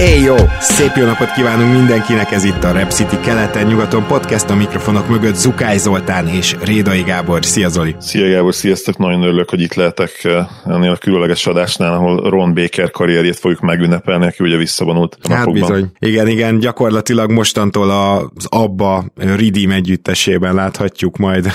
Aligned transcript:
Éj 0.00 0.20
jó! 0.20 0.34
Szép 0.60 0.96
jó 0.96 1.04
napot 1.04 1.32
kívánunk 1.32 1.72
mindenkinek, 1.72 2.30
ez 2.30 2.44
itt 2.44 2.64
a 2.64 2.72
Rep 2.72 2.90
City 2.90 3.20
keleten-nyugaton 3.20 4.06
podcast, 4.06 4.50
a 4.50 4.54
mikrofonok 4.54 5.08
mögött 5.08 5.34
Zukály 5.34 5.78
Zoltán 5.78 6.28
és 6.28 6.56
Rédai 6.62 7.02
Gábor. 7.02 7.44
Szia 7.44 7.68
Zoli! 7.68 7.96
Szia 7.98 8.30
Gábor, 8.30 8.54
sziasztok! 8.54 8.96
Nagyon 8.98 9.22
örülök, 9.22 9.50
hogy 9.50 9.60
itt 9.60 9.74
lehetek 9.74 10.24
eh, 10.24 10.46
ennél 10.66 10.90
a 10.90 10.96
különleges 10.96 11.46
adásnál, 11.46 11.92
ahol 11.92 12.30
Ron 12.30 12.54
Baker 12.54 12.90
karrierjét 12.90 13.38
fogjuk 13.38 13.60
megünnepelni, 13.60 14.26
aki 14.26 14.44
ugye 14.44 14.56
visszavonult 14.56 15.18
a 15.22 15.32
Hát 15.32 15.52
bizony. 15.52 15.90
Igen, 15.98 16.28
igen, 16.28 16.58
gyakorlatilag 16.58 17.30
mostantól 17.30 17.90
az 17.90 18.46
Abba 18.48 19.04
Ridim 19.14 19.70
együttesében 19.70 20.54
láthatjuk 20.54 21.16
majd 21.16 21.52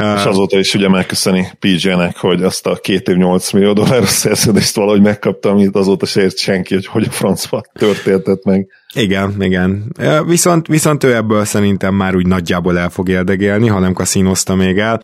és 0.00 0.24
azóta 0.24 0.58
is 0.58 0.74
ugye 0.74 0.88
megköszöni 0.88 1.48
PJ-nek, 1.58 2.16
hogy 2.16 2.42
azt 2.42 2.66
a 2.66 2.74
két 2.74 3.08
év 3.08 3.16
8 3.16 3.52
millió 3.52 3.72
dolláros 3.72 4.08
szerződést 4.08 4.74
valahogy 4.74 5.02
megkapta, 5.02 5.50
amit 5.50 5.76
azóta 5.76 6.06
se 6.06 6.20
ért 6.20 6.38
senki, 6.38 6.74
hogy 6.74 6.86
hogy 6.86 7.04
a 7.08 7.10
francba 7.10 7.62
történtett 7.72 8.44
meg. 8.44 8.66
Igen, 8.94 9.34
igen. 9.38 9.92
Viszont, 10.26 10.66
viszont 10.66 11.04
ő 11.04 11.14
ebből 11.14 11.44
szerintem 11.44 11.94
már 11.94 12.16
úgy 12.16 12.26
nagyjából 12.26 12.78
el 12.78 12.90
fog 12.90 13.08
érdegélni, 13.08 13.66
ha 13.66 13.78
nem 13.78 13.92
kaszínozta 13.92 14.54
még 14.54 14.78
el. 14.78 15.00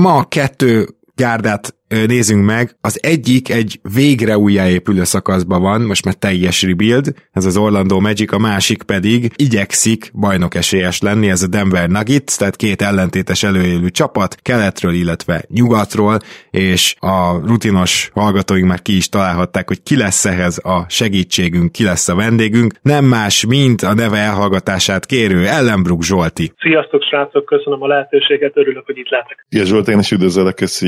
Ma 0.00 0.24
kettő 0.24 0.88
gárdát 1.14 1.74
nézzünk 1.88 2.44
meg, 2.44 2.76
az 2.80 2.98
egyik 3.02 3.50
egy 3.50 3.80
végre 3.94 4.38
újjáépülő 4.38 5.04
szakaszban 5.04 5.62
van, 5.62 5.80
most 5.80 6.04
már 6.04 6.14
teljes 6.14 6.62
rebuild, 6.62 7.14
ez 7.32 7.44
az 7.44 7.56
Orlando 7.56 8.00
Magic, 8.00 8.32
a 8.32 8.38
másik 8.38 8.82
pedig 8.82 9.32
igyekszik 9.36 10.10
bajnok 10.14 10.54
esélyes 10.54 11.00
lenni, 11.00 11.28
ez 11.28 11.42
a 11.42 11.46
Denver 11.46 11.88
Nuggets, 11.88 12.36
tehát 12.36 12.56
két 12.56 12.82
ellentétes 12.82 13.42
előélő 13.42 13.90
csapat, 13.90 14.34
keletről, 14.42 14.92
illetve 14.92 15.44
nyugatról, 15.48 16.18
és 16.50 16.94
a 16.98 17.46
rutinos 17.46 18.10
hallgatóink 18.14 18.66
már 18.66 18.82
ki 18.82 18.96
is 18.96 19.08
találhatták, 19.08 19.68
hogy 19.68 19.82
ki 19.82 19.96
lesz 19.96 20.24
ehhez 20.24 20.58
a 20.58 20.86
segítségünk, 20.88 21.72
ki 21.72 21.84
lesz 21.84 22.08
a 22.08 22.14
vendégünk, 22.14 22.74
nem 22.82 23.04
más, 23.04 23.46
mint 23.46 23.82
a 23.82 23.94
neve 23.94 24.18
elhallgatását 24.18 25.06
kérő 25.06 25.46
Ellenbrook 25.46 26.02
Zsolti. 26.02 26.52
Sziasztok 26.58 27.02
srácok, 27.02 27.44
köszönöm 27.44 27.82
a 27.82 27.86
lehetőséget, 27.86 28.56
örülök, 28.56 28.86
hogy 28.86 28.98
itt 28.98 29.08
lehetek. 29.08 29.46
Igen, 29.48 29.66
Zsolt, 29.66 29.88
én 29.88 29.98
is 29.98 30.10
üdvözöllek, 30.10 30.54
köszönjük. 30.54 30.84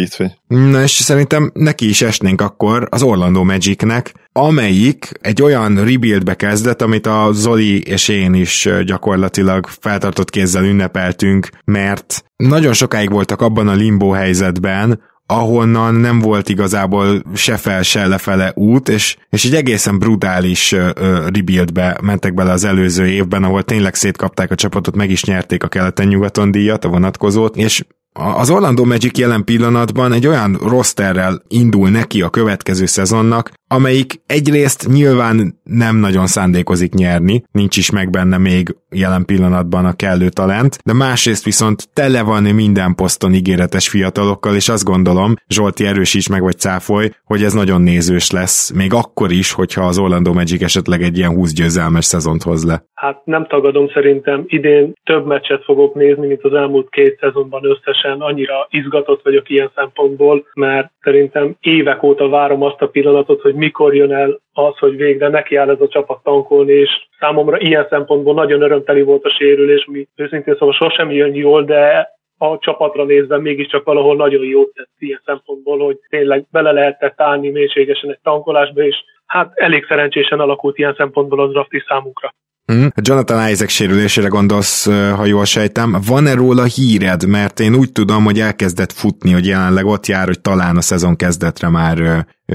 Na, 0.46 0.86
és 0.88 0.94
szerintem 0.94 1.50
neki 1.54 1.88
is 1.88 2.02
esnénk 2.02 2.40
akkor 2.40 2.86
az 2.90 3.02
Orlando 3.02 3.44
Magicnek, 3.44 4.14
amelyik 4.32 5.12
egy 5.20 5.42
olyan 5.42 5.84
rebuildbe 5.84 6.34
kezdett, 6.34 6.82
amit 6.82 7.06
a 7.06 7.28
Zoli 7.32 7.80
és 7.82 8.08
én 8.08 8.34
is 8.34 8.68
gyakorlatilag 8.84 9.66
feltartott 9.80 10.30
kézzel 10.30 10.64
ünnepeltünk, 10.64 11.48
mert 11.64 12.24
nagyon 12.36 12.72
sokáig 12.72 13.10
voltak 13.10 13.42
abban 13.42 13.68
a 13.68 13.74
limbo 13.74 14.10
helyzetben, 14.10 15.00
ahonnan 15.26 15.94
nem 15.94 16.18
volt 16.18 16.48
igazából 16.48 17.22
se 17.34 17.56
fel, 17.56 17.82
se 17.82 18.06
lefele 18.06 18.52
út, 18.54 18.88
és, 18.88 19.16
és 19.30 19.44
egy 19.44 19.54
egészen 19.54 19.98
brutális 19.98 20.72
uh, 20.72 20.90
rebuildbe 21.34 21.98
mentek 22.02 22.34
bele 22.34 22.52
az 22.52 22.64
előző 22.64 23.06
évben, 23.06 23.44
ahol 23.44 23.62
tényleg 23.62 23.94
szétkapták 23.94 24.50
a 24.50 24.54
csapatot, 24.54 24.96
meg 24.96 25.10
is 25.10 25.24
nyerték 25.24 25.62
a 25.62 25.68
keleten-nyugaton 25.68 26.50
díjat, 26.50 26.84
a 26.84 26.88
vonatkozót, 26.88 27.56
és 27.56 27.84
az 28.12 28.50
Orlando 28.50 28.84
Magic 28.84 29.18
jelen 29.18 29.44
pillanatban 29.44 30.12
egy 30.12 30.26
olyan 30.26 30.58
rosterrel 30.62 31.42
indul 31.48 31.90
neki 31.90 32.22
a 32.22 32.30
következő 32.30 32.86
szezonnak, 32.86 33.52
amelyik 33.68 34.12
egyrészt 34.26 34.88
nyilván 34.88 35.36
nem 35.62 35.96
nagyon 35.96 36.26
szándékozik 36.26 36.92
nyerni, 36.92 37.42
nincs 37.52 37.76
is 37.76 37.90
meg 37.90 38.10
benne 38.10 38.38
még 38.38 38.76
jelen 38.90 39.24
pillanatban 39.24 39.84
a 39.84 39.96
kellő 39.96 40.28
talent, 40.28 40.78
de 40.84 40.92
másrészt 40.92 41.44
viszont 41.44 41.88
tele 41.94 42.22
van 42.22 42.42
minden 42.42 42.94
poszton 42.94 43.32
ígéretes 43.32 43.88
fiatalokkal, 43.88 44.54
és 44.54 44.68
azt 44.68 44.84
gondolom, 44.84 45.34
Zsolti 45.48 45.86
erősíts 45.86 46.28
meg 46.28 46.42
vagy 46.42 46.58
cáfoly, 46.58 47.10
hogy 47.24 47.42
ez 47.42 47.52
nagyon 47.52 47.80
nézős 47.80 48.30
lesz, 48.30 48.72
még 48.72 48.92
akkor 48.92 49.30
is, 49.30 49.52
hogyha 49.52 49.84
az 49.84 49.98
Orlando 49.98 50.32
Magic 50.32 50.62
esetleg 50.62 51.02
egy 51.02 51.18
ilyen 51.18 51.34
20 51.34 51.52
győzelmes 51.52 52.04
szezont 52.04 52.42
hoz 52.42 52.64
le. 52.64 52.82
Hát 52.94 53.20
nem 53.24 53.46
tagadom 53.46 53.88
szerintem, 53.88 54.44
idén 54.46 54.92
több 55.04 55.26
meccset 55.26 55.64
fogok 55.64 55.94
nézni, 55.94 56.26
mint 56.26 56.44
az 56.44 56.54
elmúlt 56.54 56.90
két 56.90 57.18
szezonban 57.20 57.64
összesen, 57.64 58.20
annyira 58.20 58.66
izgatott 58.70 59.22
vagyok 59.22 59.50
ilyen 59.50 59.70
szempontból, 59.74 60.46
mert 60.54 60.90
szerintem 61.00 61.56
évek 61.60 62.02
óta 62.02 62.28
várom 62.28 62.62
azt 62.62 62.80
a 62.82 62.86
pillanatot, 62.86 63.40
hogy 63.40 63.54
mikor 63.58 63.94
jön 63.94 64.12
el 64.12 64.40
az, 64.52 64.78
hogy 64.78 64.96
végre 64.96 65.28
nekiáll 65.28 65.70
ez 65.70 65.80
a 65.80 65.88
csapat 65.88 66.22
tankolni, 66.22 66.72
és 66.72 66.90
számomra 67.18 67.58
ilyen 67.58 67.86
szempontból 67.90 68.34
nagyon 68.34 68.62
örömteli 68.62 69.02
volt 69.02 69.24
a 69.24 69.30
sérülés, 69.38 69.84
mi 69.84 70.08
őszintén 70.16 70.54
szóval 70.58 70.74
sosem 70.74 71.10
jön 71.10 71.34
jól, 71.34 71.64
de 71.64 72.08
a 72.38 72.58
csapatra 72.58 73.04
nézve 73.04 73.38
mégiscsak 73.38 73.84
valahol 73.84 74.16
nagyon 74.16 74.44
jót 74.44 74.72
tett 74.74 74.90
ilyen 74.98 75.22
szempontból, 75.24 75.78
hogy 75.78 75.98
tényleg 76.08 76.46
bele 76.50 76.72
lehetett 76.72 77.20
állni 77.20 77.50
mélységesen 77.50 78.10
egy 78.10 78.20
tankolásba, 78.22 78.82
és 78.82 78.96
hát 79.26 79.52
elég 79.54 79.84
szerencsésen 79.84 80.40
alakult 80.40 80.78
ilyen 80.78 80.94
szempontból 80.94 81.40
az 81.40 81.50
draft 81.50 81.72
is 81.72 81.84
számunkra. 81.88 82.34
Mm. 82.72 82.86
Jonathan 83.08 83.48
Isaac 83.48 83.70
sérülésére 83.70 84.28
gondolsz, 84.28 84.90
ha 85.16 85.24
jól 85.24 85.44
sejtem. 85.44 85.90
Van-e 86.08 86.34
róla 86.34 86.64
híred? 86.64 87.28
Mert 87.28 87.60
én 87.60 87.74
úgy 87.74 87.92
tudom, 87.92 88.24
hogy 88.24 88.38
elkezdett 88.38 88.92
futni, 88.92 89.32
hogy 89.32 89.46
jelenleg 89.46 89.86
ott 89.86 90.06
jár, 90.06 90.26
hogy 90.26 90.40
talán 90.40 90.76
a 90.76 90.80
szezon 90.80 91.16
kezdetre 91.16 91.68
már 91.68 91.96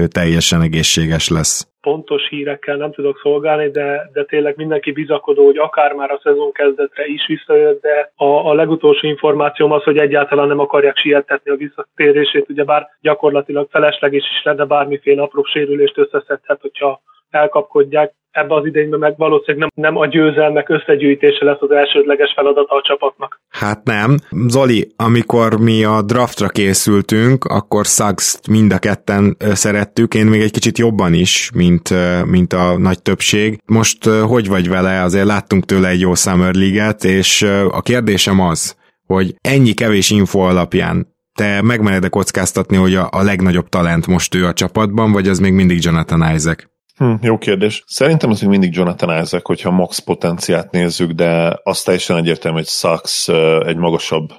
teljesen 0.08 0.62
egészséges 0.62 1.30
lesz. 1.30 1.68
Pontos 1.82 2.28
hírekkel 2.30 2.76
nem 2.76 2.92
tudok 2.92 3.20
szolgálni, 3.24 3.70
de, 3.72 4.10
de 4.14 4.24
tényleg 4.26 4.56
mindenki 4.56 4.92
bizakodó, 4.92 5.46
hogy 5.46 5.58
akár 5.58 5.94
már 5.94 6.12
a 6.12 6.20
szezon 6.24 6.52
kezdetre 6.52 7.06
is 7.06 7.28
visszajött, 7.28 7.82
de 7.82 8.12
a, 8.16 8.50
a 8.50 8.54
legutolsó 8.54 9.08
információm 9.08 9.72
az, 9.72 9.84
hogy 9.84 9.98
egyáltalán 9.98 10.48
nem 10.48 10.60
akarják 10.60 10.98
sietetni 10.98 11.52
a 11.52 11.56
visszatérését, 11.56 12.50
ugyebár 12.50 12.88
gyakorlatilag 13.02 13.68
felesleges 13.70 14.24
is 14.38 14.44
lenne 14.44 14.66
bármiféle 14.66 15.22
apró 15.22 15.44
sérülést 15.44 15.98
összeszedhet, 15.98 16.62
hogyha 16.62 17.02
elkapkodják 17.30 18.14
ebbe 18.34 18.56
az 18.56 18.66
idényben 18.66 19.00
meg 19.00 19.14
valószínűleg 19.18 19.58
nem, 19.58 19.86
nem 19.86 20.02
a 20.02 20.08
győzelmek 20.08 20.70
összegyűjtése 20.70 21.46
lesz 21.46 21.62
az 21.62 21.72
elsődleges 21.72 22.34
feladata 22.36 22.76
a 22.76 22.82
csapatnak. 22.82 23.42
Hát 23.50 23.84
nem. 23.84 24.18
Zoli, 24.48 24.88
amikor 24.96 25.60
mi 25.60 25.84
a 25.84 26.02
draftra 26.02 26.48
készültünk, 26.48 27.46
akkor 27.46 27.86
suggs 27.86 28.40
mind 28.50 28.72
a 28.74 28.80
ketten 28.80 29.36
szerettük, 29.40 30.14
én 30.14 30.26
még 30.26 30.42
egy 30.42 30.52
kicsit 30.52 30.78
jobban 30.78 31.14
is, 31.14 31.50
mint, 31.56 31.90
mint 32.26 32.54
a 32.54 32.78
nagy 32.78 33.02
többség. 33.02 33.60
Most 33.66 34.06
hogy 34.06 34.48
vagy 34.48 34.70
vele? 34.70 35.02
Azért 35.02 35.26
láttunk 35.26 35.66
tőle 35.66 35.88
egy 35.88 36.00
jó 36.00 36.14
Summer 36.14 36.54
League-et, 36.54 37.04
és 37.04 37.42
a 37.72 37.82
kérdésem 37.82 38.40
az, 38.40 38.76
hogy 39.08 39.36
ennyi 39.42 39.74
kevés 39.74 40.12
info 40.12 40.40
alapján 40.40 41.12
te 41.34 41.62
megmered 41.62 42.10
kockáztatni, 42.10 42.78
hogy 42.78 42.96
a, 42.96 43.08
a 43.12 43.24
legnagyobb 43.24 43.70
talent 43.70 44.08
most 44.08 44.36
ő 44.36 44.46
a 44.46 44.54
csapatban, 44.54 45.12
vagy 45.12 45.28
az 45.28 45.40
még 45.40 45.54
mindig 45.54 45.84
Jonathan 45.84 46.34
Isaac? 46.36 46.64
Hm, 46.98 47.14
jó 47.22 47.38
kérdés. 47.38 47.84
Szerintem 47.88 48.30
az 48.30 48.42
még 48.42 48.50
mindig 48.50 48.76
Jonathan 48.76 49.22
Isaac, 49.22 49.46
hogyha 49.46 49.72
max 49.72 50.00
potenciát 50.00 50.72
nézzük, 50.72 51.12
de 51.12 51.60
azt 51.64 51.86
teljesen 51.86 52.18
egyértelmű, 52.18 52.58
hogy 52.58 52.68
Sachs 52.68 53.28
egy 53.66 53.78
magasabb 53.78 54.30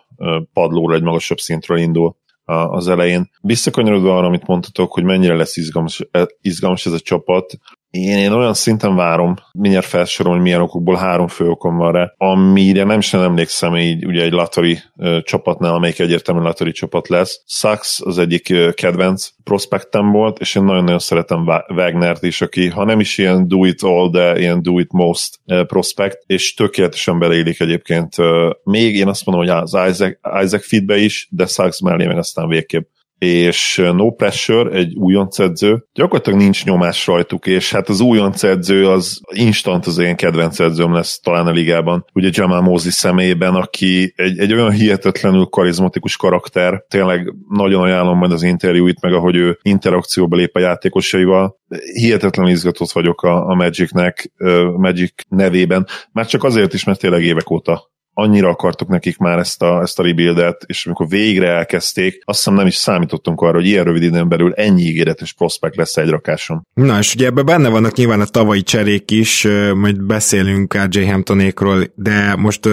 padlóra, 0.53 0.95
egy 0.95 1.03
magasabb 1.03 1.39
szintről 1.39 1.79
indul 1.79 2.17
az 2.45 2.89
elején. 2.89 3.31
Visszakanyarodva 3.41 4.17
arra, 4.17 4.27
amit 4.27 4.47
mondtatok, 4.47 4.93
hogy 4.93 5.05
mennyire 5.05 5.35
lesz 5.35 5.57
izgalmas, 5.57 6.09
izgalmas 6.41 6.87
ez 6.87 6.93
a 6.93 7.01
csapat, 7.01 7.59
én, 7.95 8.19
én 8.19 8.33
olyan 8.33 8.55
szinten 8.55 8.97
várom, 8.97 9.35
mindjárt 9.53 9.87
felsorolom, 9.87 10.37
hogy 10.37 10.47
milyen 10.47 10.61
okokból 10.61 10.97
három 10.97 11.29
fő 11.29 11.49
okom 11.49 11.77
van 11.77 11.93
rá, 11.93 12.15
amire 12.17 12.85
nem 12.85 12.99
is 12.99 13.11
nem 13.11 13.23
emlékszem 13.23 13.77
így 13.77 14.07
ugye 14.07 14.23
egy 14.23 14.33
Latori 14.33 14.79
uh, 14.97 15.23
csapatnál, 15.23 15.75
amelyik 15.75 15.99
egyértelműen 15.99 16.47
Latori 16.47 16.73
csapat 16.73 17.09
lesz. 17.09 17.43
Sachs 17.47 18.01
az 18.05 18.19
egyik 18.19 18.49
uh, 18.51 18.73
kedvenc 18.73 19.29
prospektem 19.45 20.11
volt, 20.11 20.39
és 20.39 20.55
én 20.55 20.65
nagyon-nagyon 20.65 20.99
szeretem 20.99 21.47
Wagnert 21.69 22.23
is, 22.23 22.41
aki 22.41 22.69
ha 22.69 22.85
nem 22.85 23.01
is 23.01 23.19
ilyen 23.19 23.49
do 23.49 23.65
it 23.65 23.83
all, 23.83 24.11
de 24.11 24.39
ilyen 24.39 24.63
do 24.63 24.79
it 24.79 24.93
most 24.93 25.39
uh, 25.47 25.67
prospect, 25.67 26.19
és 26.27 26.55
tökéletesen 26.55 27.19
beleélik 27.19 27.61
egyébként 27.61 28.19
uh, 28.19 28.51
még 28.65 28.97
én 28.97 29.09
azt 29.09 29.27
mondom, 29.27 29.47
hogy 29.47 29.57
az 29.63 29.77
Isaac, 29.91 30.19
Isaac 30.45 30.67
fitbe 30.67 30.97
is, 30.97 31.29
de 31.31 31.47
Sachs 31.47 31.81
mellé 31.81 32.07
meg 32.07 32.19
aztán 32.19 32.49
végképp 32.49 32.89
és 33.19 33.83
No 33.95 34.11
Pressure, 34.11 34.71
egy 34.71 34.95
újonc 34.95 35.39
edző, 35.39 35.85
gyakorlatilag 35.95 36.39
nincs 36.39 36.65
nyomás 36.65 37.07
rajtuk, 37.07 37.47
és 37.47 37.73
hát 37.73 37.89
az 37.89 38.01
újonc 38.01 38.43
edző 38.43 38.89
az 38.89 39.21
instant 39.33 39.87
az 39.87 39.99
én 39.99 40.17
kedvenc 40.17 40.61
edzőm 40.61 40.93
lesz 40.93 41.21
talán 41.21 41.47
a 41.47 41.51
ligában, 41.51 42.05
ugye 42.15 42.29
Jamal 42.33 42.61
Mosley 42.61 42.91
személyében, 42.91 43.55
aki 43.55 44.13
egy, 44.17 44.39
egy 44.39 44.53
olyan 44.53 44.71
hihetetlenül 44.71 45.45
karizmatikus 45.45 46.17
karakter, 46.17 46.85
tényleg 46.89 47.35
nagyon 47.49 47.83
ajánlom 47.83 48.19
majd 48.19 48.33
az 48.33 48.43
interjúit, 48.43 49.01
meg 49.01 49.13
ahogy 49.13 49.37
ő 49.37 49.59
interakcióba 49.63 50.37
lép 50.37 50.57
a 50.57 50.61
játékosaival, 50.61 51.57
hihetetlenül 51.93 52.53
izgatott 52.53 52.93
vagyok 52.93 53.23
a, 53.23 53.47
a 53.49 53.55
Magicnek, 53.55 54.33
Magic 54.77 55.13
nevében, 55.29 55.87
már 56.13 56.27
csak 56.27 56.45
azért 56.45 56.75
is, 56.75 56.85
mert 56.85 57.01
tényleg 57.01 57.23
évek 57.23 57.51
óta 57.51 57.93
annyira 58.15 58.49
akartuk 58.49 58.89
nekik 58.89 59.19
már 59.19 59.39
ezt 59.39 59.63
a, 59.63 59.81
ezt 59.81 59.99
a 59.99 60.03
rebuildet, 60.03 60.65
és 60.67 60.87
amikor 60.87 61.09
végre 61.09 61.49
elkezdték, 61.49 62.23
azt 62.25 62.39
hiszem 62.39 62.55
nem 62.55 62.67
is 62.67 62.75
számítottunk 62.75 63.41
arra, 63.41 63.55
hogy 63.55 63.67
ilyen 63.67 63.85
rövid 63.85 64.03
időn 64.03 64.29
belül 64.29 64.53
ennyi 64.53 64.83
ígéretes 64.83 65.33
prospekt 65.33 65.77
lesz 65.77 65.97
egy 65.97 66.09
rakáson. 66.09 66.67
Na, 66.75 66.99
és 66.99 67.15
ugye 67.15 67.27
ebben 67.27 67.45
benne 67.45 67.69
vannak 67.69 67.97
nyilván 67.97 68.21
a 68.21 68.25
tavalyi 68.25 68.63
cserék 68.63 69.11
is, 69.11 69.47
majd 69.75 70.03
beszélünk 70.03 70.77
RJ 70.85 71.05
Hamptonékról, 71.05 71.85
de 71.95 72.37
most 72.37 72.69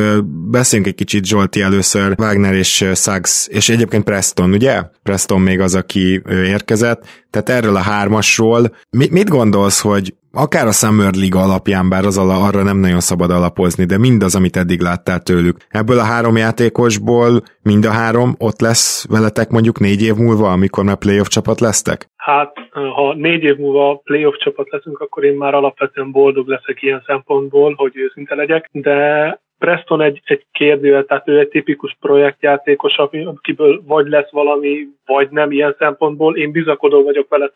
beszéljünk 0.49 0.89
egy 0.89 0.97
kicsit 0.97 1.25
Zsolti 1.25 1.61
először, 1.61 2.15
Wagner 2.17 2.53
és 2.53 2.85
Suggs, 2.95 3.47
és 3.47 3.69
egyébként 3.69 4.03
Preston, 4.03 4.51
ugye? 4.51 4.81
Preston 5.03 5.41
még 5.41 5.59
az, 5.59 5.75
aki 5.75 6.21
érkezett, 6.29 7.03
tehát 7.29 7.49
erről 7.49 7.75
a 7.75 7.79
hármasról 7.79 8.75
mit, 8.89 9.11
mit 9.11 9.29
gondolsz, 9.29 9.79
hogy 9.79 10.13
akár 10.33 10.67
a 10.67 10.71
Summer 10.71 11.13
League 11.13 11.41
alapján, 11.41 11.89
bár 11.89 12.05
az 12.05 12.17
ala, 12.17 12.35
arra 12.47 12.63
nem 12.63 12.77
nagyon 12.77 12.99
szabad 12.99 13.31
alapozni, 13.31 13.85
de 13.85 13.97
mindaz, 13.97 14.35
amit 14.35 14.55
eddig 14.55 14.81
láttál 14.81 15.19
tőlük. 15.19 15.57
Ebből 15.69 15.99
a 15.99 16.09
három 16.13 16.37
játékosból 16.37 17.41
mind 17.63 17.85
a 17.85 17.91
három 17.91 18.35
ott 18.37 18.59
lesz 18.59 19.05
veletek 19.09 19.49
mondjuk 19.49 19.79
négy 19.79 20.01
év 20.03 20.15
múlva, 20.15 20.51
amikor 20.51 20.83
már 20.83 20.97
playoff 20.97 21.27
csapat 21.27 21.59
lesztek? 21.59 22.05
Hát, 22.15 22.53
ha 22.71 23.13
négy 23.13 23.43
év 23.43 23.57
múlva 23.57 24.01
playoff 24.03 24.35
csapat 24.37 24.71
leszünk, 24.71 24.99
akkor 24.99 25.23
én 25.23 25.37
már 25.37 25.53
alapvetően 25.53 26.11
boldog 26.11 26.47
leszek 26.47 26.81
ilyen 26.81 27.03
szempontból, 27.05 27.73
hogy 27.77 27.91
őszinte 27.97 28.35
legyek, 28.35 28.69
de 28.71 29.39
Preston 29.57 30.01
egy, 30.01 30.21
egy 30.23 30.45
kérdő, 30.51 31.05
tehát 31.05 31.27
ő 31.27 31.39
egy 31.39 31.47
tipikus 31.47 31.97
projektjátékos, 31.99 32.95
akiből 32.95 33.81
vagy 33.85 34.07
lesz 34.07 34.31
valami, 34.31 34.87
vagy 35.05 35.29
nem 35.29 35.51
ilyen 35.51 35.75
szempontból. 35.79 36.37
Én 36.37 36.51
bizakodó 36.51 37.03
vagyok 37.03 37.29
vele, 37.29 37.51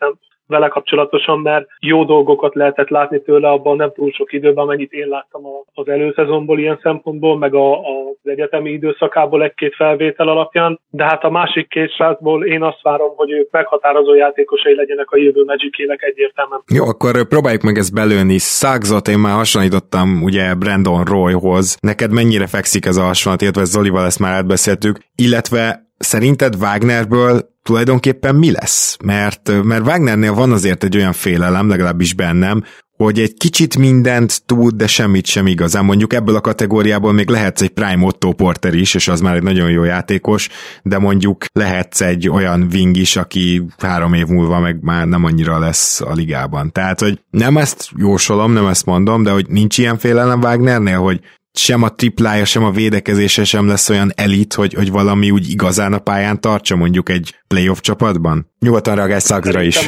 vele 0.46 0.68
kapcsolatosan, 0.68 1.40
mert 1.40 1.66
jó 1.80 2.04
dolgokat 2.04 2.54
lehetett 2.54 2.88
látni 2.88 3.22
tőle 3.22 3.48
abban 3.48 3.76
nem 3.76 3.92
túl 3.92 4.10
sok 4.10 4.32
időben, 4.32 4.64
amennyit 4.64 4.92
én 4.92 5.08
láttam 5.08 5.42
az 5.74 5.88
előszezonból 5.88 6.58
ilyen 6.58 6.78
szempontból, 6.82 7.38
meg 7.38 7.54
a, 7.54 7.78
az 7.78 8.16
egyetemi 8.22 8.70
időszakából 8.70 9.42
egy-két 9.42 9.74
felvétel 9.74 10.28
alapján. 10.28 10.80
De 10.90 11.04
hát 11.04 11.24
a 11.24 11.30
másik 11.30 11.68
két 11.68 11.94
srácból 11.94 12.46
én 12.46 12.62
azt 12.62 12.82
várom, 12.82 13.12
hogy 13.16 13.30
ők 13.30 13.50
meghatározó 13.50 14.14
játékosai 14.14 14.74
legyenek 14.74 15.10
a 15.10 15.16
jövő 15.16 15.44
magic 15.44 15.74
egyértelműen. 15.96 16.62
Jó, 16.74 16.84
akkor 16.84 17.28
próbáljuk 17.28 17.62
meg 17.62 17.76
ezt 17.76 17.94
belőni. 17.94 18.38
Szágzat 18.38 19.08
én 19.08 19.18
már 19.18 19.34
hasonlítottam 19.34 20.22
ugye 20.22 20.54
Brandon 20.54 21.04
Royhoz. 21.04 21.78
Neked 21.80 22.12
mennyire 22.12 22.46
fekszik 22.46 22.86
ez 22.86 22.96
a 22.96 23.02
hasonlat, 23.02 23.42
illetve 23.42 23.64
Zolival 23.64 24.04
ezt 24.04 24.20
már 24.20 24.32
átbeszéltük, 24.32 24.98
illetve 25.14 25.85
szerinted 25.98 26.56
Wagnerből 26.60 27.54
tulajdonképpen 27.62 28.34
mi 28.34 28.50
lesz? 28.50 28.96
Mert, 29.04 29.62
mert 29.62 29.86
Wagnernél 29.86 30.34
van 30.34 30.52
azért 30.52 30.84
egy 30.84 30.96
olyan 30.96 31.12
félelem, 31.12 31.68
legalábbis 31.68 32.14
bennem, 32.14 32.62
hogy 32.96 33.18
egy 33.18 33.34
kicsit 33.34 33.78
mindent 33.78 34.42
tud, 34.46 34.74
de 34.74 34.86
semmit 34.86 35.26
sem 35.26 35.46
igazán. 35.46 35.84
Mondjuk 35.84 36.12
ebből 36.12 36.36
a 36.36 36.40
kategóriából 36.40 37.12
még 37.12 37.28
lehetsz 37.28 37.62
egy 37.62 37.68
Prime 37.68 38.04
Otto 38.04 38.32
Porter 38.32 38.74
is, 38.74 38.94
és 38.94 39.08
az 39.08 39.20
már 39.20 39.34
egy 39.34 39.42
nagyon 39.42 39.70
jó 39.70 39.84
játékos, 39.84 40.48
de 40.82 40.98
mondjuk 40.98 41.44
lehetsz 41.52 42.00
egy 42.00 42.28
olyan 42.28 42.68
wing 42.72 42.96
is, 42.96 43.16
aki 43.16 43.62
három 43.78 44.14
év 44.14 44.26
múlva 44.26 44.60
meg 44.60 44.78
már 44.82 45.06
nem 45.06 45.24
annyira 45.24 45.58
lesz 45.58 46.00
a 46.00 46.12
ligában. 46.12 46.72
Tehát, 46.72 47.00
hogy 47.00 47.20
nem 47.30 47.56
ezt 47.56 47.88
jósolom, 47.96 48.52
nem 48.52 48.66
ezt 48.66 48.86
mondom, 48.86 49.22
de 49.22 49.30
hogy 49.30 49.46
nincs 49.48 49.78
ilyen 49.78 49.98
félelem 49.98 50.40
Wagnernél, 50.40 50.98
hogy 50.98 51.20
sem 51.58 51.82
a 51.82 51.94
triplája, 51.94 52.44
sem 52.44 52.64
a 52.64 52.70
védekezése 52.70 53.44
sem 53.44 53.68
lesz 53.68 53.88
olyan 53.88 54.12
elit, 54.14 54.54
hogy, 54.54 54.74
hogy 54.74 54.90
valami 54.90 55.30
úgy 55.30 55.50
igazán 55.50 55.92
a 55.92 55.98
pályán 55.98 56.40
tartsa 56.40 56.76
mondjuk 56.76 57.08
egy 57.08 57.34
playoff 57.48 57.80
csapatban? 57.80 58.50
Nyugodtan 58.58 58.94
reagálj 58.94 59.20
Szagra 59.20 59.62
is. 59.62 59.78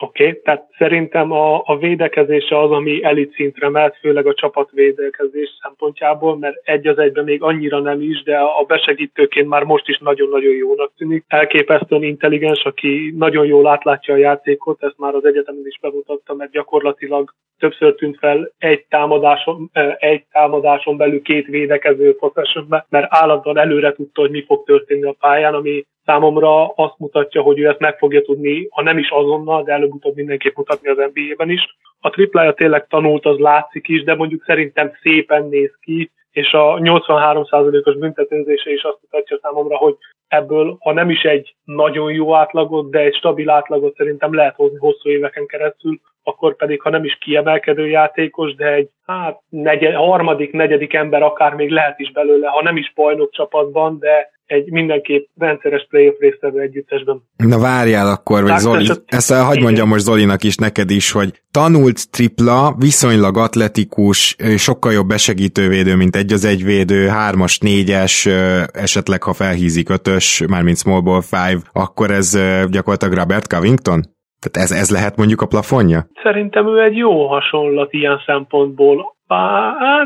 Oké, 0.00 0.26
okay, 0.28 0.40
tehát 0.40 0.66
szerintem 0.78 1.32
a, 1.32 1.62
a 1.64 1.78
védekezése 1.78 2.60
az, 2.60 2.70
ami 2.70 3.04
elit 3.04 3.34
szintre 3.34 3.68
mehet, 3.68 3.96
főleg 4.00 4.26
a 4.26 4.34
csapatvédekezés 4.34 5.58
szempontjából, 5.62 6.38
mert 6.38 6.56
egy 6.62 6.86
az 6.86 6.98
egyben 6.98 7.24
még 7.24 7.42
annyira 7.42 7.80
nem 7.80 8.00
is, 8.00 8.22
de 8.22 8.38
a 8.38 8.64
besegítőként 8.66 9.48
már 9.48 9.62
most 9.62 9.88
is 9.88 9.98
nagyon-nagyon 9.98 10.54
jónak 10.54 10.92
tűnik. 10.96 11.24
Elképesztően 11.28 12.02
intelligens, 12.02 12.64
aki 12.64 13.14
nagyon 13.16 13.46
jól 13.46 13.66
átlátja 13.66 14.14
a 14.14 14.16
játékot, 14.16 14.82
ezt 14.82 14.98
már 14.98 15.14
az 15.14 15.24
egyetemen 15.24 15.66
is 15.66 15.78
bemutatta, 15.80 16.34
mert 16.34 16.50
gyakorlatilag 16.50 17.34
többször 17.58 17.94
tűnt 17.94 18.18
fel 18.18 18.52
egy 18.58 18.84
támadáson, 18.88 19.70
egy 19.98 20.24
támadáson 20.32 20.96
belül 20.96 21.22
két 21.22 21.46
védekező 21.46 22.16
possessionbe, 22.16 22.86
mert 22.88 23.06
állandóan 23.08 23.58
előre 23.58 23.92
tudta, 23.92 24.20
hogy 24.20 24.30
mi 24.30 24.44
fog 24.46 24.64
történni 24.64 25.04
a 25.04 25.16
pályán, 25.20 25.54
ami 25.54 25.84
számomra 26.08 26.66
azt 26.66 26.98
mutatja, 26.98 27.42
hogy 27.42 27.58
ő 27.58 27.68
ezt 27.68 27.78
meg 27.78 27.98
fogja 27.98 28.22
tudni, 28.22 28.68
ha 28.70 28.82
nem 28.82 28.98
is 28.98 29.10
azonnal, 29.10 29.62
de 29.62 29.72
előbb-utóbb 29.72 30.14
mindenképp 30.14 30.56
mutatni 30.56 30.88
az 30.88 30.96
NBA-ben 30.96 31.50
is. 31.50 31.76
A 32.00 32.10
triplája 32.10 32.52
tényleg 32.52 32.86
tanult, 32.86 33.26
az 33.26 33.38
látszik 33.38 33.88
is, 33.88 34.02
de 34.04 34.14
mondjuk 34.14 34.44
szerintem 34.44 34.92
szépen 35.02 35.48
néz 35.48 35.74
ki, 35.80 36.10
és 36.30 36.52
a 36.52 36.78
83%-os 36.78 37.96
büntetőzése 37.96 38.70
is 38.70 38.82
azt 38.82 38.98
mutatja 39.02 39.38
számomra, 39.42 39.76
hogy 39.76 39.96
ebből, 40.28 40.76
ha 40.80 40.92
nem 40.92 41.10
is 41.10 41.22
egy 41.22 41.54
nagyon 41.64 42.12
jó 42.12 42.34
átlagot, 42.34 42.90
de 42.90 42.98
egy 42.98 43.14
stabil 43.14 43.50
átlagot 43.50 43.96
szerintem 43.96 44.34
lehet 44.34 44.54
hozni 44.54 44.78
hosszú 44.78 45.08
éveken 45.08 45.46
keresztül, 45.46 46.00
akkor 46.22 46.56
pedig, 46.56 46.80
ha 46.80 46.90
nem 46.90 47.04
is 47.04 47.18
kiemelkedő 47.18 47.88
játékos, 47.88 48.54
de 48.54 48.72
egy 48.72 48.88
hát 49.06 49.40
negyed, 49.48 49.94
harmadik, 49.94 50.52
negyedik 50.52 50.94
ember 50.94 51.22
akár 51.22 51.54
még 51.54 51.70
lehet 51.70 51.98
is 51.98 52.12
belőle, 52.12 52.48
ha 52.48 52.62
nem 52.62 52.76
is 52.76 52.92
bajnok 52.94 53.30
csapatban, 53.30 53.98
de 53.98 54.37
egy 54.48 54.70
mindenképp 54.70 55.26
rendszeres 55.38 55.86
playoff 55.90 56.18
résztvevő 56.18 56.60
együttesben. 56.60 57.22
Na 57.36 57.58
várjál 57.58 58.06
akkor, 58.06 58.42
vagy 58.42 58.58
Zoli, 58.58 58.86
ezt 59.06 59.32
hagyd 59.32 59.62
mondjam 59.62 59.88
most 59.88 60.04
Zolinak 60.04 60.44
is 60.44 60.56
neked 60.56 60.90
is, 60.90 61.12
hogy 61.12 61.30
tanult 61.50 62.10
tripla, 62.10 62.74
viszonylag 62.78 63.36
atletikus, 63.36 64.36
sokkal 64.56 64.92
jobb 64.92 65.06
besegítővédő, 65.06 65.96
mint 65.96 66.16
egy 66.16 66.32
az 66.32 66.44
egy 66.44 66.64
védő, 66.64 67.06
hármas, 67.06 67.58
négyes, 67.58 68.26
esetleg 68.72 69.22
ha 69.22 69.32
felhízik 69.32 69.88
ötös, 69.88 70.44
mármint 70.48 70.76
small 70.76 71.00
ball 71.00 71.22
five, 71.22 71.60
akkor 71.72 72.10
ez 72.10 72.38
gyakorlatilag 72.70 73.14
Robert 73.14 73.46
Covington? 73.46 74.00
Tehát 74.40 74.70
ez, 74.70 74.78
ez 74.80 74.90
lehet 74.90 75.16
mondjuk 75.16 75.40
a 75.40 75.46
plafonja? 75.46 76.06
Szerintem 76.22 76.66
ő 76.66 76.82
egy 76.82 76.96
jó 76.96 77.26
hasonlat 77.26 77.92
ilyen 77.92 78.22
szempontból. 78.26 79.16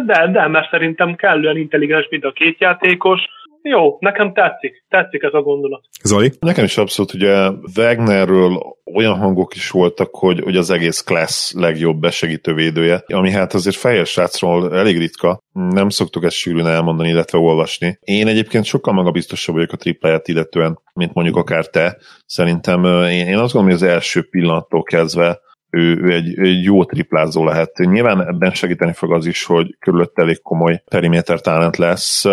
De, 0.06 0.28
de, 0.32 0.48
mert 0.48 0.70
szerintem 0.70 1.14
kellően 1.14 1.56
intelligens, 1.56 2.06
mint 2.10 2.24
a 2.24 2.32
két 2.32 2.60
játékos, 2.60 3.20
jó, 3.62 3.96
nekem 4.00 4.32
tetszik, 4.32 4.84
tetszik 4.88 5.22
ez 5.22 5.34
a 5.34 5.42
gondolat. 5.42 5.84
Zoli? 6.02 6.32
Nekem 6.40 6.64
is 6.64 6.76
abszolút, 6.76 7.14
ugye 7.14 7.48
Wagnerről 7.76 8.76
olyan 8.94 9.18
hangok 9.18 9.54
is 9.54 9.70
voltak, 9.70 10.14
hogy, 10.14 10.40
hogy 10.40 10.56
az 10.56 10.70
egész 10.70 11.00
class 11.00 11.52
legjobb 11.52 12.00
besegítő 12.00 12.54
védője, 12.54 13.04
ami 13.06 13.30
hát 13.30 13.54
azért 13.54 13.76
fejes 13.76 14.10
srácról 14.10 14.76
elég 14.76 14.98
ritka, 14.98 15.42
nem 15.52 15.88
szoktuk 15.88 16.24
ezt 16.24 16.36
sűrűn 16.36 16.66
elmondani, 16.66 17.08
illetve 17.08 17.38
olvasni. 17.38 17.98
Én 18.00 18.26
egyébként 18.26 18.64
sokkal 18.64 18.94
magabiztosabb 18.94 19.54
vagyok 19.54 19.72
a 19.72 19.76
tripláját 19.76 20.28
illetően, 20.28 20.78
mint 20.94 21.14
mondjuk 21.14 21.36
akár 21.36 21.66
te. 21.66 21.96
Szerintem 22.26 22.84
én, 22.84 23.26
én 23.26 23.38
azt 23.38 23.52
gondolom, 23.52 23.64
hogy 23.78 23.88
az 23.88 23.94
első 23.94 24.28
pillanattól 24.30 24.82
kezdve 24.82 25.40
ő, 25.70 25.98
ő 26.02 26.12
egy, 26.12 26.38
egy 26.38 26.64
jó 26.64 26.84
triplázó 26.84 27.44
lehet. 27.44 27.76
Nyilván 27.76 28.28
ebben 28.28 28.50
segíteni 28.50 28.92
fog 28.92 29.12
az 29.12 29.26
is, 29.26 29.44
hogy 29.44 29.76
körülött 29.78 30.18
elég 30.18 30.42
komoly 30.42 30.82
periméter 30.90 31.40
talent 31.40 31.76
lesz, 31.76 32.24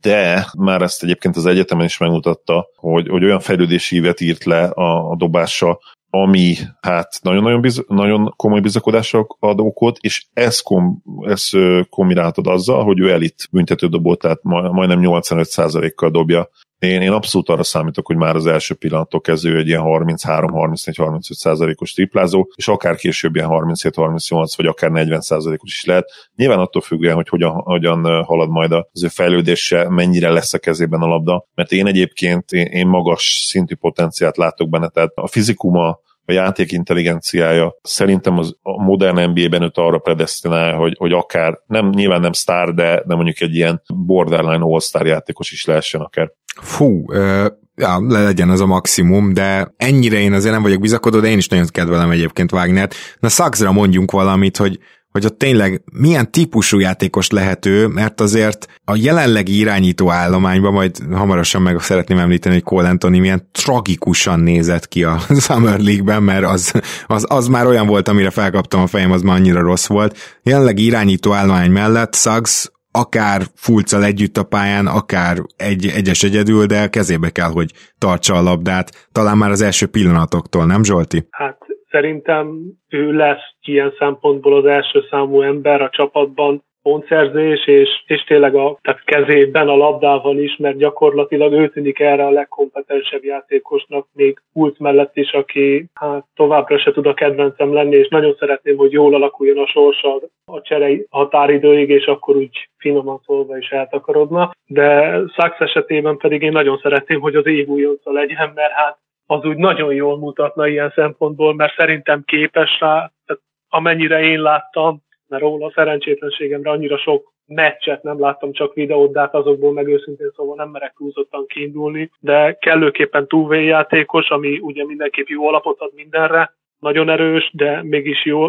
de 0.00 0.46
már 0.58 0.82
ezt 0.82 1.02
egyébként 1.02 1.36
az 1.36 1.46
egyetemen 1.46 1.84
is 1.84 1.98
megmutatta, 1.98 2.68
hogy, 2.76 3.08
hogy 3.08 3.24
olyan 3.24 3.40
fejlődési 3.40 3.96
ívet 3.96 4.20
írt 4.20 4.44
le 4.44 4.64
a, 4.64 5.10
a 5.10 5.16
dobása, 5.16 5.78
ami 6.10 6.54
hát 6.80 7.18
nagyon-nagyon 7.22 7.60
biz, 7.60 7.84
nagyon 7.88 8.34
komoly 8.36 8.60
bizakodásra 8.60 9.26
ad 9.38 9.60
okot, 9.60 9.98
és 10.00 10.26
ez, 10.32 10.60
kom, 10.60 11.02
ez 11.20 11.48
kombináltad 11.88 12.46
azzal, 12.46 12.84
hogy 12.84 13.00
ő 13.00 13.10
elit 13.10 13.48
büntetődobó, 13.50 14.14
tehát 14.14 14.42
majdnem 14.42 15.00
85%-kal 15.02 16.10
dobja 16.10 16.48
én, 16.78 17.02
én 17.02 17.12
abszolút 17.12 17.48
arra 17.48 17.62
számítok, 17.62 18.06
hogy 18.06 18.16
már 18.16 18.36
az 18.36 18.46
első 18.46 18.74
pillanattól 18.74 19.20
kezdő 19.20 19.58
egy 19.58 19.66
ilyen 19.66 19.82
33-34-35 19.84 21.18
százalékos 21.20 21.92
triplázó, 21.92 22.48
és 22.54 22.68
akár 22.68 22.96
később 22.96 23.34
ilyen 23.34 23.48
37-38 23.50 24.52
vagy 24.56 24.66
akár 24.66 24.90
40 24.90 25.20
százalékos 25.20 25.72
is 25.72 25.84
lehet. 25.84 26.10
Nyilván 26.36 26.58
attól 26.58 26.82
függően, 26.82 27.14
hogy 27.14 27.28
hogyan, 27.28 27.52
hogyan 27.52 28.24
halad 28.24 28.50
majd 28.50 28.72
az 28.72 29.04
ő 29.04 29.08
fejlődése, 29.08 29.88
mennyire 29.88 30.30
lesz 30.30 30.54
a 30.54 30.58
kezében 30.58 31.00
a 31.00 31.06
labda, 31.06 31.46
mert 31.54 31.72
én 31.72 31.86
egyébként 31.86 32.52
én, 32.52 32.66
én 32.66 32.86
magas 32.86 33.44
szintű 33.48 33.74
potenciált 33.74 34.36
látok 34.36 34.68
benne, 34.68 34.88
tehát 34.88 35.12
a 35.14 35.26
fizikuma, 35.26 36.00
a 36.28 36.32
játék 36.32 36.72
intelligenciája 36.72 37.76
szerintem 37.82 38.38
az, 38.38 38.56
a 38.62 38.82
modern 38.82 39.30
NBA-ben 39.30 39.62
őt 39.62 39.78
arra 39.78 39.98
predestinál, 39.98 40.74
hogy, 40.74 40.94
hogy 40.98 41.12
akár, 41.12 41.58
nem, 41.66 41.88
nyilván 41.88 42.20
nem 42.20 42.32
sztár, 42.32 42.74
de, 42.74 43.02
de 43.06 43.14
mondjuk 43.14 43.40
egy 43.40 43.54
ilyen 43.54 43.82
borderline 43.94 44.64
all-star 44.64 45.06
játékos 45.06 45.50
is 45.50 45.64
lehessen 45.64 46.00
akár. 46.00 46.32
Fú, 46.60 47.12
ö, 47.12 47.46
ja, 47.74 48.00
legyen 48.08 48.50
ez 48.50 48.60
a 48.60 48.66
maximum, 48.66 49.32
de 49.32 49.74
ennyire 49.76 50.18
én 50.18 50.32
azért 50.32 50.52
nem 50.52 50.62
vagyok 50.62 50.80
bizakodó, 50.80 51.20
de 51.20 51.28
én 51.28 51.38
is 51.38 51.48
nagyon 51.48 51.66
kedvelem 51.66 52.10
egyébként 52.10 52.52
Wagnert. 52.52 52.94
Na 53.20 53.28
Szaxra 53.28 53.72
mondjunk 53.72 54.10
valamit, 54.10 54.56
hogy 54.56 54.78
hogy 55.16 55.24
ott 55.24 55.38
tényleg 55.38 55.82
milyen 55.92 56.30
típusú 56.30 56.78
játékos 56.78 57.30
lehető, 57.30 57.86
mert 57.86 58.20
azért 58.20 58.66
a 58.84 58.96
jelenlegi 58.96 59.58
irányító 59.58 60.10
állományban, 60.10 60.72
majd 60.72 60.96
hamarosan 61.12 61.62
meg 61.62 61.80
szeretném 61.80 62.18
említeni, 62.18 62.54
hogy 62.54 62.64
Cole 62.64 62.88
Anthony 62.88 63.20
milyen 63.20 63.48
tragikusan 63.52 64.40
nézett 64.40 64.88
ki 64.88 65.04
a 65.04 65.20
Summer 65.46 65.80
League-ben, 65.80 66.22
mert 66.22 66.44
az, 66.44 66.72
az, 67.06 67.24
az 67.28 67.46
már 67.46 67.66
olyan 67.66 67.86
volt, 67.86 68.08
amire 68.08 68.30
felkaptam 68.30 68.80
a 68.80 68.86
fejem, 68.86 69.10
az 69.10 69.22
már 69.22 69.36
annyira 69.36 69.60
rossz 69.60 69.86
volt. 69.86 70.38
Jelenlegi 70.42 70.84
irányító 70.84 71.32
állomány 71.32 71.70
mellett 71.70 72.14
Suggs 72.14 72.70
akár 73.02 73.40
fulccal 73.54 74.04
együtt 74.04 74.36
a 74.36 74.48
pályán, 74.54 74.86
akár 74.86 75.36
egy, 75.56 75.84
egyes 75.98 76.22
egyedül, 76.22 76.66
de 76.66 76.88
kezébe 76.88 77.30
kell, 77.38 77.52
hogy 77.58 77.70
tartsa 77.98 78.34
a 78.34 78.42
labdát, 78.42 79.08
talán 79.12 79.36
már 79.36 79.50
az 79.50 79.62
első 79.62 79.86
pillanatoktól, 79.86 80.64
nem 80.66 80.82
Zsolti? 80.82 81.18
Hát 81.30 81.58
szerintem 81.90 82.46
ő 82.88 83.12
lesz 83.12 83.46
ilyen 83.60 83.92
szempontból 83.98 84.56
az 84.56 84.64
első 84.64 84.98
számú 85.10 85.42
ember 85.42 85.80
a 85.80 85.90
csapatban, 85.90 86.64
pontszerzés, 86.86 87.66
és, 87.66 87.88
és 88.06 88.24
tényleg 88.24 88.54
a 88.54 88.78
tehát 88.82 89.04
kezében 89.04 89.68
a 89.68 89.76
labdával 89.76 90.38
is, 90.38 90.56
mert 90.56 90.76
gyakorlatilag 90.76 91.52
ő 91.52 91.68
tűnik 91.68 92.00
erre 92.00 92.26
a 92.26 92.30
legkompetensebb 92.30 93.24
játékosnak, 93.24 94.06
még 94.12 94.42
Pult 94.52 94.78
mellett 94.78 95.16
is, 95.16 95.32
aki 95.32 95.86
hát 95.94 96.24
továbbra 96.34 96.78
se 96.78 96.92
tud 96.92 97.06
a 97.06 97.14
kedvencem 97.14 97.72
lenni, 97.72 97.96
és 97.96 98.08
nagyon 98.08 98.36
szeretném, 98.38 98.76
hogy 98.76 98.92
jól 98.92 99.14
alakuljon 99.14 99.58
a 99.58 99.66
sorsa 99.66 100.20
a 100.44 100.60
cserei 100.60 101.06
határidőig, 101.10 101.88
és 101.88 102.04
akkor 102.04 102.36
úgy 102.36 102.68
finoman 102.78 103.20
szólva 103.24 103.56
is 103.56 103.68
eltakarodna. 103.68 104.50
De 104.66 105.18
Sachs 105.34 105.58
esetében 105.58 106.16
pedig 106.16 106.42
én 106.42 106.52
nagyon 106.52 106.78
szeretném, 106.82 107.20
hogy 107.20 107.34
az 107.34 107.46
év 107.46 107.68
újonca 107.68 108.12
legyen, 108.12 108.52
mert 108.54 108.72
hát 108.72 108.98
az 109.26 109.44
úgy 109.44 109.56
nagyon 109.56 109.94
jól 109.94 110.18
mutatna 110.18 110.66
ilyen 110.66 110.92
szempontból, 110.94 111.54
mert 111.54 111.74
szerintem 111.76 112.22
képes 112.26 112.80
rá, 112.80 113.10
tehát 113.26 113.42
amennyire 113.68 114.22
én 114.22 114.40
láttam, 114.40 115.04
mert 115.28 115.42
róla 115.42 115.66
a 115.66 115.72
szerencsétlenségemre 115.74 116.70
annyira 116.70 116.98
sok 116.98 117.32
meccset 117.46 118.02
nem 118.02 118.20
láttam, 118.20 118.52
csak 118.52 118.74
videót, 118.74 119.12
de 119.12 119.20
hát 119.20 119.34
azokból 119.34 119.72
meg 119.72 119.88
őszintén 119.88 120.30
szóval 120.36 120.56
nem 120.56 120.68
merek 120.68 120.94
túlzottan 120.96 121.46
kiindulni, 121.46 122.10
de 122.20 122.56
kellőképpen 122.60 123.26
játékos, 123.48 124.28
ami 124.28 124.58
ugye 124.58 124.84
mindenképp 124.84 125.26
jó 125.26 125.48
alapot 125.48 125.80
ad 125.80 125.90
mindenre, 125.94 126.54
nagyon 126.78 127.08
erős, 127.08 127.50
de 127.54 127.82
mégis 127.82 128.24
jó, 128.24 128.46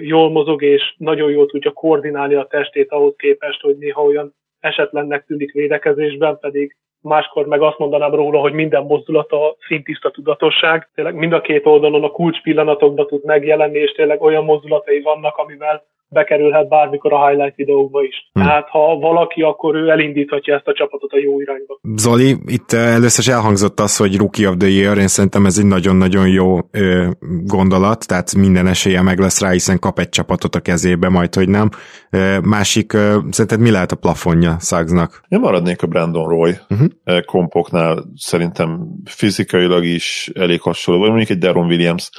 jól 0.00 0.30
mozog, 0.30 0.62
és 0.62 0.94
nagyon 0.96 1.30
jól 1.30 1.46
tudja 1.46 1.70
koordinálni 1.70 2.34
a 2.34 2.46
testét 2.46 2.90
ahhoz 2.90 3.14
képest, 3.16 3.60
hogy 3.60 3.76
néha 3.76 4.02
olyan 4.02 4.34
esetlennek 4.60 5.24
tűnik 5.26 5.52
védekezésben, 5.52 6.38
pedig 6.38 6.76
máskor 7.00 7.46
meg 7.46 7.62
azt 7.62 7.78
mondanám 7.78 8.14
róla, 8.14 8.40
hogy 8.40 8.52
minden 8.52 8.82
mozdulata 8.82 9.56
szintiszta 9.66 10.10
tudatosság. 10.10 10.88
Tényleg 10.94 11.14
mind 11.14 11.32
a 11.32 11.40
két 11.40 11.66
oldalon 11.66 12.04
a 12.04 12.10
kulcs 12.10 12.42
pillanatokban 12.42 13.06
tud 13.06 13.24
megjelenni, 13.24 13.78
és 13.78 13.90
tényleg 13.90 14.22
olyan 14.22 14.44
mozdulatai 14.44 15.00
vannak, 15.00 15.36
amivel 15.36 15.84
bekerülhet 16.12 16.68
bármikor 16.68 17.12
a 17.12 17.26
highlight 17.26 17.54
videókba 17.56 18.02
is. 18.02 18.30
Hmm. 18.32 18.42
Tehát 18.42 18.68
ha 18.68 18.98
valaki, 18.98 19.42
akkor 19.42 19.74
ő 19.74 19.88
elindíthatja 19.88 20.54
ezt 20.54 20.66
a 20.66 20.72
csapatot 20.72 21.12
a 21.12 21.18
jó 21.18 21.40
irányba. 21.40 21.78
Zoli, 21.96 22.36
itt 22.46 22.72
eh, 22.72 22.94
először 22.94 23.24
is 23.24 23.32
elhangzott 23.32 23.80
az, 23.80 23.96
hogy 23.96 24.16
Rookie 24.16 24.48
of 24.48 24.56
the 24.58 24.68
Year, 24.68 24.98
én 24.98 25.08
szerintem 25.08 25.46
ez 25.46 25.58
egy 25.58 25.66
nagyon-nagyon 25.66 26.28
jó 26.28 26.58
ö, 26.70 27.08
gondolat, 27.44 28.06
tehát 28.08 28.34
minden 28.34 28.66
esélye 28.66 29.02
meg 29.02 29.18
lesz 29.18 29.40
rá, 29.40 29.50
hiszen 29.50 29.78
kap 29.78 29.98
egy 29.98 30.08
csapatot 30.08 30.54
a 30.54 30.60
kezébe, 30.60 31.08
majd 31.08 31.34
hogy 31.34 31.48
nem. 31.48 31.68
Ö, 32.10 32.38
másik, 32.40 32.92
ö, 32.92 33.18
szerinted 33.30 33.60
mi 33.60 33.70
lehet 33.70 33.92
a 33.92 33.96
plafonja 33.96 34.56
Suggsnak? 34.60 35.24
Én 35.28 35.40
maradnék 35.40 35.82
a 35.82 35.86
Brandon 35.86 36.28
Roy 36.28 36.52
uh-huh. 36.68 37.24
kompoknál, 37.24 38.04
szerintem 38.16 38.80
fizikailag 39.04 39.84
is 39.84 40.30
elég 40.34 40.60
hasonló, 40.60 41.00
vagy 41.00 41.08
mondjuk 41.08 41.30
egy 41.30 41.38
Deron 41.38 41.66
Williams, 41.66 42.10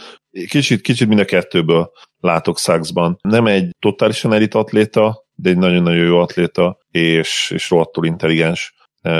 kicsit, 0.49 0.81
kicsit 0.81 1.07
mind 1.07 1.19
a 1.19 1.25
kettőből 1.25 1.91
látok 2.23 2.57
Sachsban. 2.57 3.17
Nem 3.21 3.45
egy 3.45 3.75
totálisan 3.79 4.33
elit 4.33 4.53
atléta, 4.53 5.25
de 5.35 5.49
egy 5.49 5.57
nagyon-nagyon 5.57 6.05
jó 6.05 6.19
atléta, 6.19 6.77
és, 6.91 7.51
és 7.53 7.69
rohadtul 7.69 8.05
intelligens. 8.05 8.73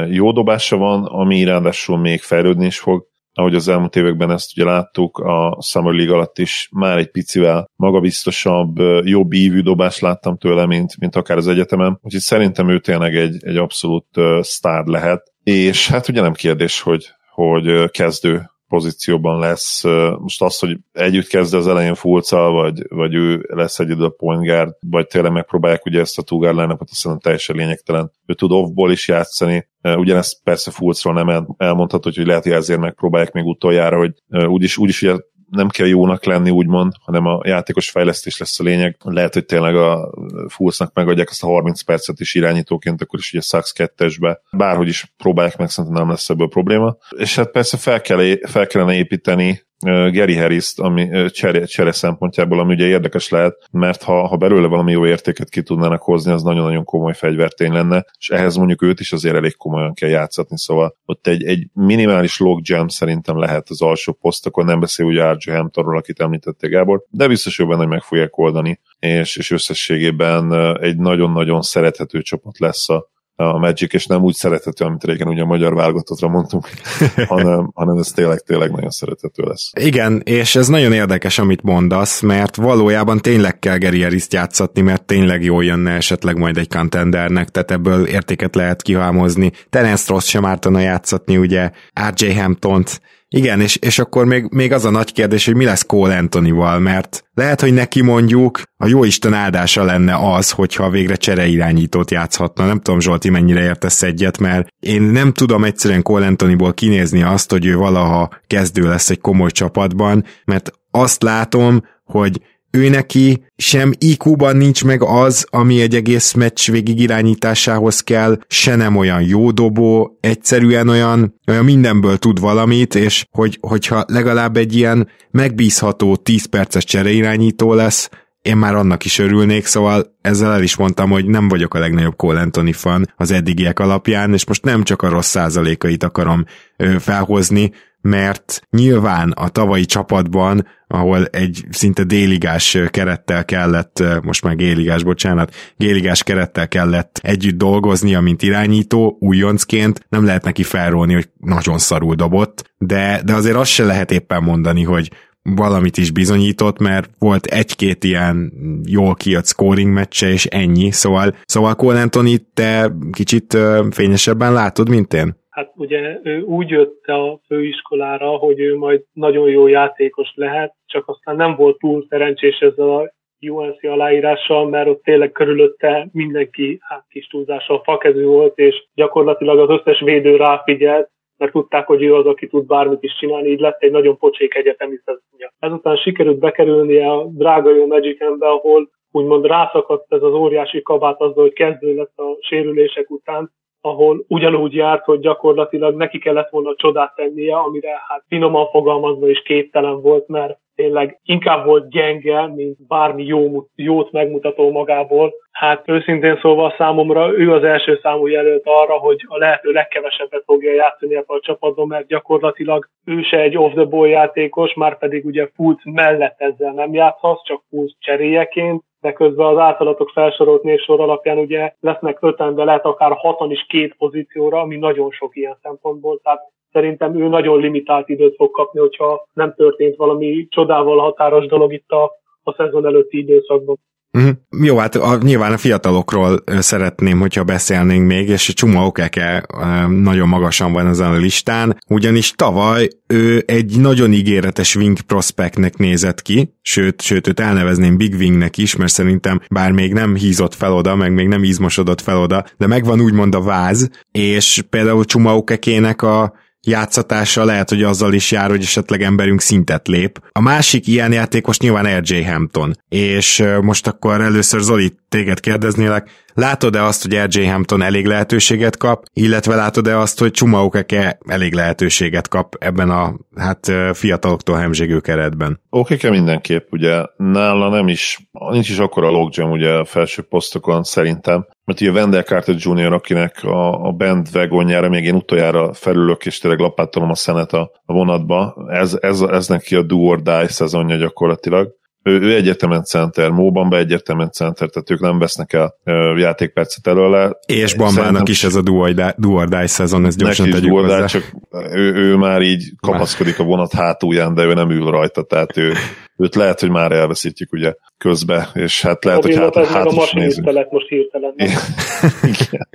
Jó 0.09 0.31
dobása 0.31 0.77
van, 0.77 1.05
ami 1.05 1.43
ráadásul 1.43 1.97
még 1.97 2.21
fejlődni 2.21 2.65
is 2.65 2.79
fog, 2.79 3.05
ahogy 3.33 3.55
az 3.55 3.67
elmúlt 3.67 3.95
években 3.95 4.31
ezt 4.31 4.57
ugye 4.57 4.65
láttuk, 4.65 5.17
a 5.17 5.61
Summer 5.61 5.93
League 5.93 6.13
alatt 6.13 6.37
is 6.37 6.69
már 6.71 6.97
egy 6.97 7.11
picivel 7.11 7.69
magabiztosabb, 7.75 8.77
jobb 9.03 9.33
ívű 9.33 9.61
dobást 9.61 10.01
láttam 10.01 10.37
tőle, 10.37 10.65
mint, 10.65 10.97
mint 10.99 11.15
akár 11.15 11.37
az 11.37 11.47
egyetemen. 11.47 11.99
Úgyhogy 12.01 12.21
szerintem 12.21 12.69
ő 12.69 12.79
tényleg 12.79 13.15
egy, 13.15 13.37
egy 13.39 13.57
abszolút 13.57 14.07
sztár 14.41 14.85
lehet. 14.85 15.31
És 15.43 15.87
hát 15.87 16.07
ugye 16.07 16.21
nem 16.21 16.33
kérdés, 16.33 16.81
hogy, 16.81 17.09
hogy 17.33 17.91
kezdő 17.91 18.51
pozícióban 18.67 19.39
lesz. 19.39 19.83
Most 20.19 20.41
az, 20.41 20.59
hogy 20.59 20.77
együtt 20.91 21.27
kezd 21.27 21.53
az 21.53 21.67
elején 21.67 21.95
Fulcal, 21.95 22.51
vagy, 22.51 22.83
vagy 22.89 23.13
ő 23.13 23.45
lesz 23.47 23.79
egyedül 23.79 24.05
a 24.05 24.09
point 24.09 24.45
guard, 24.45 24.75
vagy 24.89 25.07
tényleg 25.07 25.31
megpróbálják 25.31 25.85
ugye 25.85 25.99
ezt 25.99 26.17
a 26.17 26.21
two 26.21 26.37
guard 26.37 26.55
line 26.55 26.75
azt 26.79 26.93
szerintem 26.93 27.19
teljesen 27.19 27.55
lényegtelen. 27.55 28.11
Ő 28.25 28.33
tud 28.33 28.51
off 28.51 28.91
is 28.91 29.07
játszani, 29.07 29.67
ugyanezt 29.81 30.43
persze 30.43 30.71
Fulcról 30.71 31.13
nem 31.13 31.47
elmondható, 31.57 32.11
hogy 32.15 32.25
lehet, 32.25 32.43
hogy 32.43 32.51
ezért 32.51 32.79
megpróbálják 32.79 33.31
még 33.31 33.45
utoljára, 33.45 33.97
hogy 33.97 34.13
úgyis, 34.47 34.77
úgyis 34.77 35.01
ugye 35.01 35.15
nem 35.55 35.67
kell 35.67 35.87
jónak 35.87 36.25
lenni, 36.25 36.49
úgymond, 36.49 36.93
hanem 37.01 37.25
a 37.25 37.41
játékos 37.43 37.89
fejlesztés 37.89 38.37
lesz 38.37 38.59
a 38.59 38.63
lényeg. 38.63 38.97
Lehet, 39.03 39.33
hogy 39.33 39.45
tényleg 39.45 39.75
a 39.75 40.13
Fulsznak 40.47 40.93
megadják 40.93 41.29
azt 41.29 41.43
a 41.43 41.47
30 41.47 41.81
percet 41.81 42.19
is 42.19 42.35
irányítóként, 42.35 43.01
akkor 43.01 43.19
is 43.19 43.33
ugye 43.33 43.41
Saks 43.41 43.73
2-esbe. 43.75 44.37
Bárhogy 44.51 44.87
is 44.87 45.13
próbálják 45.17 45.57
meg, 45.57 45.69
szerintem 45.69 46.01
nem 46.01 46.09
lesz 46.09 46.29
ebből 46.29 46.47
probléma. 46.47 46.97
És 47.17 47.35
hát 47.35 47.51
persze 47.51 47.77
fel, 47.77 48.01
kell, 48.01 48.37
fel 48.47 48.67
kellene 48.67 48.93
építeni 48.93 49.61
Gary 49.83 50.35
harris 50.35 50.73
ami 50.75 51.29
csere, 51.29 51.65
csere 51.65 51.91
szempontjából, 51.91 52.59
ami 52.59 52.73
ugye 52.73 52.85
érdekes 52.85 53.29
lehet, 53.29 53.67
mert 53.71 54.03
ha, 54.03 54.27
ha 54.27 54.35
belőle 54.35 54.67
valami 54.67 54.91
jó 54.91 55.05
értéket 55.05 55.49
ki 55.49 55.61
tudnának 55.61 56.01
hozni, 56.01 56.31
az 56.31 56.43
nagyon-nagyon 56.43 56.83
komoly 56.83 57.13
fegyvertény 57.13 57.71
lenne, 57.71 58.05
és 58.19 58.29
ehhez 58.29 58.55
mondjuk 58.55 58.81
őt 58.81 58.99
is 58.99 59.13
azért 59.13 59.35
elég 59.35 59.55
komolyan 59.55 59.93
kell 59.93 60.09
játszatni, 60.09 60.57
szóval 60.57 60.97
ott 61.05 61.27
egy, 61.27 61.43
egy 61.43 61.67
minimális 61.73 62.39
log 62.39 62.59
jam 62.63 62.87
szerintem 62.87 63.37
lehet 63.37 63.69
az 63.69 63.81
alsó 63.81 64.13
posztokon, 64.13 64.65
nem 64.65 64.79
beszél 64.79 65.05
ugye 65.05 65.31
RJ 65.31 65.51
Hamptonról, 65.51 65.97
akit 65.97 66.19
említette 66.19 66.67
Gábor, 66.67 67.03
de 67.09 67.27
biztos 67.27 67.57
benne, 67.57 67.75
hogy 67.75 67.87
meg 67.87 68.01
fogják 68.01 68.37
oldani, 68.37 68.79
és, 68.99 69.37
és 69.37 69.51
összességében 69.51 70.53
egy 70.81 70.97
nagyon-nagyon 70.97 71.61
szerethető 71.61 72.21
csapat 72.21 72.59
lesz 72.59 72.89
a, 72.89 73.11
a 73.35 73.57
Magic, 73.57 73.93
és 73.93 74.05
nem 74.05 74.21
úgy 74.21 74.33
szerethető, 74.33 74.85
amit 74.85 75.03
régen 75.03 75.27
ugye 75.27 75.41
a 75.41 75.45
magyar 75.45 75.73
válogatottra 75.73 76.27
mondtunk, 76.27 76.67
hanem, 77.27 77.71
hanem 77.73 77.97
ez 77.97 78.11
tényleg, 78.11 78.39
tényleg 78.39 78.71
nagyon 78.71 78.89
szerethető 78.89 79.43
lesz. 79.43 79.71
Igen, 79.79 80.21
és 80.23 80.55
ez 80.55 80.67
nagyon 80.67 80.93
érdekes, 80.93 81.39
amit 81.39 81.61
mondasz, 81.61 82.21
mert 82.21 82.55
valójában 82.55 83.19
tényleg 83.19 83.59
kell 83.59 83.79
harris 83.79 84.27
játszatni, 84.29 84.81
mert 84.81 85.05
tényleg 85.05 85.43
jól 85.43 85.63
jönne 85.63 85.91
esetleg 85.91 86.37
majd 86.37 86.57
egy 86.57 86.69
contendernek, 86.69 87.49
tehát 87.49 87.71
ebből 87.71 88.05
értéket 88.05 88.55
lehet 88.55 88.81
kihalmozni. 88.81 89.51
Terence 89.69 90.13
Ross 90.13 90.27
sem 90.27 90.45
ártana 90.45 90.79
játszatni, 90.79 91.37
ugye 91.37 91.71
RJ 92.15 92.33
Hamptont, 92.33 93.01
igen, 93.35 93.61
és, 93.61 93.75
és 93.75 93.99
akkor 93.99 94.25
még, 94.25 94.47
még 94.49 94.71
az 94.71 94.85
a 94.85 94.89
nagy 94.89 95.13
kérdés, 95.13 95.45
hogy 95.45 95.55
mi 95.55 95.65
lesz 95.65 95.85
Cole 95.85 96.17
Anthony-val, 96.17 96.79
mert 96.79 97.23
lehet, 97.33 97.61
hogy 97.61 97.73
neki 97.73 98.01
mondjuk 98.01 98.61
a 98.77 98.87
jó 98.87 99.03
Isten 99.03 99.33
áldása 99.33 99.83
lenne 99.83 100.33
az, 100.33 100.51
hogyha 100.51 100.89
végre 100.89 101.15
csereirányítót 101.15 102.11
játszhatna. 102.11 102.65
Nem 102.65 102.79
tudom, 102.79 102.99
Zsolti, 102.99 103.29
mennyire 103.29 103.61
értesz 103.61 104.03
egyet, 104.03 104.37
mert 104.37 104.67
én 104.79 105.01
nem 105.01 105.31
tudom 105.31 105.63
egyszerűen 105.63 106.01
Cole 106.01 106.25
Anthony-ból 106.25 106.73
kinézni 106.73 107.23
azt, 107.23 107.51
hogy 107.51 107.65
ő 107.65 107.75
valaha 107.75 108.29
kezdő 108.47 108.87
lesz 108.87 109.09
egy 109.09 109.21
komoly 109.21 109.51
csapatban, 109.51 110.25
mert 110.45 110.71
azt 110.91 111.23
látom, 111.23 111.83
hogy 112.03 112.41
ő 112.77 112.89
neki 112.89 113.43
sem 113.55 113.91
IQ-ban 113.97 114.55
nincs 114.55 114.83
meg 114.83 115.03
az, 115.03 115.45
ami 115.49 115.81
egy 115.81 115.95
egész 115.95 116.33
meccs 116.33 116.71
végig 116.71 116.99
irányításához 116.99 118.01
kell, 118.01 118.39
se 118.47 118.75
nem 118.75 118.95
olyan 118.95 119.21
jó 119.21 119.51
dobó, 119.51 120.17
egyszerűen 120.19 120.87
olyan, 120.87 121.39
olyan 121.47 121.63
mindenből 121.63 122.17
tud 122.17 122.39
valamit, 122.39 122.95
és 122.95 123.25
hogy, 123.31 123.57
hogyha 123.61 124.05
legalább 124.07 124.57
egy 124.57 124.75
ilyen 124.75 125.09
megbízható 125.31 126.15
10 126.15 126.45
perces 126.45 126.83
csereirányító 126.83 127.73
lesz, 127.73 128.09
én 128.41 128.57
már 128.57 128.75
annak 128.75 129.05
is 129.05 129.19
örülnék, 129.19 129.65
szóval 129.65 130.15
ezzel 130.21 130.51
el 130.51 130.63
is 130.63 130.75
mondtam, 130.75 131.09
hogy 131.09 131.25
nem 131.25 131.47
vagyok 131.47 131.73
a 131.73 131.79
legnagyobb 131.79 132.15
Cole 132.15 132.41
Anthony 132.41 132.73
fan 132.73 133.13
az 133.15 133.31
eddigiek 133.31 133.79
alapján, 133.79 134.33
és 134.33 134.45
most 134.45 134.63
nem 134.63 134.83
csak 134.83 135.01
a 135.01 135.09
rossz 135.09 135.29
százalékait 135.29 136.03
akarom 136.03 136.45
ö, 136.77 136.95
felhozni, 136.99 137.71
mert 138.03 138.61
nyilván 138.69 139.31
a 139.31 139.47
tavalyi 139.47 139.85
csapatban, 139.85 140.67
ahol 140.87 141.25
egy 141.25 141.65
szinte 141.69 142.03
déligás 142.03 142.77
kerettel 142.89 143.45
kellett, 143.45 144.03
most 144.23 144.43
már 144.43 144.55
géligás, 144.55 145.03
bocsánat, 145.03 145.55
géligás 145.77 146.23
kerettel 146.23 146.67
kellett 146.67 147.19
együtt 147.21 147.57
dolgozni, 147.57 148.15
mint 148.15 148.41
irányító, 148.41 149.17
újoncként, 149.19 150.05
nem 150.09 150.25
lehet 150.25 150.43
neki 150.43 150.63
felrólni, 150.63 151.13
hogy 151.13 151.29
nagyon 151.37 151.77
szarul 151.77 152.15
dobott, 152.15 152.71
de, 152.77 153.21
de 153.25 153.33
azért 153.33 153.55
azt 153.55 153.71
se 153.71 153.83
lehet 153.83 154.11
éppen 154.11 154.43
mondani, 154.43 154.83
hogy 154.83 155.11
valamit 155.43 155.97
is 155.97 156.11
bizonyított, 156.11 156.79
mert 156.79 157.09
volt 157.19 157.45
egy-két 157.45 158.03
ilyen 158.03 158.53
jól 158.85 159.15
kijött 159.15 159.45
scoring 159.45 159.93
meccse, 159.93 160.29
és 160.29 160.45
ennyi, 160.45 160.91
szóval, 160.91 161.35
szóval 161.45 161.75
Cole 161.75 162.01
Anthony, 162.01 162.47
te 162.53 162.95
kicsit 163.11 163.57
fényesebben 163.91 164.53
látod, 164.53 164.89
mint 164.89 165.13
én? 165.13 165.41
Hát 165.53 165.71
ugye 165.75 166.19
ő 166.23 166.41
úgy 166.41 166.69
jött 166.69 167.05
a 167.05 167.39
főiskolára, 167.47 168.29
hogy 168.29 168.59
ő 168.59 168.77
majd 168.77 169.03
nagyon 169.13 169.49
jó 169.49 169.67
játékos 169.67 170.31
lehet, 170.35 170.73
csak 170.85 171.07
aztán 171.07 171.35
nem 171.35 171.55
volt 171.55 171.77
túl 171.77 172.05
szerencsés 172.09 172.59
ezzel 172.59 172.89
a 172.89 173.11
UNC 173.49 173.83
aláírással, 173.83 174.69
mert 174.69 174.87
ott 174.87 175.03
tényleg 175.03 175.31
körülötte 175.31 176.07
mindenki 176.11 176.79
hát 176.81 177.05
kis 177.09 177.27
túlzással 177.27 177.81
fakező 177.83 178.25
volt, 178.25 178.57
és 178.57 178.87
gyakorlatilag 178.93 179.59
az 179.59 179.79
összes 179.79 179.99
védő 179.99 180.35
ráfigyelt, 180.35 181.09
mert 181.37 181.51
tudták, 181.51 181.87
hogy 181.87 182.03
ő 182.03 182.15
az, 182.15 182.25
aki 182.25 182.47
tud 182.47 182.65
bármit 182.65 183.03
is 183.03 183.17
csinálni, 183.19 183.49
így 183.49 183.59
lett 183.59 183.81
egy 183.81 183.91
nagyon 183.91 184.17
pocsék 184.17 184.55
egyetemi 184.55 184.95
szezonja. 185.05 185.53
Ezután 185.59 185.95
sikerült 185.95 186.39
bekerülni 186.39 186.97
a 186.97 187.25
drága 187.29 187.75
jó 187.75 187.87
Magic 187.87 188.21
ahol 188.39 188.89
úgymond 189.11 189.45
rászakadt 189.45 190.13
ez 190.13 190.21
az 190.21 190.33
óriási 190.33 190.81
kabát 190.81 191.21
azzal, 191.21 191.43
hogy 191.43 191.53
kezdő 191.53 191.95
lett 191.95 192.17
a 192.17 192.37
sérülések 192.41 193.09
után, 193.09 193.51
ahol 193.85 194.25
ugyanúgy 194.27 194.73
járt, 194.73 195.05
hogy 195.05 195.19
gyakorlatilag 195.19 195.95
neki 195.95 196.19
kellett 196.19 196.49
volna 196.49 196.75
csodát 196.75 197.15
tennie, 197.15 197.55
amire 197.55 198.01
hát 198.07 198.23
finoman 198.27 198.67
fogalmazva 198.69 199.29
is 199.29 199.41
képtelen 199.41 200.01
volt, 200.01 200.27
mert 200.27 200.59
tényleg 200.75 201.19
inkább 201.23 201.65
volt 201.65 201.89
gyenge, 201.89 202.47
mint 202.47 202.87
bármi 202.87 203.25
jó, 203.25 203.67
jót 203.75 204.11
megmutató 204.11 204.71
magából. 204.71 205.33
Hát 205.51 205.89
őszintén 205.89 206.39
szólva 206.41 206.73
számomra 206.77 207.37
ő 207.37 207.51
az 207.53 207.63
első 207.63 207.99
számú 208.01 208.27
jelölt 208.27 208.61
arra, 208.65 208.97
hogy 208.97 209.25
a 209.27 209.37
lehető 209.37 209.71
legkevesebbet 209.71 210.43
fogja 210.45 210.73
játszani 210.73 211.15
ebben 211.15 211.37
a 211.37 211.41
csapatban, 211.41 211.87
mert 211.87 212.07
gyakorlatilag 212.07 212.89
ő 213.05 213.21
se 213.21 213.39
egy 213.39 213.57
off-the-ball 213.57 214.07
játékos, 214.07 214.73
már 214.73 214.97
pedig 214.97 215.25
ugye 215.25 215.49
Fultz 215.55 215.81
mellett 215.83 216.35
ezzel 216.37 216.71
nem 216.71 216.93
játszhatsz, 216.93 217.45
csak 217.45 217.61
Fultz 217.69 217.95
cseréjeként, 217.99 218.83
de 219.01 219.13
közben 219.13 219.45
az 219.45 219.57
általatok 219.57 220.09
felsorolt 220.09 220.63
névsor 220.63 220.99
alapján 220.99 221.37
ugye 221.37 221.73
lesznek 221.79 222.17
öten, 222.21 222.55
de 222.55 222.63
lehet 222.63 222.85
akár 222.85 223.11
hatan 223.11 223.51
is 223.51 223.65
két 223.67 223.95
pozícióra, 223.97 224.59
ami 224.59 224.77
nagyon 224.77 225.11
sok 225.11 225.35
ilyen 225.35 225.57
szempontból. 225.61 226.19
Tehát 226.23 226.51
szerintem 226.73 227.21
ő 227.21 227.27
nagyon 227.27 227.59
limitált 227.59 228.09
időt 228.09 228.35
fog 228.35 228.51
kapni, 228.51 228.79
hogyha 228.79 229.27
nem 229.33 229.53
történt 229.55 229.95
valami 229.95 230.47
csodával 230.49 230.99
határos 230.99 231.45
dolog 231.45 231.73
itt 231.73 231.89
a, 231.89 232.03
a 232.43 232.53
szezon 232.57 232.85
előtti 232.85 233.17
időszakban. 233.17 233.79
Uh-huh. 234.17 234.31
Jó, 234.63 234.77
hát 234.77 234.95
a, 234.95 235.17
nyilván 235.21 235.51
a 235.51 235.57
fiatalokról 235.57 236.37
szeretném, 236.45 237.19
hogyha 237.19 237.43
beszélnénk 237.43 238.07
még, 238.07 238.29
és 238.29 238.53
Csuma 238.53 238.85
Okeke 238.85 239.45
nagyon 239.87 240.27
magasan 240.27 240.73
van 240.73 240.87
ezen 240.87 241.11
a 241.11 241.17
listán, 241.17 241.77
ugyanis 241.89 242.31
tavaly 242.31 242.87
ő 243.07 243.43
egy 243.45 243.79
nagyon 243.79 244.11
ígéretes 244.11 244.75
wing 244.75 245.01
prospectnek 245.01 245.77
nézett 245.77 246.21
ki, 246.21 246.53
sőt, 246.61 247.01
sőt 247.01 247.27
őt 247.27 247.39
elnevezném 247.39 247.97
Big 247.97 248.13
Wingnek 248.13 248.57
is, 248.57 248.75
mert 248.75 248.91
szerintem 248.91 249.39
bár 249.51 249.71
még 249.71 249.93
nem 249.93 250.15
hízott 250.15 250.53
fel 250.53 250.73
oda, 250.73 250.95
meg 250.95 251.13
még 251.13 251.27
nem 251.27 251.43
izmosodott 251.43 252.01
fel 252.01 252.17
oda, 252.17 252.43
de 252.57 252.67
megvan 252.67 253.01
úgymond 253.01 253.35
a 253.35 253.41
váz, 253.41 253.89
és 254.11 254.63
például 254.69 255.05
Csuma 255.05 255.35
Okekének 255.35 256.01
a 256.01 256.33
játszatása 256.67 257.45
lehet, 257.45 257.69
hogy 257.69 257.83
azzal 257.83 258.13
is 258.13 258.31
jár, 258.31 258.49
hogy 258.49 258.61
esetleg 258.61 259.01
emberünk 259.01 259.41
szintet 259.41 259.87
lép. 259.87 260.21
A 260.31 260.41
másik 260.41 260.87
ilyen 260.87 261.11
játékos 261.11 261.59
nyilván 261.59 261.99
RJ 261.99 262.21
Hampton, 262.21 262.75
és 262.89 263.43
most 263.61 263.87
akkor 263.87 264.21
először 264.21 264.61
Zoli, 264.61 264.93
téged 265.09 265.39
kérdeznélek, 265.39 266.09
látod-e 266.33 266.83
azt, 266.83 267.01
hogy 267.01 267.35
RJ 267.35 267.45
Hampton 267.45 267.81
elég 267.81 268.05
lehetőséget 268.05 268.77
kap, 268.77 269.05
illetve 269.13 269.55
látod-e 269.55 269.97
azt, 269.97 270.19
hogy 270.19 270.31
Csumaukeke 270.31 271.17
elég 271.27 271.53
lehetőséget 271.53 272.27
kap 272.27 272.55
ebben 272.59 272.89
a 272.89 273.15
hát 273.35 273.71
fiataloktól 273.93 274.57
hemzségő 274.57 274.99
keretben? 274.99 275.61
Oké, 275.69 276.09
mindenképp, 276.09 276.67
ugye 276.71 277.03
nála 277.17 277.69
nem 277.69 277.87
is, 277.87 278.29
nincs 278.49 278.69
is 278.69 278.77
akkora 278.77 279.09
logjam 279.09 279.51
ugye 279.51 279.83
felső 279.83 280.21
posztokon 280.21 280.83
szerintem, 280.83 281.47
mert 281.65 281.81
ugye 281.81 281.91
Wendell 281.91 282.23
Carter 282.23 282.55
Jr., 282.57 282.93
akinek 282.93 283.43
a, 283.43 283.87
a 283.87 283.91
bandwagonjára 283.91 284.89
még 284.89 285.03
én 285.03 285.15
utoljára 285.15 285.73
felülök, 285.73 286.25
és 286.25 286.37
tényleg 286.37 286.59
lapátolom 286.59 287.09
a 287.09 287.15
szenet 287.15 287.53
a, 287.53 287.71
a 287.85 287.93
vonatba, 287.93 288.55
ez, 288.69 288.97
ez, 289.01 289.21
ez 289.21 289.47
neki 289.47 289.75
a 289.75 289.81
do 289.81 289.97
or 289.97 290.21
die 290.21 290.47
szezonja 290.47 290.95
gyakorlatilag 290.95 291.81
ő, 292.03 292.21
ő 292.21 292.35
egyetemen 292.35 292.83
center, 292.83 293.29
Móban 293.29 293.69
be 293.69 293.77
egyetemen 293.77 294.31
center, 294.31 294.69
tehát 294.69 294.89
ők 294.89 294.99
nem 294.99 295.19
vesznek 295.19 295.53
el 295.53 295.75
játékpercet 296.17 296.87
előle. 296.87 297.37
És 297.45 297.75
Bambának 297.75 298.29
is 298.29 298.43
ez 298.43 298.55
a 298.55 298.61
die 298.61 299.67
szezon, 299.67 300.05
ez 300.05 300.15
gyorsan 300.15 300.49
tegyük 300.49 300.71
hozzá. 300.71 301.05
csak 301.05 301.31
ő, 301.71 301.93
ő, 301.93 302.15
már 302.15 302.41
így 302.41 302.63
kapaszkodik 302.79 303.39
a 303.39 303.43
vonat 303.43 303.73
hátulján, 303.73 304.33
de 304.33 304.43
ő 304.43 304.53
nem 304.53 304.69
ül 304.69 304.91
rajta, 304.91 305.23
tehát 305.23 305.57
ő, 305.57 305.73
őt 306.17 306.35
lehet, 306.35 306.59
hogy 306.59 306.69
már 306.69 306.91
elveszítjük 306.91 307.53
ugye 307.53 307.73
közbe, 307.97 308.49
és 308.53 308.81
hát 308.81 309.03
lehet, 309.03 309.23
a 309.23 309.27
hogy 309.27 309.35
hát, 309.35 309.67
hát 309.67 309.91
is 309.91 310.11
nézünk. 310.11 310.71
most 310.71 310.87
hirtelen. 310.87 311.33
igen. 312.33 312.67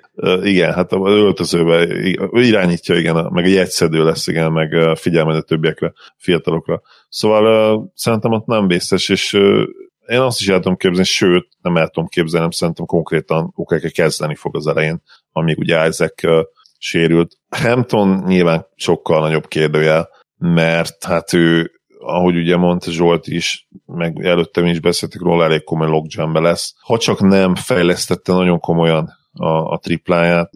igen, 0.45 0.73
hát 0.73 0.93
a 0.93 1.09
öltözőbe 1.09 1.87
irányítja, 2.33 2.95
igen, 2.95 3.29
meg 3.33 3.45
egy 3.45 3.57
egyszedő 3.57 4.05
lesz, 4.05 4.27
igen, 4.27 4.53
meg 4.53 4.97
figyelmed 4.99 5.37
a 5.37 5.43
többiekre, 5.43 5.93
fiatalokra. 6.17 6.83
Szóval 7.09 7.75
uh, 7.77 7.85
szerintem 7.95 8.33
ott 8.33 8.47
nem 8.47 8.67
vészes, 8.67 9.09
és 9.09 9.33
uh, 9.33 9.63
én 10.07 10.21
azt 10.21 10.41
is 10.41 10.49
el 10.49 10.61
tudom 10.61 10.77
képzelni, 10.77 11.07
sőt, 11.07 11.49
nem 11.63 11.77
el 11.77 11.89
tudom 11.89 12.09
képzelni, 12.09 12.55
szerintem 12.55 12.85
konkrétan 12.85 13.53
Ukeke 13.55 13.91
kezdeni 13.91 14.35
fog 14.35 14.57
az 14.57 14.67
elején, 14.67 15.03
amíg 15.33 15.59
ugye 15.59 15.87
Isaac 15.89 16.25
uh, 16.25 16.41
sérült. 16.79 17.37
Hampton 17.49 18.23
nyilván 18.27 18.67
sokkal 18.75 19.21
nagyobb 19.21 19.47
kérdőjel, 19.47 20.09
mert 20.39 21.05
hát 21.05 21.33
ő 21.33 21.73
ahogy 22.01 22.37
ugye 22.37 22.57
mondta 22.57 22.91
Zsolt 22.91 23.27
is, 23.27 23.69
meg 23.87 24.25
előttem 24.25 24.67
is 24.67 24.81
beszéltek 24.81 25.21
róla, 25.21 25.45
elég 25.45 25.65
komoly 25.65 25.89
logjambe 25.89 26.41
lesz. 26.41 26.75
Ha 26.81 26.99
csak 26.99 27.21
nem 27.21 27.55
fejlesztette 27.55 28.33
nagyon 28.33 28.59
komolyan 28.59 29.18
a, 29.39 29.71
a 29.73 29.79
tripláját, 29.79 30.51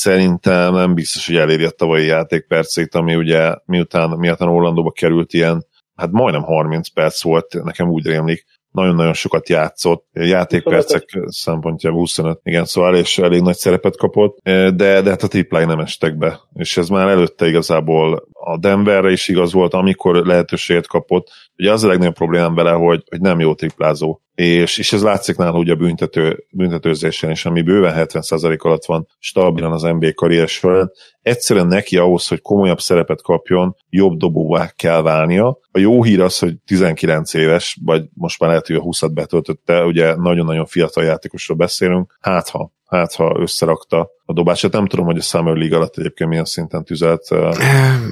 szerintem 0.00 0.74
nem 0.74 0.94
biztos, 0.94 1.26
hogy 1.26 1.36
eléri 1.36 1.64
a 1.64 1.70
tavalyi 1.70 2.06
játékpercét, 2.06 2.94
ami 2.94 3.14
ugye 3.14 3.54
miután, 3.64 4.10
miután 4.10 4.48
Orlandóba 4.48 4.90
került 4.90 5.32
ilyen, 5.32 5.66
hát 5.94 6.10
majdnem 6.10 6.42
30 6.42 6.88
perc 6.88 7.22
volt, 7.22 7.62
nekem 7.62 7.88
úgy 7.88 8.06
rémlik, 8.06 8.44
nagyon-nagyon 8.70 9.12
sokat 9.12 9.48
játszott, 9.48 10.06
játékpercek 10.12 11.02
25. 11.12 11.32
szempontjából 11.32 11.98
25, 11.98 12.40
igen, 12.42 12.64
szóval 12.64 12.96
és 12.96 13.18
elég 13.18 13.42
nagy 13.42 13.56
szerepet 13.56 13.96
kapott, 13.96 14.38
de, 14.42 14.70
de 14.72 15.10
hát 15.10 15.22
a 15.22 15.28
triplái 15.28 15.64
nem 15.64 15.78
estek 15.78 16.16
be, 16.16 16.40
és 16.52 16.76
ez 16.76 16.88
már 16.88 17.08
előtte 17.08 17.48
igazából 17.48 18.28
a 18.32 18.58
Denverre 18.58 19.10
is 19.10 19.28
igaz 19.28 19.52
volt, 19.52 19.74
amikor 19.74 20.26
lehetőséget 20.26 20.86
kapott. 20.86 21.28
Ugye 21.60 21.72
az 21.72 21.84
a 21.84 21.88
legnagyobb 21.88 22.14
problémám 22.14 22.54
vele, 22.54 22.72
hogy, 22.72 23.02
hogy 23.10 23.20
nem 23.20 23.40
jó 23.40 23.54
triplázó. 23.54 24.20
És, 24.34 24.78
és 24.78 24.92
ez 24.92 25.02
látszik 25.02 25.36
nála 25.36 25.58
ugye 25.58 25.72
a 25.72 25.76
büntető, 25.76 26.44
büntetőzésen 26.50 27.30
is, 27.30 27.44
ami 27.44 27.62
bőven 27.62 28.06
70% 28.08 28.58
alatt 28.58 28.84
van 28.84 29.06
stabilan 29.18 29.72
az 29.72 29.82
NBA 29.82 30.12
karrier 30.14 30.48
során. 30.48 30.90
Egyszerűen 31.22 31.66
neki 31.66 31.96
ahhoz, 31.96 32.28
hogy 32.28 32.40
komolyabb 32.40 32.80
szerepet 32.80 33.22
kapjon, 33.22 33.76
jobb 33.88 34.16
dobóvá 34.16 34.70
kell 34.76 35.02
válnia. 35.02 35.58
A 35.70 35.78
jó 35.78 36.02
hír 36.02 36.20
az, 36.20 36.38
hogy 36.38 36.56
19 36.66 37.34
éves, 37.34 37.78
vagy 37.84 38.04
most 38.14 38.40
már 38.40 38.50
lehet, 38.50 38.66
hogy 38.66 38.76
a 38.76 38.82
20-at 38.82 39.10
betöltötte, 39.14 39.84
ugye 39.84 40.14
nagyon-nagyon 40.16 40.66
fiatal 40.66 41.04
játékosról 41.04 41.56
beszélünk. 41.56 42.18
Hát 42.20 42.48
ha 42.48 42.72
hát 42.90 43.14
ha 43.14 43.36
összerakta 43.38 44.08
a 44.24 44.32
dobását. 44.32 44.72
Nem 44.72 44.86
tudom, 44.86 45.04
hogy 45.04 45.18
a 45.18 45.22
Summer 45.22 45.56
League 45.56 45.76
alatt 45.76 45.96
egyébként 45.96 46.30
milyen 46.30 46.44
szinten 46.44 46.84
tüzelt. 46.84 47.28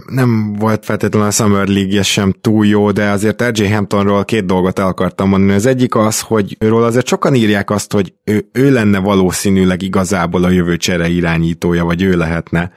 Nem 0.07 0.53
volt 0.53 0.85
feltétlenül 0.85 1.29
a 1.29 1.31
Summer 1.31 1.67
league 1.67 2.03
sem 2.03 2.33
túl 2.33 2.67
jó, 2.67 2.91
de 2.91 3.11
azért 3.11 3.43
RJ 3.43 3.67
Hamptonról 3.67 4.25
két 4.25 4.45
dolgot 4.45 4.79
el 4.79 4.87
akartam 4.87 5.29
mondani. 5.29 5.53
Az 5.53 5.67
egyik 5.67 5.95
az, 5.95 6.21
hogy 6.21 6.57
őről 6.61 6.85
azért 6.85 7.07
sokan 7.07 7.35
írják 7.35 7.71
azt, 7.71 7.93
hogy 7.93 8.15
ő, 8.25 8.49
ő 8.53 8.73
lenne 8.73 8.99
valószínűleg 8.99 9.83
igazából 9.83 10.45
a 10.45 10.51
jövő 10.51 10.77
csere 10.77 11.09
irányítója, 11.09 11.85
vagy 11.85 12.03
ő 12.03 12.17
lehetne, 12.17 12.73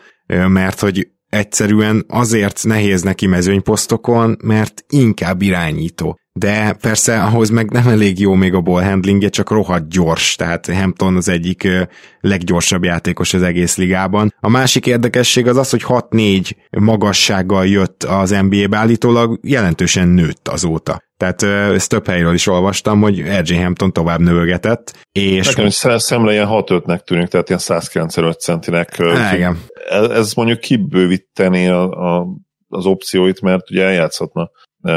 mert 0.48 0.80
hogy 0.80 1.08
egyszerűen 1.30 2.06
azért 2.08 2.64
nehéz 2.64 3.02
neki 3.02 3.28
mezőnyposztokon, 3.28 4.38
mert 4.44 4.84
inkább 4.90 5.42
irányító 5.42 6.20
de 6.34 6.74
persze 6.74 7.24
ahhoz 7.24 7.50
meg 7.50 7.72
nem 7.72 7.88
elég 7.88 8.20
jó 8.20 8.34
még 8.34 8.54
a 8.54 8.62
ball 8.62 8.84
handlingje, 8.84 9.30
csak 9.30 9.50
rohadt 9.50 9.90
gyors, 9.90 10.36
tehát 10.36 10.74
Hampton 10.74 11.16
az 11.16 11.30
egyik 11.30 11.68
leggyorsabb 12.20 12.84
játékos 12.84 13.34
az 13.34 13.42
egész 13.42 13.78
ligában. 13.78 14.34
A 14.40 14.50
másik 14.50 14.86
érdekesség 14.86 15.48
az 15.48 15.58
az, 15.58 15.70
hogy 15.70 15.84
6-4 15.88 16.52
magassággal 16.70 17.68
jött 17.68 18.04
az 18.04 18.30
NBA-be 18.30 18.78
állítólag, 18.78 19.40
jelentősen 19.44 20.08
nőtt 20.08 20.48
azóta. 20.48 21.04
Tehát 21.18 21.44
ezt 21.74 21.90
több 21.90 22.08
helyről 22.08 22.34
is 22.34 22.48
olvastam, 22.48 23.02
hogy 23.02 23.20
RJ 23.20 23.56
Hampton 23.56 23.94
tovább 23.94 24.20
növegetett. 24.20 25.08
És... 25.12 25.48
Nekem 25.48 25.66
is 25.66 25.74
szemle 25.98 26.32
ilyen 26.32 26.48
6-5-nek 26.50 27.00
tűnik, 27.00 27.28
tehát 27.28 27.48
ilyen 27.48 27.60
195 27.60 28.40
centinek. 28.40 28.98
Igen. 29.34 29.60
Ez 29.90 30.34
mondjuk 30.34 30.60
kibővíteni 30.60 31.68
a, 31.68 31.90
a, 31.90 32.28
az 32.68 32.86
opcióit, 32.86 33.42
mert 33.42 33.72
ugye 33.72 33.86
eljátszhatna 33.86 34.50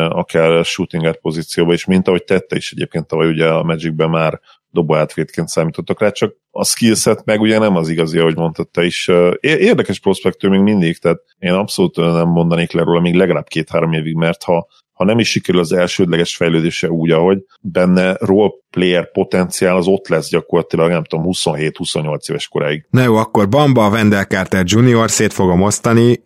akár 0.08 0.64
shooting 0.64 1.18
pozícióba 1.20 1.72
is, 1.72 1.84
mint 1.84 2.08
ahogy 2.08 2.24
tette 2.24 2.56
is 2.56 2.72
egyébként 2.72 3.06
tavaly 3.06 3.28
ugye 3.28 3.48
a 3.48 3.62
Magicben 3.62 4.10
már 4.10 4.40
dobó 4.70 4.94
átvétként 4.94 5.48
számítottak 5.48 6.00
rá, 6.00 6.10
csak 6.10 6.36
a 6.50 6.64
skillset 6.64 7.24
meg 7.24 7.40
ugye 7.40 7.58
nem 7.58 7.76
az 7.76 7.88
igazi, 7.88 8.18
ahogy 8.18 8.36
mondtad 8.36 8.68
te 8.68 8.84
is. 8.84 9.10
Érdekes 9.40 10.00
prospektő 10.00 10.48
még 10.48 10.60
mindig, 10.60 10.98
tehát 10.98 11.20
én 11.38 11.52
abszolút 11.52 11.96
nem 11.96 12.28
mondanék 12.28 12.72
le 12.72 12.82
róla 12.82 13.00
még 13.00 13.14
legalább 13.14 13.46
két-három 13.46 13.92
évig, 13.92 14.14
mert 14.14 14.42
ha 14.42 14.66
ha 14.94 15.04
nem 15.04 15.18
is 15.18 15.30
sikerül 15.30 15.60
az 15.60 15.72
elsődleges 15.72 16.36
fejlődése 16.36 16.90
úgy, 16.90 17.10
ahogy 17.10 17.38
benne 17.60 18.16
role 18.20 18.50
player 18.70 19.10
potenciál 19.10 19.76
az 19.76 19.86
ott 19.86 20.08
lesz 20.08 20.30
gyakorlatilag, 20.30 20.90
nem 20.90 21.04
tudom, 21.04 21.24
27-28 21.28 22.30
éves 22.30 22.48
koráig. 22.48 22.86
Na 22.90 23.02
jó, 23.02 23.14
akkor 23.16 23.48
Bamba, 23.48 23.88
Wendell 23.88 24.24
Carter 24.24 24.64
Jr. 24.66 25.10
szét 25.10 25.32
fogom 25.32 25.62
osztani, 25.62 26.20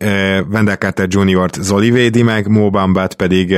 Wendell 0.51 0.75
Carter 0.75 1.07
Jr.-t 1.09 1.53
Zoli 1.53 1.91
védi 1.91 2.23
meg, 2.23 2.47
Mo 2.47 2.69
Bambát 2.69 3.15
pedig 3.15 3.55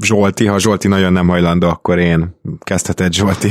Zsolti, 0.00 0.46
ha 0.46 0.58
Zsolti 0.58 0.88
nagyon 0.88 1.12
nem 1.12 1.28
hajlandó, 1.28 1.68
akkor 1.68 1.98
én 1.98 2.36
kezdheted 2.64 3.12
Zsolti. 3.12 3.48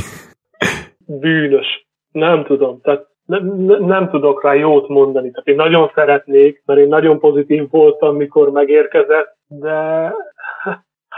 Bűnös. 1.06 1.88
Nem 2.12 2.43
tudom. 2.45 2.82
Tehát 2.82 3.12
nem, 3.26 3.45
nem 3.80 4.10
tudok 4.10 4.43
rá 4.43 4.54
jót 4.54 4.88
mondani. 4.88 5.32
Tehát 5.32 5.47
én 5.47 5.56
nagyon 5.56 5.91
szeretnék, 5.95 6.62
mert 6.65 6.80
én 6.80 6.88
nagyon 6.88 7.19
pozitív 7.19 7.69
voltam, 7.69 8.15
mikor 8.15 8.52
megérkezett, 8.52 9.38
de 9.47 10.12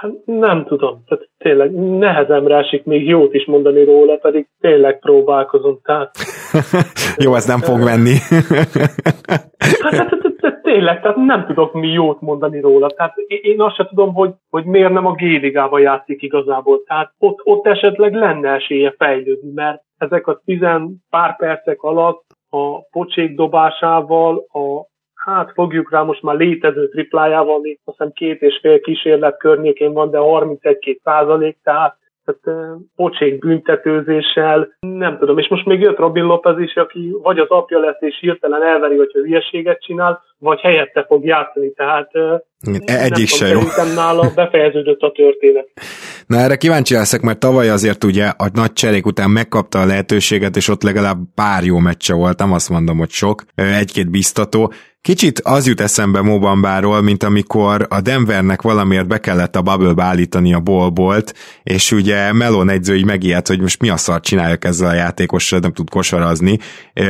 Hát 0.06 0.26
nem 0.26 0.66
tudom. 0.66 1.04
Tehát 1.06 1.30
tényleg 1.38 1.72
nehezemre 1.74 2.58
esik 2.58 2.84
még 2.84 3.08
jót 3.08 3.34
is 3.34 3.46
mondani 3.46 3.84
róla, 3.84 4.16
pedig 4.16 4.48
tényleg 4.60 5.00
próbálkozom. 5.00 5.80
Tehát, 5.84 6.12
Jó, 7.24 7.36
ez 7.36 7.46
nem 7.46 7.60
fog 7.60 7.84
menni. 7.84 8.14
hát, 9.84 9.94
hát, 9.94 9.94
hát, 9.94 10.10
hát, 10.42 10.62
tényleg, 10.62 11.02
tehát 11.02 11.16
nem 11.18 11.46
tudok 11.46 11.74
mi 11.74 11.88
jót 11.88 12.22
mondani 12.22 12.60
róla. 12.60 12.90
Tehát 12.90 13.16
én 13.28 13.62
azt 13.62 13.76
sem 13.76 13.88
tudom, 13.88 14.14
hogy, 14.14 14.34
hogy 14.50 14.66
miért 14.66 14.94
nem 14.94 15.06
a 15.06 15.14
G-ligába 15.14 15.80
játszik 15.80 16.22
igazából. 16.22 16.84
Tehát 16.84 17.14
ott, 17.18 17.40
ott 17.44 17.68
esetleg 17.68 18.14
lenne 18.14 18.50
esélye 18.50 18.94
fejlődni, 18.98 19.52
mert 19.54 19.82
ezek 19.98 20.28
a 20.28 20.42
tizen 20.46 21.04
pár 21.10 21.38
percek 21.38 21.82
alatt 21.82 22.24
a 22.50 22.82
pocsék 22.92 23.36
dobásával, 23.36 24.46
a 24.52 24.94
hát 25.26 25.52
fogjuk 25.54 25.92
rá 25.92 26.02
most 26.02 26.22
már 26.22 26.36
létező 26.36 26.90
triplájával, 26.90 27.60
még 27.60 27.80
azt 27.84 27.98
hiszem 27.98 28.14
két 28.14 28.42
és 28.42 28.60
fél 28.62 28.80
kísérlet 28.80 29.38
környékén 29.38 29.94
van, 29.94 30.10
de 30.12 30.18
31-2 30.22 30.98
százalék, 31.04 31.58
tehát 31.64 31.98
tehát 32.26 32.78
pocsék 32.96 33.40
büntetőzéssel, 33.40 34.76
nem 34.80 35.18
tudom, 35.18 35.38
és 35.38 35.48
most 35.48 35.66
még 35.66 35.80
jött 35.80 35.98
Robin 35.98 36.24
Lopez 36.24 36.60
is, 36.60 36.76
aki 36.76 37.16
vagy 37.22 37.40
az 37.40 37.50
apja 37.50 37.80
lesz 37.80 37.98
és 38.00 38.18
hirtelen 38.20 38.64
elveri, 38.64 38.96
hogyha 38.96 39.20
hülyeséget 39.20 39.82
csinál, 39.82 40.24
vagy 40.38 40.60
helyette 40.60 41.06
fog 41.08 41.26
játszani, 41.26 41.72
tehát 41.72 42.12
egyik 42.86 43.28
se 43.28 43.48
jó. 43.48 43.60
Szerintem 43.60 43.96
nála 43.96 44.32
befejeződött 44.36 45.02
a 45.02 45.12
történet. 45.12 45.68
Na 46.28 46.38
erre 46.38 46.56
kíváncsi 46.56 46.94
leszek, 46.94 47.22
mert 47.22 47.40
tavaly 47.40 47.70
azért 47.70 48.04
ugye 48.04 48.26
a 48.26 48.50
nagy 48.54 48.74
cserék 48.74 49.06
után 49.06 49.30
megkapta 49.30 49.80
a 49.80 49.86
lehetőséget, 49.86 50.56
és 50.56 50.70
ott 50.70 50.84
legalább 50.84 51.18
pár 51.36 51.64
jó 51.64 51.78
meccse 51.78 52.14
volt, 52.14 52.40
nem 52.40 52.52
azt 52.52 52.70
mondom, 52.70 52.98
hogy 52.98 53.10
sok, 53.10 53.44
egy-két 53.56 54.12
biztató. 54.12 54.72
Kicsit 55.06 55.40
az 55.40 55.68
jut 55.68 55.82
eszembe 55.82 56.22
Mobambáról, 56.22 57.02
mint 57.02 57.24
amikor 57.24 57.86
a 57.90 58.02
Denvernek 58.02 58.62
valamiért 58.62 59.08
be 59.08 59.20
kellett 59.20 59.56
a 59.56 59.62
bubble 59.62 60.04
állítani 60.04 60.54
a 60.54 60.60
bolbolt, 60.60 61.34
és 61.64 61.92
ugye 61.92 62.34
Melon 62.34 62.70
egyző 62.70 62.96
így 62.96 63.06
megijedt, 63.06 63.48
hogy 63.48 63.60
most 63.60 63.82
mi 63.82 63.90
a 63.90 63.98
szart 63.98 64.24
csináljak 64.24 64.66
ezzel 64.66 64.90
a 64.90 64.94
játékossal, 64.94 65.60
nem 65.60 65.74
tud 65.74 65.90
kosarazni. 65.90 66.60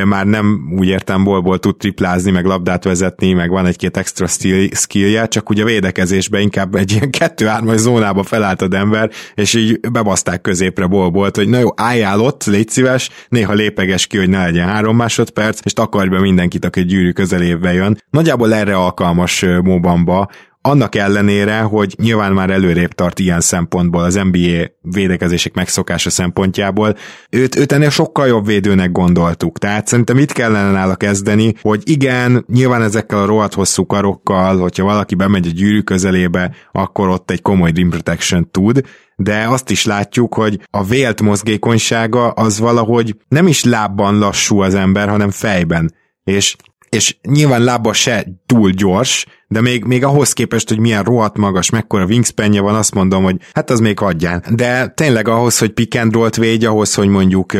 Már 0.06 0.26
nem 0.26 0.74
úgy 0.80 0.88
értem 0.88 1.24
bolból 1.24 1.60
tud 1.60 1.78
triplázni, 1.78 2.32
meg 2.32 2.46
labdát 2.46 2.84
vezetni, 2.84 3.34
meg 3.34 3.50
van 3.50 3.66
egy-két 3.66 3.98
extra 3.98 4.28
skillje, 4.72 5.28
csak 5.28 5.50
ugye 5.50 5.62
a 5.62 5.66
védekezésben 5.66 6.42
inkább 6.42 6.76
egy 6.76 6.92
ilyen 6.92 7.10
kettő-hármas 7.10 7.80
zónába 7.80 8.24
felállt 8.24 8.62
a 8.62 8.68
Denver, 8.68 9.12
és 9.36 9.54
így 9.54 9.80
bebaszták 9.80 10.42
középre 10.42 10.86
bolbolt, 10.86 11.36
hogy 11.36 11.50
na 11.50 11.60
jó, 11.60 11.70
álljál 11.76 12.20
ott, 12.20 12.44
légy 12.44 12.70
szíves, 12.70 13.10
néha 13.30 13.54
lépeges 13.54 14.08
ki, 14.08 14.18
hogy 14.18 14.30
ne 14.30 14.44
legyen 14.44 14.68
három 14.68 14.96
másodperc, 14.96 15.60
és 15.64 15.74
takarj 15.74 16.10
be 16.10 16.20
mindenkit, 16.20 16.66
aki 16.66 16.86
gyűrű 16.86 17.12
közelébe 17.12 17.74
jön 17.74 17.84
jön. 17.86 18.02
Nagyjából 18.10 18.54
erre 18.54 18.76
alkalmas 18.76 19.46
Mobamba, 19.64 20.30
annak 20.66 20.96
ellenére, 20.96 21.60
hogy 21.60 21.96
nyilván 22.02 22.34
már 22.34 22.50
előrébb 22.50 22.92
tart 22.92 23.20
ilyen 23.20 23.42
szempontból 23.42 24.04
az 24.04 24.20
NBA 24.32 24.66
védekezések 24.82 25.54
megszokása 25.54 26.10
szempontjából, 26.10 26.96
őt, 27.30 27.56
őt 27.56 27.72
ennél 27.72 27.90
sokkal 27.90 28.28
jobb 28.28 28.46
védőnek 28.46 28.92
gondoltuk. 28.92 29.58
Tehát 29.60 29.88
szerintem 29.88 30.18
itt 30.18 30.32
kellene 30.32 30.72
nála 30.72 30.96
kezdeni, 30.96 31.54
hogy 31.62 31.82
igen, 31.86 32.46
nyilván 32.48 32.82
ezekkel 32.82 33.22
a 33.22 33.26
rohadt 33.26 33.54
hosszú 33.54 33.86
karokkal, 33.86 34.58
hogyha 34.58 34.86
valaki 34.86 35.16
bemegy 35.16 35.48
a 35.48 35.52
gyűrű 35.52 35.82
közelébe, 35.82 36.52
akkor 36.72 37.10
ott 37.10 37.32
egy 37.32 37.42
komoly 37.42 37.72
rim 37.72 37.90
protection 37.90 38.52
tud, 38.52 38.82
de 39.16 39.46
azt 39.48 39.70
is 39.70 39.86
látjuk, 39.86 40.34
hogy 40.34 40.60
a 40.70 40.84
vélt 40.84 41.22
mozgékonysága 41.22 42.30
az 42.30 42.60
valahogy 42.60 43.16
nem 43.28 43.48
is 43.48 43.64
lábban 43.64 44.18
lassú 44.18 44.62
az 44.62 44.76
ember, 44.76 45.10
hanem 45.10 45.30
fejben. 45.30 45.94
És 46.24 46.56
és 46.96 47.18
nyilván 47.22 47.64
lába 47.64 47.94
se 47.94 48.26
túl 48.46 48.70
gyors, 48.70 49.26
de 49.48 49.62
még, 49.62 49.84
még 49.84 50.04
ahhoz 50.04 50.34
képest, 50.34 50.70
hogy 50.70 50.80
milyen 50.80 51.04
rohadt 51.04 51.38
magas, 51.38 51.70
mekkora 51.70 52.06
wingspanje 52.06 52.62
van, 52.62 52.76
azt 52.76 52.94
mondom, 52.94 53.24
hogy 53.24 53.36
hát 53.54 53.70
az 53.70 53.80
még 53.80 54.00
hagyján. 54.00 54.44
De 54.56 54.88
tényleg 54.88 55.28
ahhoz, 55.28 55.58
hogy 55.58 55.74
pick 55.74 55.96
and 55.96 56.14
roll 56.14 56.30
védj, 56.38 56.66
ahhoz, 56.66 56.94
hogy 56.94 57.08
mondjuk 57.08 57.54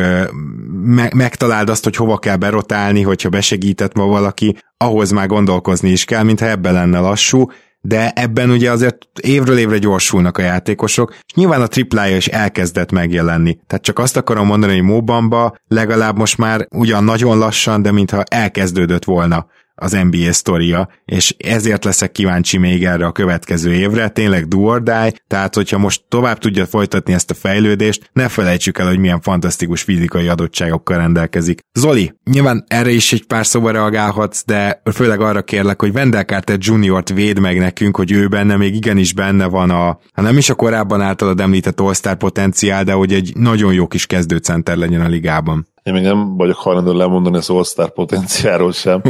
me- 0.82 1.14
megtaláld 1.14 1.68
azt, 1.68 1.84
hogy 1.84 1.96
hova 1.96 2.18
kell 2.18 2.36
berotálni, 2.36 3.02
hogyha 3.02 3.28
besegített 3.28 3.94
ma 3.94 4.06
valaki, 4.06 4.56
ahhoz 4.76 5.10
már 5.10 5.26
gondolkozni 5.26 5.90
is 5.90 6.04
kell, 6.04 6.22
mintha 6.22 6.48
ebben 6.48 6.72
lenne 6.72 6.98
lassú, 6.98 7.46
de 7.86 8.10
ebben 8.10 8.50
ugye 8.50 8.70
azért 8.70 8.98
évről 9.20 9.58
évre 9.58 9.78
gyorsulnak 9.78 10.38
a 10.38 10.42
játékosok, 10.42 11.14
és 11.26 11.34
nyilván 11.34 11.62
a 11.62 11.66
triplája 11.66 12.16
is 12.16 12.26
elkezdett 12.26 12.92
megjelenni. 12.92 13.58
Tehát 13.66 13.84
csak 13.84 13.98
azt 13.98 14.16
akarom 14.16 14.46
mondani, 14.46 14.72
hogy 14.72 14.82
Mobamba 14.82 15.56
legalább 15.68 16.18
most 16.18 16.38
már 16.38 16.66
ugyan 16.70 17.04
nagyon 17.04 17.38
lassan, 17.38 17.82
de 17.82 17.92
mintha 17.92 18.22
elkezdődött 18.22 19.04
volna 19.04 19.46
az 19.76 19.98
NBA 20.10 20.32
sztoria, 20.32 20.88
és 21.04 21.34
ezért 21.38 21.84
leszek 21.84 22.12
kíváncsi 22.12 22.58
még 22.58 22.84
erre 22.84 23.06
a 23.06 23.12
következő 23.12 23.72
évre, 23.72 24.08
tényleg 24.08 24.48
do 24.48 24.80
tehát 25.26 25.54
hogyha 25.54 25.78
most 25.78 26.04
tovább 26.08 26.38
tudja 26.38 26.66
folytatni 26.66 27.12
ezt 27.12 27.30
a 27.30 27.34
fejlődést, 27.34 28.10
ne 28.12 28.28
felejtsük 28.28 28.78
el, 28.78 28.86
hogy 28.86 28.98
milyen 28.98 29.20
fantasztikus 29.20 29.82
fizikai 29.82 30.28
adottságokkal 30.28 30.96
rendelkezik. 30.96 31.60
Zoli, 31.72 32.12
nyilván 32.30 32.64
erre 32.68 32.90
is 32.90 33.12
egy 33.12 33.26
pár 33.26 33.46
szóba 33.46 33.70
reagálhatsz, 33.70 34.44
de 34.44 34.82
főleg 34.92 35.20
arra 35.20 35.42
kérlek, 35.42 35.80
hogy 35.80 35.94
Wendell 35.94 36.24
Carter 36.24 36.58
Jr.-t 36.60 37.08
véd 37.08 37.38
meg 37.38 37.58
nekünk, 37.58 37.96
hogy 37.96 38.12
ő 38.12 38.28
benne 38.28 38.56
még 38.56 38.74
igenis 38.74 39.12
benne 39.12 39.46
van 39.46 39.70
a, 39.70 39.98
ha 40.12 40.22
nem 40.22 40.36
is 40.36 40.50
a 40.50 40.54
korábban 40.54 41.00
általad 41.00 41.40
említett 41.40 41.80
all 41.80 42.14
potenciál, 42.18 42.84
de 42.84 42.92
hogy 42.92 43.12
egy 43.12 43.32
nagyon 43.36 43.72
jó 43.72 43.86
kis 43.86 44.06
kezdőcenter 44.06 44.76
legyen 44.76 45.00
a 45.00 45.08
ligában. 45.08 45.66
Én 45.86 45.92
még 45.92 46.02
nem 46.02 46.36
vagyok 46.36 46.56
hajlandó 46.56 46.92
lemondani 46.92 47.36
az 47.36 47.50
All-Star 47.50 47.92
potenciáról 47.92 48.72
sem, 48.72 49.02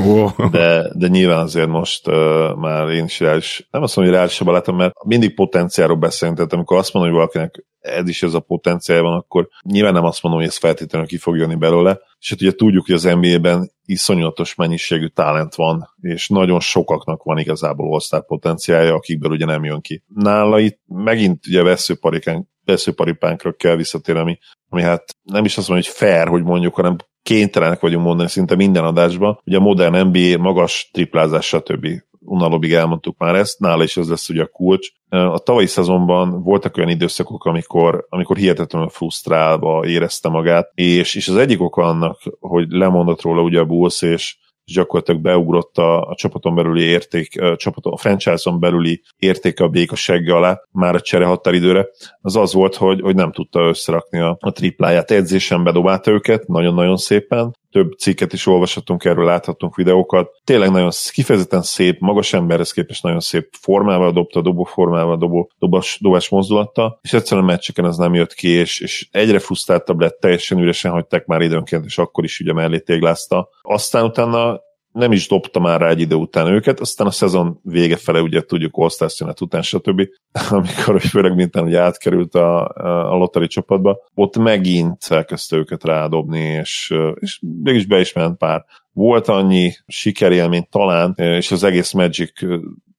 de, 0.50 0.90
de 0.94 1.08
nyilván 1.08 1.38
azért 1.38 1.68
most 1.68 2.08
uh, 2.08 2.54
már 2.56 2.88
én 2.88 3.04
is 3.04 3.20
reális, 3.20 3.68
nem 3.70 3.82
azt 3.82 3.96
mondom, 3.96 4.14
hogy 4.14 4.22
reálisabban 4.22 4.54
látom, 4.54 4.76
mert 4.76 5.04
mindig 5.04 5.34
potenciáról 5.34 5.96
beszélünk, 5.96 6.36
tehát 6.36 6.52
amikor 6.52 6.76
azt 6.76 6.92
mondom, 6.92 7.12
hogy 7.12 7.20
valakinek 7.20 7.64
ez 7.78 8.08
is 8.08 8.22
ez 8.22 8.34
a 8.34 8.40
potenciál 8.40 9.02
van, 9.02 9.16
akkor 9.16 9.48
nyilván 9.62 9.92
nem 9.92 10.04
azt 10.04 10.22
mondom, 10.22 10.40
hogy 10.40 10.50
ez 10.50 10.56
feltétlenül 10.56 11.08
ki 11.08 11.16
fog 11.16 11.36
jönni 11.36 11.54
belőle, 11.54 12.00
és 12.18 12.30
hát 12.30 12.40
ugye 12.40 12.52
tudjuk, 12.52 12.86
hogy 12.86 12.94
az 12.94 13.02
NBA-ben 13.02 13.70
iszonyatos 13.84 14.54
mennyiségű 14.54 15.06
talent 15.06 15.54
van, 15.54 15.94
és 16.00 16.28
nagyon 16.28 16.60
sokaknak 16.60 17.22
van 17.22 17.38
igazából 17.38 18.00
all 18.10 18.24
potenciálja, 18.26 18.94
akikből 18.94 19.30
ugye 19.30 19.44
nem 19.44 19.64
jön 19.64 19.80
ki. 19.80 20.02
Nála 20.14 20.58
itt 20.58 20.80
megint 20.86 21.46
ugye 21.46 21.62
veszőparikán 21.62 22.48
veszőparipánkra 22.66 23.52
kell 23.52 23.76
visszatérni, 23.76 24.20
ami, 24.20 24.38
ami 24.68 24.82
hát 24.82 25.16
nem 25.22 25.44
is 25.44 25.56
azt 25.56 25.68
mondom, 25.68 25.86
hogy 25.86 25.94
fair, 25.96 26.28
hogy 26.28 26.42
mondjuk, 26.42 26.74
hanem 26.74 26.96
kénytelenek 27.22 27.80
vagyunk 27.80 28.04
mondani 28.04 28.28
szinte 28.28 28.54
minden 28.54 28.84
adásban, 28.84 29.40
hogy 29.44 29.54
a 29.54 29.60
modern 29.60 30.06
NBA 30.06 30.38
magas 30.38 30.90
triplázás, 30.92 31.46
stb. 31.46 31.86
Unalobig 32.20 32.72
elmondtuk 32.72 33.18
már 33.18 33.34
ezt, 33.34 33.58
nála 33.58 33.82
is 33.82 33.96
ez 33.96 34.08
lesz 34.08 34.28
ugye 34.28 34.42
a 34.42 34.46
kulcs. 34.46 34.88
A 35.08 35.38
tavalyi 35.38 35.66
szezonban 35.66 36.42
voltak 36.42 36.76
olyan 36.76 36.88
időszakok, 36.88 37.44
amikor, 37.44 38.06
amikor 38.08 38.36
hihetetlenül 38.36 38.88
frusztrálva 38.88 39.86
érezte 39.86 40.28
magát, 40.28 40.70
és, 40.74 41.14
és 41.14 41.28
az 41.28 41.36
egyik 41.36 41.62
oka 41.62 41.82
annak, 41.82 42.22
hogy 42.40 42.66
lemondott 42.68 43.22
róla 43.22 43.42
ugye 43.42 43.60
a 43.60 43.64
Bulls, 43.64 44.02
és 44.02 44.36
és 44.66 44.74
gyakorlatilag 44.74 45.20
beugrott 45.20 45.78
a, 45.78 46.00
a 46.08 46.14
csapaton 46.14 46.54
belüli 46.54 46.82
érték, 46.82 47.40
a, 47.40 47.56
csapaton, 47.56 47.92
a 47.92 47.96
franchise-on 47.96 48.60
belüli 48.60 49.02
értéke 49.18 49.64
a 49.64 49.68
béka 49.68 49.96
alá, 50.26 50.60
már 50.70 50.94
a 50.94 51.00
csere 51.00 51.24
határidőre, 51.24 51.86
az 52.20 52.36
az 52.36 52.52
volt, 52.52 52.74
hogy, 52.74 53.00
hogy 53.00 53.14
nem 53.14 53.32
tudta 53.32 53.60
összerakni 53.60 54.20
a, 54.20 54.36
a 54.40 54.52
tripláját. 54.52 55.10
Edzésen 55.10 55.64
bedobálta 55.64 56.10
őket, 56.10 56.46
nagyon-nagyon 56.46 56.96
szépen, 56.96 57.54
több 57.70 57.92
cikket 57.98 58.32
is 58.32 58.46
olvashatunk 58.46 59.04
erről, 59.04 59.24
láthatunk 59.24 59.76
videókat. 59.76 60.30
Tényleg 60.44 60.70
nagyon 60.70 60.90
kifejezetten 61.12 61.62
szép, 61.62 62.00
magas 62.00 62.32
emberhez 62.32 62.72
képest 62.72 63.02
nagyon 63.02 63.20
szép 63.20 63.48
formával 63.60 64.12
dobta, 64.12 64.40
dobó 64.40 64.64
formával, 64.64 65.16
dobó, 65.16 65.50
dobás, 65.58 65.98
dobás 66.00 66.28
mozdulatta, 66.28 66.98
és 67.02 67.12
egyszerűen 67.12 67.46
a 67.46 67.50
meccseken 67.50 67.86
ez 67.86 67.96
nem 67.96 68.14
jött 68.14 68.34
ki, 68.34 68.48
és, 68.48 68.80
és 68.80 69.08
egyre 69.10 69.38
frusztráltabb 69.38 70.00
lett, 70.00 70.20
teljesen 70.20 70.58
üresen 70.58 70.90
hagyták 70.90 71.26
már 71.26 71.40
időnként, 71.40 71.84
és 71.84 71.98
akkor 71.98 72.24
is 72.24 72.40
ugye 72.40 72.52
mellé 72.52 72.78
téglázta. 72.78 73.48
Aztán 73.62 74.04
utána 74.04 74.60
nem 74.96 75.12
is 75.12 75.28
dobta 75.28 75.60
már 75.60 75.80
rá 75.80 75.88
egy 75.88 76.00
idő 76.00 76.14
után 76.14 76.46
őket, 76.46 76.80
aztán 76.80 77.06
a 77.06 77.10
szezon 77.10 77.60
vége 77.62 77.96
fele 77.96 78.20
ugye 78.20 78.40
tudjuk 78.40 78.76
all 78.76 79.08
után, 79.40 79.62
stb. 79.62 80.02
amikor 80.50 81.00
főleg 81.00 81.34
minden 81.34 81.62
hogy 81.62 81.74
átkerült 81.74 82.34
a, 82.34 82.68
a 83.12 83.16
lottery 83.16 83.46
csapatba, 83.46 83.98
ott 84.14 84.36
megint 84.36 85.06
elkezdte 85.08 85.56
őket 85.56 85.84
rádobni, 85.84 86.40
és, 86.40 86.94
és 87.14 87.40
mégis 87.62 87.86
be 87.86 88.00
is 88.00 88.12
ment 88.12 88.38
pár. 88.38 88.64
Volt 88.92 89.28
annyi 89.28 89.72
sikerélmény 89.86 90.66
talán, 90.70 91.14
és 91.16 91.50
az 91.50 91.64
egész 91.64 91.92
Magic 91.92 92.32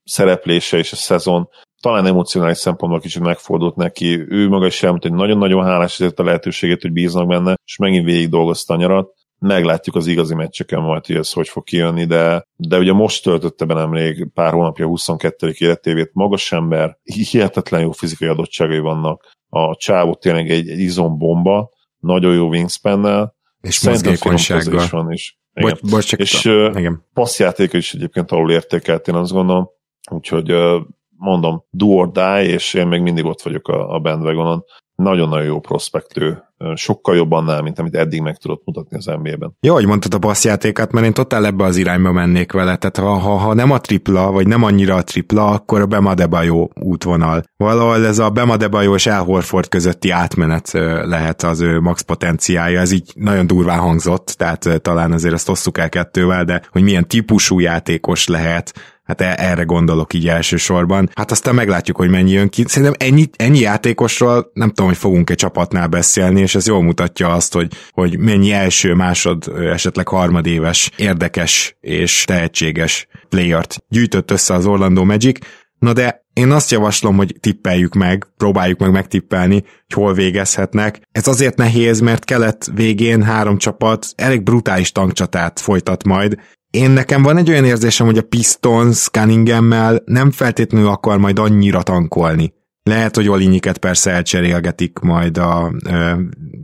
szereplése 0.04 0.78
és 0.78 0.92
a 0.92 0.96
szezon 0.96 1.48
talán 1.80 2.06
emocionális 2.06 2.58
szempontból 2.58 3.00
kicsit 3.00 3.22
megfordult 3.22 3.76
neki. 3.76 4.24
Ő 4.28 4.48
maga 4.48 4.66
is 4.66 4.82
elmondta, 4.82 5.08
hogy 5.08 5.16
nagyon-nagyon 5.16 5.64
hálás 5.64 5.92
ezért 5.92 6.18
a 6.18 6.24
lehetőséget, 6.24 6.82
hogy 6.82 6.92
bíznak 6.92 7.26
benne, 7.26 7.54
és 7.64 7.76
megint 7.76 8.04
végig 8.04 8.28
dolgozta 8.28 8.74
a 8.74 8.76
nyarat 8.76 9.17
meglátjuk 9.38 9.96
az 9.96 10.06
igazi 10.06 10.34
meccseken 10.34 10.80
majd, 10.80 11.06
hogy 11.06 11.16
ez 11.16 11.32
hogy 11.32 11.48
fog 11.48 11.64
kijönni, 11.64 12.04
de, 12.04 12.42
de 12.56 12.78
ugye 12.78 12.92
most 12.92 13.22
töltötte 13.22 13.64
be 13.64 13.74
nemrég 13.74 14.28
pár 14.34 14.52
hónapja 14.52 14.86
22. 14.86 15.54
életévét, 15.58 16.10
magas 16.12 16.52
ember, 16.52 16.98
hihetetlen 17.02 17.80
jó 17.80 17.90
fizikai 17.90 18.28
adottságai 18.28 18.78
vannak, 18.78 19.36
a 19.48 19.76
csávó 19.76 20.14
tényleg 20.14 20.50
egy, 20.50 20.68
egy 20.68 20.78
izombomba, 20.78 21.70
nagyon 21.98 22.34
jó 22.34 22.48
wingspan 22.48 23.32
és 23.60 23.84
mozgékonysággal. 23.84 24.82
Is 24.82 24.90
van, 24.90 25.12
és, 25.12 25.36
igen. 25.54 25.78
Bocs, 25.90 26.12
és 26.12 26.44
uh, 26.44 26.92
passzjátéka 27.12 27.76
is 27.76 27.94
egyébként 27.94 28.30
alul 28.30 28.50
értékelt, 28.50 29.08
én 29.08 29.14
azt 29.14 29.32
gondolom, 29.32 29.68
úgyhogy 30.10 30.52
uh, 30.52 30.82
mondom, 31.16 31.64
do 31.70 31.86
or 31.86 32.10
die, 32.10 32.44
és 32.44 32.74
én 32.74 32.86
még 32.86 33.00
mindig 33.00 33.24
ott 33.24 33.42
vagyok 33.42 33.68
a, 33.68 33.94
a 33.94 33.98
bandwagonon. 33.98 34.64
Nagyon-nagyon 35.02 35.46
jó 35.46 35.60
prospektő 35.60 36.42
sokkal 36.74 37.16
jobb 37.16 37.32
annál, 37.32 37.62
mint 37.62 37.78
amit 37.78 37.94
eddig 37.94 38.20
meg 38.20 38.36
tudott 38.36 38.62
mutatni 38.64 38.96
az 38.96 39.04
NBA-ben. 39.04 39.56
Jó, 39.60 39.74
hogy 39.74 39.86
mondtad 39.86 40.14
a 40.14 40.18
passzjátékát, 40.18 40.92
mert 40.92 41.06
én 41.06 41.12
totál 41.12 41.46
ebbe 41.46 41.64
az 41.64 41.76
irányba 41.76 42.12
mennék 42.12 42.52
vele, 42.52 42.76
tehát 42.76 42.96
ha, 42.96 43.18
ha, 43.18 43.36
ha 43.36 43.54
nem 43.54 43.70
a 43.70 43.78
tripla, 43.78 44.30
vagy 44.30 44.46
nem 44.46 44.62
annyira 44.62 44.94
a 44.94 45.02
tripla, 45.02 45.46
akkor 45.46 45.80
a 45.80 45.86
Bemadebajo 45.86 46.68
útvonal. 46.80 47.42
Valahol 47.56 48.06
ez 48.06 48.18
a 48.18 48.30
Bemadebajo 48.30 48.94
és 48.94 49.06
El 49.06 49.22
Horford 49.22 49.68
közötti 49.68 50.10
átmenet 50.10 50.70
lehet 51.04 51.42
az 51.42 51.60
ő 51.60 51.80
max 51.80 52.00
potenciája, 52.00 52.80
ez 52.80 52.92
így 52.92 53.12
nagyon 53.14 53.46
durván 53.46 53.78
hangzott, 53.78 54.34
tehát 54.36 54.82
talán 54.82 55.12
azért 55.12 55.34
ezt 55.34 55.48
osszuk 55.48 55.78
el 55.78 55.88
kettővel, 55.88 56.44
de 56.44 56.62
hogy 56.70 56.82
milyen 56.82 57.08
típusú 57.08 57.58
játékos 57.58 58.26
lehet, 58.26 58.72
Hát 59.08 59.20
e- 59.20 59.34
erre 59.38 59.62
gondolok 59.62 60.12
így 60.12 60.28
elsősorban. 60.28 61.10
Hát 61.14 61.30
aztán 61.30 61.54
meglátjuk, 61.54 61.96
hogy 61.96 62.10
mennyi 62.10 62.30
jön 62.30 62.48
ki. 62.48 62.64
Szerintem 62.66 63.08
ennyi, 63.08 63.30
ennyi 63.36 63.58
játékosról 63.58 64.50
nem 64.52 64.68
tudom, 64.68 64.86
hogy 64.86 64.96
fogunk 64.96 65.30
egy 65.30 65.36
csapatnál 65.36 65.86
beszélni, 65.86 66.40
és 66.40 66.54
ez 66.54 66.66
jól 66.66 66.82
mutatja 66.82 67.28
azt, 67.28 67.52
hogy, 67.52 67.72
hogy 67.90 68.18
mennyi 68.18 68.52
első, 68.52 68.94
másod, 68.94 69.52
esetleg 69.72 70.08
harmadéves, 70.08 70.90
érdekes 70.96 71.76
és 71.80 72.24
tehetséges 72.24 73.06
playert 73.28 73.84
gyűjtött 73.88 74.30
össze 74.30 74.54
az 74.54 74.66
Orlando 74.66 75.04
Magic. 75.04 75.38
Na 75.78 75.92
de 75.92 76.26
én 76.32 76.50
azt 76.50 76.70
javaslom, 76.70 77.16
hogy 77.16 77.36
tippeljük 77.40 77.94
meg, 77.94 78.26
próbáljuk 78.36 78.78
meg 78.78 78.90
megtippelni, 78.90 79.54
hogy 79.54 79.92
hol 79.94 80.14
végezhetnek. 80.14 81.00
Ez 81.12 81.26
azért 81.26 81.56
nehéz, 81.56 82.00
mert 82.00 82.24
kelet 82.24 82.70
végén 82.74 83.22
három 83.22 83.58
csapat 83.58 84.06
elég 84.16 84.42
brutális 84.42 84.92
tankcsatát 84.92 85.60
folytat 85.60 86.04
majd, 86.04 86.36
én 86.70 86.90
nekem 86.90 87.22
van 87.22 87.36
egy 87.36 87.50
olyan 87.50 87.64
érzésem, 87.64 88.06
hogy 88.06 88.18
a 88.18 88.22
Pistons 88.22 89.08
Cunningham-mel 89.08 90.02
nem 90.04 90.30
feltétlenül 90.30 90.88
akar 90.88 91.18
majd 91.18 91.38
annyira 91.38 91.82
tankolni. 91.82 92.56
Lehet, 92.82 93.16
hogy 93.16 93.28
Olinyiket 93.28 93.78
persze 93.78 94.10
elcserélgetik 94.10 94.98
majd 94.98 95.38
a 95.38 95.72
ö, 95.90 96.12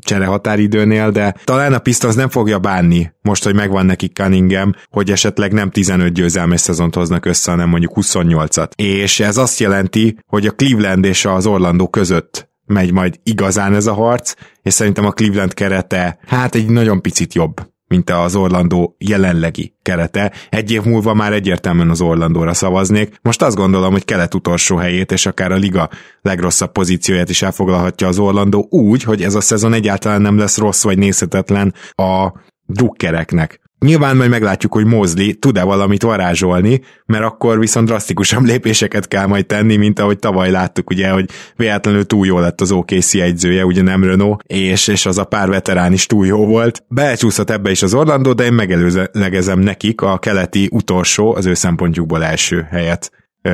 csere 0.00 0.24
határidőnél, 0.24 1.10
de 1.10 1.34
talán 1.44 1.72
a 1.72 1.78
Pistons 1.78 2.14
nem 2.14 2.28
fogja 2.28 2.58
bánni, 2.58 3.12
most, 3.22 3.44
hogy 3.44 3.54
megvan 3.54 3.86
nekik 3.86 4.16
Cunningham, 4.16 4.74
hogy 4.90 5.10
esetleg 5.10 5.52
nem 5.52 5.70
15 5.70 6.12
győzelmes 6.12 6.60
szezont 6.60 6.94
hoznak 6.94 7.24
össze, 7.24 7.50
hanem 7.50 7.68
mondjuk 7.68 7.92
28-at. 7.94 8.68
És 8.76 9.20
ez 9.20 9.36
azt 9.36 9.58
jelenti, 9.58 10.18
hogy 10.26 10.46
a 10.46 10.50
Cleveland 10.50 11.04
és 11.04 11.24
az 11.24 11.46
Orlando 11.46 11.88
között 11.88 12.52
megy 12.66 12.92
majd 12.92 13.20
igazán 13.22 13.74
ez 13.74 13.86
a 13.86 13.94
harc, 13.94 14.34
és 14.62 14.72
szerintem 14.72 15.04
a 15.04 15.10
Cleveland 15.10 15.54
kerete 15.54 16.18
hát 16.26 16.54
egy 16.54 16.68
nagyon 16.68 17.02
picit 17.02 17.34
jobb 17.34 17.73
mint 17.94 18.10
az 18.10 18.36
Orlandó 18.36 18.96
jelenlegi 18.98 19.74
kerete. 19.82 20.32
Egy 20.50 20.70
év 20.70 20.82
múlva 20.82 21.14
már 21.14 21.32
egyértelműen 21.32 21.90
az 21.90 22.00
Orlandóra 22.00 22.54
szavaznék. 22.54 23.18
Most 23.22 23.42
azt 23.42 23.56
gondolom, 23.56 23.92
hogy 23.92 24.04
kelet 24.04 24.34
utolsó 24.34 24.76
helyét, 24.76 25.12
és 25.12 25.26
akár 25.26 25.52
a 25.52 25.56
liga 25.56 25.88
legrosszabb 26.22 26.72
pozícióját 26.72 27.28
is 27.30 27.42
elfoglalhatja 27.42 28.08
az 28.08 28.18
Orlandó 28.18 28.66
úgy, 28.70 29.02
hogy 29.02 29.22
ez 29.22 29.34
a 29.34 29.40
szezon 29.40 29.72
egyáltalán 29.72 30.22
nem 30.22 30.38
lesz 30.38 30.58
rossz 30.58 30.82
vagy 30.82 30.98
nézhetetlen 30.98 31.74
a 31.94 32.32
drukkereknek. 32.66 33.63
Nyilván 33.84 34.16
majd 34.16 34.30
meglátjuk, 34.30 34.72
hogy 34.72 34.86
Mosley 34.86 35.38
tud-e 35.38 35.64
valamit 35.64 36.02
varázsolni, 36.02 36.80
mert 37.06 37.24
akkor 37.24 37.58
viszont 37.58 37.86
drasztikusabb 37.86 38.44
lépéseket 38.52 39.08
kell 39.08 39.26
majd 39.26 39.46
tenni, 39.46 39.76
mint 39.76 39.98
ahogy 39.98 40.18
tavaly 40.18 40.50
láttuk, 40.50 40.90
ugye, 40.90 41.10
hogy 41.10 41.24
véletlenül 41.56 42.04
túl 42.04 42.26
jó 42.26 42.38
lett 42.38 42.60
az 42.60 42.72
OKC 42.72 43.14
egyzője, 43.14 43.64
ugye 43.64 43.82
nem 43.82 44.04
Renault, 44.04 44.42
és, 44.46 44.88
és 44.88 45.06
az 45.06 45.18
a 45.18 45.24
pár 45.24 45.48
veterán 45.48 45.92
is 45.92 46.06
túl 46.06 46.26
jó 46.26 46.46
volt. 46.46 46.84
Belecsúszott 46.88 47.50
ebbe 47.50 47.70
is 47.70 47.82
az 47.82 47.94
Orlando, 47.94 48.32
de 48.34 48.44
én 48.44 48.52
megelőlegezem 48.52 49.58
nekik 49.58 50.00
a 50.00 50.18
keleti 50.18 50.68
utolsó, 50.70 51.34
az 51.34 51.46
ő 51.46 51.54
szempontjukból 51.54 52.24
első 52.24 52.66
helyet. 52.70 53.10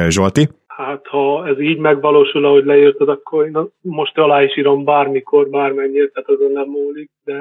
Zsolti? 0.08 0.48
Hát 0.66 1.06
ha 1.06 1.46
ez 1.46 1.60
így 1.60 1.78
megvalósul, 1.78 2.44
ahogy 2.44 2.64
leírtad, 2.64 3.08
akkor 3.08 3.46
én 3.46 3.58
most 3.80 4.18
alá 4.18 4.42
is 4.42 4.56
írom 4.56 4.84
bármikor, 4.84 5.48
bármennyire, 5.48 6.06
tehát 6.06 6.28
azon 6.28 6.52
nem 6.52 6.66
múlik. 6.68 7.10
De 7.24 7.34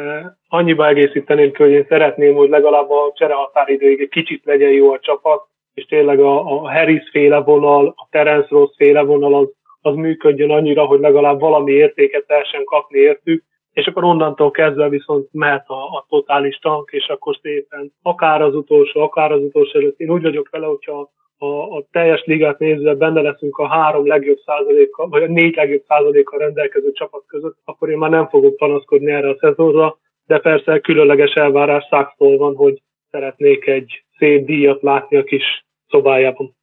annyiba 0.50 0.88
egészíteném 0.88 1.52
ki, 1.52 1.64
hogy 1.64 1.72
én 1.72 1.86
szeretném, 1.90 2.36
hogy 2.36 2.50
legalább 2.50 2.90
a 2.90 3.12
csere 3.16 3.34
határidőig 3.34 4.02
egy 4.02 4.10
kicsit 4.10 4.46
legyen 4.46 4.72
jó 4.72 4.92
a 4.92 5.00
csapat, 5.00 5.48
és 5.74 5.86
tényleg 5.86 6.20
a, 6.20 6.40
a 6.40 6.72
Harris 6.72 7.10
féle 7.12 7.40
vonal, 7.40 7.94
a 7.96 8.08
Terence 8.12 8.48
Ross 8.50 8.76
féle 8.76 9.02
vonal 9.02 9.36
az, 9.36 9.48
az 9.82 9.96
működjön 9.96 10.52
annyira, 10.52 10.86
hogy 10.86 11.00
legalább 11.00 11.40
valami 11.40 11.72
értéket 11.72 12.24
lehessen 12.28 12.64
kapni 12.64 13.00
értük, 13.00 13.44
és 13.74 13.86
akkor 13.86 14.04
onnantól 14.04 14.52
kezdve 14.52 14.90
viszont 14.90 15.28
mehet 15.32 15.68
a, 15.68 15.84
a 15.84 16.06
totális 16.10 16.58
tank, 16.58 16.90
és 16.92 17.08
akkor 17.08 17.38
szépen 17.42 17.94
akár 18.02 18.42
az 18.42 18.56
utolsó, 18.56 19.02
akár 19.02 19.32
az 19.32 19.42
utolsó 19.42 19.80
előtt. 19.80 20.00
Én 20.00 20.12
úgy 20.12 20.22
vagyok 20.22 20.50
vele, 20.50 20.66
hogyha 20.66 21.12
a, 21.38 21.46
a 21.46 21.84
teljes 21.92 22.24
ligát 22.26 22.60
nézve 22.60 22.96
benne 22.96 23.22
leszünk 23.22 23.58
a 23.58 23.68
három 23.68 24.08
legjobb 24.08 24.38
százalékkal, 24.46 25.10
vagy 25.10 25.24
a 25.24 25.28
négy 25.28 25.56
legjobb 25.56 25.84
százalékkal 25.88 26.40
rendelkező 26.40 26.92
csapat 26.92 27.24
között, 27.28 27.58
akkor 27.66 27.90
én 27.90 27.98
már 27.98 28.10
nem 28.10 28.28
fogok 28.28 28.56
panaszkodni 28.56 29.12
erre 29.12 29.30
a 29.30 29.38
szezonra, 29.40 29.98
de 30.30 30.39
persze 30.39 30.80
különleges 30.80 31.34
elvárás 31.34 31.84
Száksztól 31.89 32.38
van, 32.38 32.56
hogy 32.56 32.82
szeretnék 33.12 33.65
egy 33.65 34.04
szép 34.18 34.46
díjat 34.46 34.82
látni 34.82 35.18
a 35.18 35.24
kis 35.24 35.44
szobájában. 35.88 36.56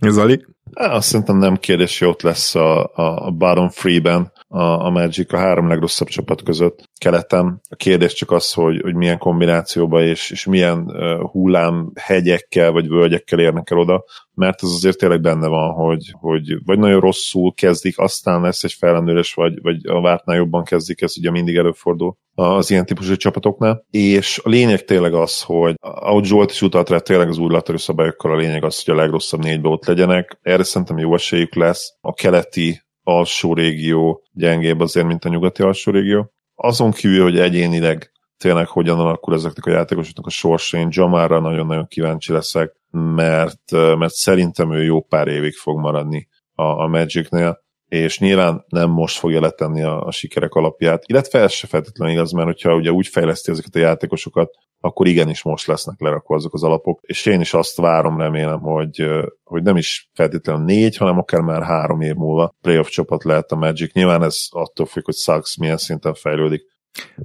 Zali? 0.00 0.44
Azt 0.72 1.08
szerintem 1.08 1.36
nem 1.36 1.56
kérdés, 1.56 1.98
hogy 1.98 2.08
ott 2.08 2.22
lesz 2.22 2.54
a, 2.54 2.90
a, 2.94 3.30
bottom 3.30 3.68
free-ben 3.68 4.32
a, 4.52 4.84
a 4.86 4.90
Magic 4.90 5.32
a 5.32 5.38
három 5.38 5.68
legrosszabb 5.68 6.08
csapat 6.08 6.42
között 6.42 6.82
keleten. 7.00 7.60
A 7.68 7.74
kérdés 7.74 8.12
csak 8.12 8.30
az, 8.30 8.52
hogy, 8.52 8.80
hogy 8.80 8.94
milyen 8.94 9.18
kombinációba 9.18 10.02
és, 10.02 10.30
és 10.30 10.44
milyen 10.44 10.78
uh, 10.78 11.30
hullám 11.30 11.92
hegyekkel 11.94 12.70
vagy 12.70 12.88
völgyekkel 12.88 13.38
érnek 13.38 13.70
el 13.70 13.78
oda, 13.78 14.04
mert 14.34 14.62
az 14.62 14.74
azért 14.74 14.98
tényleg 14.98 15.20
benne 15.20 15.46
van, 15.46 15.72
hogy, 15.72 16.14
hogy 16.20 16.64
vagy 16.64 16.78
nagyon 16.78 17.00
rosszul 17.00 17.54
kezdik, 17.54 17.98
aztán 17.98 18.40
lesz 18.40 18.64
egy 18.64 18.72
felendülés, 18.72 19.34
vagy, 19.34 19.62
vagy 19.62 19.86
a 19.86 20.00
vártnál 20.00 20.36
jobban 20.36 20.64
kezdik, 20.64 21.02
ez 21.02 21.14
ugye 21.18 21.30
mindig 21.30 21.56
előfordul 21.56 22.16
az 22.34 22.70
ilyen 22.70 22.86
típusú 22.86 23.14
csapatoknál. 23.14 23.84
És 23.90 24.40
a 24.44 24.48
lényeg 24.48 24.84
tényleg 24.84 25.14
az, 25.14 25.42
hogy 25.42 25.74
ahogy 25.80 26.24
Zsolt 26.24 26.50
is 26.50 26.62
utalt 26.62 26.88
rá, 26.88 26.98
tényleg 26.98 27.28
az 27.28 27.38
új 27.38 27.60
szabályokkal 27.74 28.32
a 28.32 28.36
lényeg 28.36 28.64
az, 28.64 28.84
hogy 28.84 28.94
a 28.94 28.96
legrosszabb 28.96 29.42
négybe 29.42 29.68
ott 29.68 29.86
legyenek. 29.86 30.38
Erre 30.42 30.62
szerintem 30.62 30.98
jó 30.98 31.14
esélyük 31.14 31.54
lesz. 31.54 31.96
A 32.00 32.12
keleti 32.12 32.80
alsó 33.10 33.54
régió 33.54 34.22
gyengébb 34.32 34.80
azért, 34.80 35.06
mint 35.06 35.24
a 35.24 35.28
nyugati 35.28 35.62
alsó 35.62 35.92
régió. 35.92 36.32
Azon 36.54 36.90
kívül, 36.90 37.22
hogy 37.22 37.38
egyénileg 37.38 38.12
tényleg 38.38 38.66
hogyan 38.66 38.98
alakul 38.98 39.34
ezeknek 39.34 39.66
a 39.66 39.70
játékosoknak 39.70 40.26
a 40.26 40.30
sorsa, 40.30 40.78
én 40.78 40.88
Jamára 40.90 41.40
nagyon-nagyon 41.40 41.86
kíváncsi 41.86 42.32
leszek, 42.32 42.72
mert, 42.90 43.70
mert 43.70 44.12
szerintem 44.12 44.72
ő 44.72 44.82
jó 44.82 45.00
pár 45.00 45.28
évig 45.28 45.54
fog 45.54 45.78
maradni 45.78 46.28
a, 46.54 46.62
a 46.62 46.86
Magicnél, 46.86 47.62
és 47.88 48.18
nyilván 48.18 48.64
nem 48.68 48.90
most 48.90 49.18
fogja 49.18 49.40
letenni 49.40 49.82
a, 49.82 50.02
a 50.06 50.10
sikerek 50.10 50.54
alapját, 50.54 51.02
illetve 51.06 51.40
ez 51.40 51.52
se 51.52 51.66
feltétlenül 51.66 52.14
igaz, 52.14 52.32
mert 52.32 52.46
hogyha 52.46 52.74
ugye 52.74 52.90
úgy 52.90 53.06
fejleszti 53.06 53.50
ezeket 53.50 53.74
a 53.74 53.78
játékosokat, 53.78 54.50
akkor 54.80 55.06
igenis 55.06 55.42
most 55.42 55.66
lesznek 55.66 56.00
lerakva 56.00 56.34
azok 56.34 56.54
az 56.54 56.62
alapok, 56.62 57.00
és 57.02 57.26
én 57.26 57.40
is 57.40 57.54
azt 57.54 57.76
várom, 57.76 58.18
remélem, 58.18 58.60
hogy, 58.60 59.06
hogy 59.44 59.62
nem 59.62 59.76
is 59.76 60.10
feltétlenül 60.14 60.64
négy, 60.64 60.96
hanem 60.96 61.18
akár 61.18 61.40
már 61.40 61.62
három 61.62 62.00
év 62.00 62.14
múlva 62.14 62.54
playoff 62.60 62.88
csapat 62.88 63.24
lehet 63.24 63.52
a 63.52 63.56
Magic. 63.56 63.92
Nyilván 63.92 64.22
ez 64.22 64.46
attól 64.50 64.86
függ, 64.86 65.04
hogy 65.04 65.14
Suggs 65.14 65.56
milyen 65.56 65.76
szinten 65.76 66.14
fejlődik. 66.14 66.62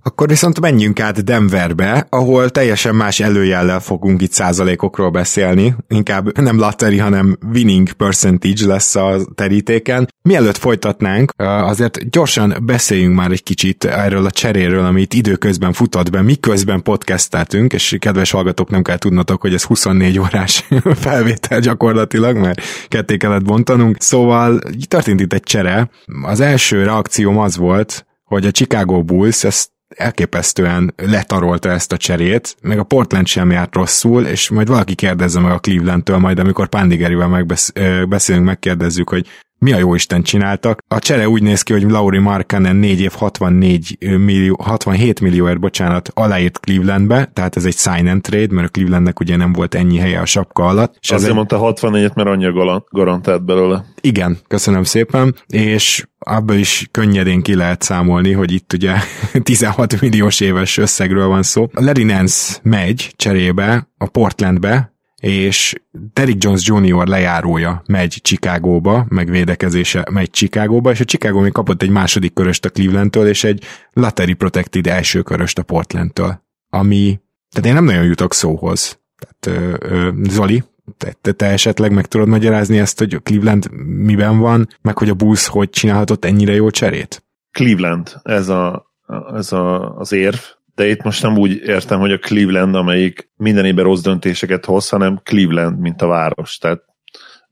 Akkor 0.03 0.27
viszont 0.27 0.59
menjünk 0.59 0.99
át 0.99 1.23
Denverbe, 1.23 2.07
ahol 2.09 2.49
teljesen 2.49 2.95
más 2.95 3.19
előjellel 3.19 3.79
fogunk 3.79 4.21
itt 4.21 4.31
százalékokról 4.31 5.09
beszélni. 5.09 5.75
Inkább 5.87 6.39
nem 6.39 6.57
lottery, 6.57 6.97
hanem 6.97 7.37
winning 7.53 7.91
percentage 7.91 8.65
lesz 8.65 8.95
a 8.95 9.17
terítéken. 9.35 10.07
Mielőtt 10.21 10.57
folytatnánk, 10.57 11.31
azért 11.37 12.09
gyorsan 12.09 12.57
beszéljünk 12.63 13.15
már 13.15 13.31
egy 13.31 13.43
kicsit 13.43 13.83
erről 13.83 14.25
a 14.25 14.31
cseréről, 14.31 14.85
amit 14.85 15.13
időközben 15.13 15.73
futott 15.73 16.09
be, 16.09 16.21
miközben 16.21 16.81
podcasteltünk, 16.81 17.73
és 17.73 17.95
kedves 17.99 18.31
hallgatók, 18.31 18.69
nem 18.69 18.81
kell 18.81 18.97
tudnotok, 18.97 19.41
hogy 19.41 19.53
ez 19.53 19.63
24 19.63 20.19
órás 20.19 20.67
felvétel 21.05 21.59
gyakorlatilag, 21.59 22.37
mert 22.37 22.61
ketté 22.87 23.17
kellett 23.17 23.43
bontanunk. 23.43 24.01
Szóval 24.01 24.59
történt 24.87 25.19
itt 25.19 25.33
egy 25.33 25.43
csere. 25.43 25.89
Az 26.23 26.39
első 26.39 26.83
reakcióm 26.83 27.37
az 27.37 27.57
volt, 27.57 28.05
hogy 28.25 28.45
a 28.45 28.51
Chicago 28.51 29.03
Bulls 29.03 29.43
ezt 29.43 29.69
elképesztően 29.87 30.93
letarolta 30.97 31.69
ezt 31.69 31.91
a 31.91 31.97
cserét, 31.97 32.55
meg 32.61 32.79
a 32.79 32.83
Portland 32.83 33.27
sem 33.27 33.51
járt 33.51 33.75
rosszul, 33.75 34.25
és 34.25 34.49
majd 34.49 34.67
valaki 34.67 34.95
kérdezze 34.95 35.39
meg 35.39 35.51
a 35.51 35.59
Cleveland-től, 35.59 36.17
majd 36.17 36.39
amikor 36.39 36.67
Pandigerivel 36.67 37.27
megbeszélünk, 37.27 38.45
megkérdezzük, 38.45 39.09
hogy 39.09 39.27
mi 39.59 39.71
a 39.71 39.77
jó 39.77 39.95
Isten 39.95 40.23
csináltak. 40.23 40.83
A 40.87 40.99
csere 40.99 41.29
úgy 41.29 41.41
néz 41.41 41.61
ki, 41.61 41.73
hogy 41.73 41.83
Lauri 41.83 42.17
Markkanen 42.17 42.75
4 42.75 43.01
év 43.01 43.11
64 43.11 43.97
millió, 43.99 44.57
67 44.63 45.21
millióért, 45.21 45.59
bocsánat, 45.59 46.09
aláírt 46.13 46.59
Clevelandbe, 46.59 47.29
tehát 47.33 47.55
ez 47.55 47.65
egy 47.65 47.77
sign 47.77 48.07
and 48.07 48.21
trade, 48.21 48.53
mert 48.53 48.67
a 48.67 48.71
Clevelandnek 48.71 49.19
ugye 49.19 49.35
nem 49.35 49.53
volt 49.53 49.75
ennyi 49.75 49.97
helye 49.97 50.19
a 50.19 50.25
sapka 50.25 50.65
alatt. 50.65 50.95
És 50.99 51.11
Azért 51.11 51.29
egy... 51.29 51.35
mondta 51.35 51.59
64-et, 51.61 52.13
mert 52.13 52.29
annyi 52.29 52.51
garantált 52.89 53.45
belőle. 53.45 53.85
Igen, 54.01 54.37
köszönöm 54.47 54.83
szépen, 54.83 55.35
és 55.47 56.05
abból 56.19 56.55
is 56.55 56.87
könnyedén 56.91 57.41
ki 57.41 57.55
lehet 57.55 57.81
számolni, 57.81 58.31
hogy 58.31 58.51
itt 58.51 58.73
ugye 58.73 58.93
16 59.43 60.01
milliós 60.01 60.39
éves 60.39 60.77
összegről 60.77 61.27
van 61.27 61.43
szó. 61.43 61.69
A 61.73 61.83
Larry 61.83 62.03
Nance 62.03 62.57
megy 62.63 63.13
cserébe 63.15 63.89
a 63.97 64.07
Portlandbe, 64.07 64.94
és 65.21 65.75
Derrick 66.13 66.43
Jones 66.43 66.67
Jr. 66.67 67.07
lejárója 67.07 67.83
megy 67.85 68.19
Chicagóba, 68.21 69.05
meg 69.09 69.29
védekezése 69.29 70.07
megy 70.11 70.29
Chicagóba, 70.29 70.91
és 70.91 70.99
a 70.99 71.05
Chicago 71.05 71.39
még 71.39 71.51
kapott 71.51 71.81
egy 71.81 71.89
második 71.89 72.33
köröst 72.33 72.65
a 72.65 72.69
Clevelandtől, 72.69 73.27
és 73.27 73.43
egy 73.43 73.63
lottery 73.93 74.33
protected 74.33 74.87
első 74.87 75.21
köröst 75.21 75.59
a 75.59 75.63
Portlandtől, 75.63 76.41
ami, 76.69 77.19
tehát 77.49 77.69
én 77.69 77.73
nem 77.73 77.83
nagyon 77.83 78.05
jutok 78.05 78.33
szóhoz. 78.33 78.99
Tehát, 79.15 79.59
ö, 79.59 79.75
ö, 79.79 80.09
Zoli, 80.29 80.63
te, 80.97 81.15
te, 81.21 81.31
te 81.31 81.45
esetleg 81.45 81.91
meg 81.91 82.05
tudod 82.05 82.27
magyarázni 82.27 82.77
ezt, 82.77 82.99
hogy 82.99 83.13
a 83.13 83.19
Cleveland 83.19 83.71
miben 83.85 84.39
van, 84.39 84.67
meg 84.81 84.97
hogy 84.97 85.09
a 85.09 85.13
Bulls 85.13 85.47
hogy 85.47 85.69
csinálhatott 85.69 86.25
ennyire 86.25 86.53
jó 86.53 86.69
cserét? 86.69 87.25
Cleveland, 87.51 88.15
ez, 88.23 88.49
a, 88.49 88.91
ez 89.35 89.51
a, 89.51 89.97
az 89.97 90.11
érv, 90.11 90.37
de 90.75 90.87
itt 90.87 91.01
most 91.01 91.21
nem 91.21 91.37
úgy 91.37 91.61
értem, 91.65 91.99
hogy 91.99 92.11
a 92.11 92.17
Cleveland, 92.17 92.75
amelyik 92.75 93.29
minden 93.37 93.65
évben 93.65 93.83
rossz 93.83 94.01
döntéseket 94.01 94.65
hoz, 94.65 94.89
hanem 94.89 95.19
Cleveland, 95.23 95.79
mint 95.79 96.01
a 96.01 96.07
város. 96.07 96.57
Tehát 96.57 96.81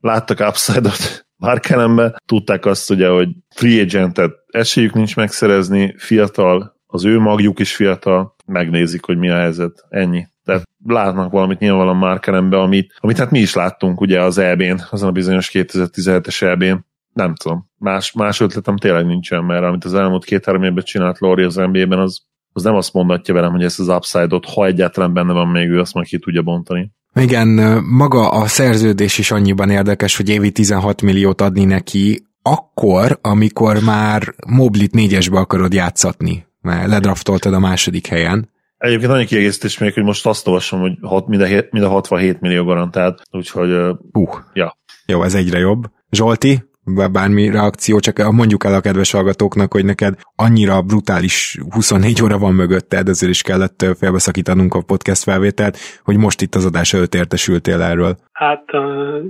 láttak 0.00 0.40
upside-ot 0.48 1.26
Markenembe, 1.36 2.20
tudták 2.26 2.66
azt 2.66 2.90
ugye, 2.90 3.08
hogy 3.08 3.28
free 3.54 3.82
agentet 3.82 4.32
esélyük 4.50 4.94
nincs 4.94 5.16
megszerezni, 5.16 5.94
fiatal, 5.98 6.76
az 6.86 7.04
ő 7.04 7.18
magjuk 7.18 7.58
is 7.58 7.74
fiatal, 7.74 8.34
megnézik, 8.46 9.04
hogy 9.04 9.18
mi 9.18 9.30
a 9.30 9.36
helyzet. 9.36 9.84
Ennyi. 9.88 10.26
Tehát 10.44 10.62
látnak 10.86 11.32
valamit 11.32 11.58
nyilvánvalóan 11.58 11.96
Markenembe, 11.96 12.58
amit, 12.58 12.94
amit 12.98 13.18
hát 13.18 13.30
mi 13.30 13.38
is 13.38 13.54
láttunk 13.54 14.00
ugye 14.00 14.22
az 14.22 14.38
EB-n, 14.38 14.82
azon 14.90 15.08
a 15.08 15.12
bizonyos 15.12 15.50
2017-es 15.52 16.42
EB-n. 16.42 16.86
Nem 17.12 17.34
tudom. 17.34 17.70
Más, 17.78 18.12
más 18.12 18.40
ötletem 18.40 18.76
tényleg 18.76 19.06
nincsen, 19.06 19.44
mert 19.44 19.64
amit 19.64 19.84
az 19.84 19.94
elmúlt 19.94 20.24
két-három 20.24 20.62
évben 20.62 20.84
csinált 20.84 21.18
Lori 21.18 21.42
az 21.42 21.54
NBA-ben, 21.54 21.98
az 21.98 22.22
az 22.56 22.62
nem 22.62 22.74
azt 22.74 22.92
mondatja 22.92 23.34
velem, 23.34 23.50
hogy 23.50 23.64
ezt 23.64 23.80
az 23.80 23.88
upside-ot, 23.88 24.44
ha 24.44 24.66
egyáltalán 24.66 25.12
benne 25.12 25.32
van 25.32 25.48
még 25.48 25.68
ő, 25.68 25.80
azt 25.80 25.94
majd 25.94 26.06
ki 26.06 26.18
tudja 26.18 26.42
bontani. 26.42 26.92
Igen, 27.14 27.48
maga 27.84 28.28
a 28.28 28.46
szerződés 28.46 29.18
is 29.18 29.30
annyiban 29.30 29.70
érdekes, 29.70 30.16
hogy 30.16 30.28
évi 30.28 30.50
16 30.50 31.02
milliót 31.02 31.40
adni 31.40 31.64
neki, 31.64 32.26
akkor, 32.42 33.18
amikor 33.20 33.82
már 33.84 34.34
Moblit 34.46 34.92
négyesbe 34.92 35.38
akarod 35.38 35.72
játszatni, 35.72 36.46
mert 36.60 36.88
ledraftoltad 36.88 37.54
a 37.54 37.58
második 37.58 38.06
helyen. 38.06 38.52
Egyébként 38.78 39.12
annyi 39.12 39.24
kiegészítés 39.24 39.78
még, 39.78 39.94
hogy 39.94 40.02
most 40.02 40.26
azt 40.26 40.46
olvasom, 40.46 40.80
hogy 40.80 40.92
hat, 41.02 41.26
mind, 41.26 41.42
a, 41.42 41.46
mind 41.70 41.84
a 41.84 41.88
67 41.88 42.40
millió 42.40 42.64
garantált, 42.64 43.22
úgyhogy... 43.30 43.70
Uh, 44.12 44.28
ja. 44.52 44.76
Jó, 45.06 45.22
ez 45.22 45.34
egyre 45.34 45.58
jobb. 45.58 45.84
Zsolti, 46.10 46.64
bármi 47.12 47.50
reakció, 47.50 47.98
csak 47.98 48.16
mondjuk 48.32 48.64
el 48.64 48.74
a 48.74 48.80
kedves 48.80 49.12
hallgatóknak, 49.12 49.72
hogy 49.72 49.84
neked 49.84 50.14
annyira 50.36 50.82
brutális 50.82 51.58
24 51.70 52.22
óra 52.22 52.38
van 52.38 52.54
mögötted, 52.54 53.08
ezért 53.08 53.32
is 53.32 53.42
kellett 53.42 53.84
félbeszakítanunk 53.98 54.74
a 54.74 54.82
podcast 54.86 55.22
felvételt, 55.22 55.76
hogy 56.04 56.16
most 56.16 56.40
itt 56.40 56.54
az 56.54 56.66
adás 56.66 56.92
előtt 56.92 57.14
értesültél 57.14 57.82
erről. 57.82 58.14
Hát 58.32 58.64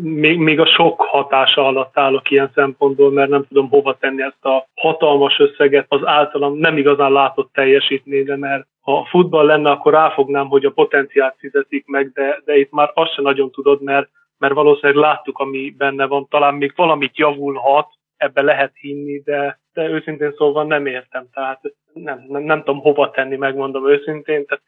még, 0.03 0.39
még 0.39 0.61
a 0.61 0.67
sok 0.67 1.01
hatása 1.01 1.67
alatt 1.67 1.99
állok 1.99 2.31
ilyen 2.31 2.51
szempontból, 2.55 3.13
mert 3.13 3.31
nem 3.31 3.45
tudom 3.49 3.69
hova 3.69 3.97
tenni 4.01 4.23
ezt 4.23 4.45
a 4.45 4.67
hatalmas 4.75 5.39
összeget 5.39 5.87
az 5.89 6.01
általam 6.05 6.59
nem 6.59 6.77
igazán 6.77 7.13
látott 7.13 7.51
teljesítményre, 7.53 8.37
mert 8.37 8.67
ha 8.81 9.07
futball 9.11 9.47
lenne, 9.47 9.71
akkor 9.71 9.93
ráfognám, 9.93 10.47
hogy 10.47 10.65
a 10.65 10.71
potenciált 10.71 11.35
fizetik 11.39 11.87
meg, 11.87 12.11
de, 12.13 12.43
de 12.45 12.57
itt 12.57 12.71
már 12.71 12.91
azt 12.95 13.15
sem 13.15 13.25
nagyon 13.25 13.51
tudod, 13.51 13.83
mert 13.83 14.09
mert 14.45 14.57
valószínűleg 14.57 15.03
láttuk, 15.03 15.39
ami 15.39 15.75
benne 15.77 16.07
van, 16.07 16.27
talán 16.29 16.55
még 16.55 16.73
valamit 16.77 17.17
javulhat, 17.17 17.89
ebbe 18.17 18.43
lehet 18.43 18.73
hinni, 18.75 19.19
de, 19.19 19.61
de 19.73 19.89
őszintén 19.89 20.33
szólva 20.37 20.63
nem 20.63 20.87
értem, 20.87 21.27
tehát 21.33 21.61
nem, 21.93 22.25
nem, 22.29 22.43
nem 22.43 22.59
tudom 22.59 22.81
hova 22.81 23.11
tenni, 23.11 23.37
megmondom 23.37 23.89
őszintén, 23.89 24.47
tehát 24.47 24.65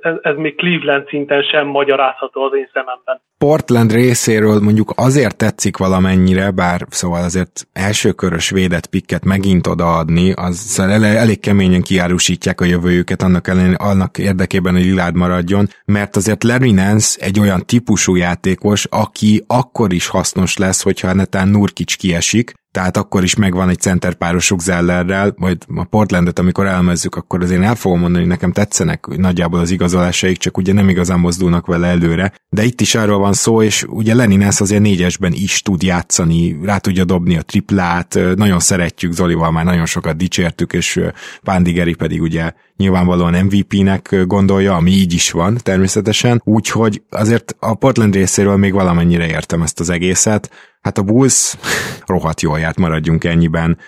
ez, 0.00 0.14
ez 0.22 0.36
még 0.36 0.56
Cleveland 0.56 1.08
szinten 1.08 1.42
sem 1.42 1.66
magyarázható 1.66 2.42
az 2.42 2.52
én 2.54 2.68
szememben. 2.72 3.20
Portland 3.38 3.92
részéről 3.92 4.60
mondjuk 4.60 4.92
azért 4.96 5.36
tetszik 5.36 5.76
valamennyire, 5.76 6.50
bár 6.50 6.80
szóval 6.88 7.22
azért 7.22 7.66
elsőkörös 7.72 8.50
védett 8.50 8.86
pikket 8.86 9.24
megint 9.24 9.66
odaadni, 9.66 10.32
az 10.32 10.78
elég 11.02 11.40
keményen 11.40 11.82
kiárusítják 11.82 12.60
a 12.60 12.64
jövőjüket 12.64 13.22
annak, 13.22 13.48
ellen, 13.48 13.74
annak 13.74 14.18
érdekében, 14.18 14.72
hogy 14.72 14.82
Lillard 14.82 15.16
maradjon, 15.16 15.66
mert 15.84 16.16
azért 16.16 16.44
Larry 16.44 16.72
Nance 16.72 17.24
egy 17.24 17.40
olyan 17.40 17.62
típusú 17.66 18.16
játékos, 18.16 18.86
aki 18.90 19.44
akkor 19.46 19.92
is 19.92 20.06
hasznos 20.06 20.56
lesz, 20.56 20.82
hogyha 20.82 21.12
netán 21.14 21.48
Nurkic 21.48 21.94
kiesik, 21.94 22.52
tehát 22.76 22.96
akkor 22.96 23.22
is 23.22 23.34
megvan 23.34 23.68
egy 23.68 23.80
centerpárosuk 23.80 24.60
Zellerrel, 24.60 25.34
majd 25.36 25.58
a 25.74 25.84
Portlandet, 25.84 26.38
amikor 26.38 26.66
elmezzük, 26.66 27.14
akkor 27.14 27.42
azért 27.42 27.62
el 27.62 27.74
fogom 27.74 28.00
mondani, 28.00 28.20
hogy 28.20 28.32
nekem 28.32 28.52
tetszenek 28.52 29.06
nagyjából 29.06 29.60
az 29.60 29.70
igazolásaik, 29.70 30.36
csak 30.36 30.56
ugye 30.56 30.72
nem 30.72 30.88
igazán 30.88 31.18
mozdulnak 31.18 31.66
vele 31.66 31.86
előre. 31.86 32.32
De 32.48 32.64
itt 32.64 32.80
is 32.80 32.94
arról 32.94 33.18
van 33.18 33.32
szó, 33.32 33.62
és 33.62 33.84
ugye 33.88 34.14
Leninász 34.14 34.60
azért 34.60 34.82
négyesben 34.82 35.32
is 35.32 35.62
tud 35.62 35.82
játszani, 35.82 36.58
rá 36.62 36.78
tudja 36.78 37.04
dobni 37.04 37.36
a 37.36 37.42
triplát, 37.42 38.18
nagyon 38.34 38.58
szeretjük, 38.58 39.12
Zolival 39.12 39.50
már 39.50 39.64
nagyon 39.64 39.86
sokat 39.86 40.16
dicsértük, 40.16 40.72
és 40.72 41.00
Pándigeri 41.42 41.94
pedig 41.94 42.22
ugye 42.22 42.52
nyilvánvalóan 42.76 43.44
MVP-nek 43.44 44.16
gondolja, 44.26 44.74
ami 44.74 44.90
így 44.90 45.12
is 45.12 45.30
van 45.30 45.58
természetesen, 45.62 46.42
úgyhogy 46.44 47.02
azért 47.10 47.56
a 47.58 47.74
Portland 47.74 48.14
részéről 48.14 48.56
még 48.56 48.72
valamennyire 48.72 49.26
értem 49.26 49.62
ezt 49.62 49.80
az 49.80 49.90
egészet, 49.90 50.50
Hát 50.86 50.98
a 50.98 51.02
Bulls 51.02 51.56
rohadt 52.04 52.40
jól 52.40 52.58
járt, 52.58 52.78
maradjunk 52.78 53.24
ennyiben. 53.24 53.78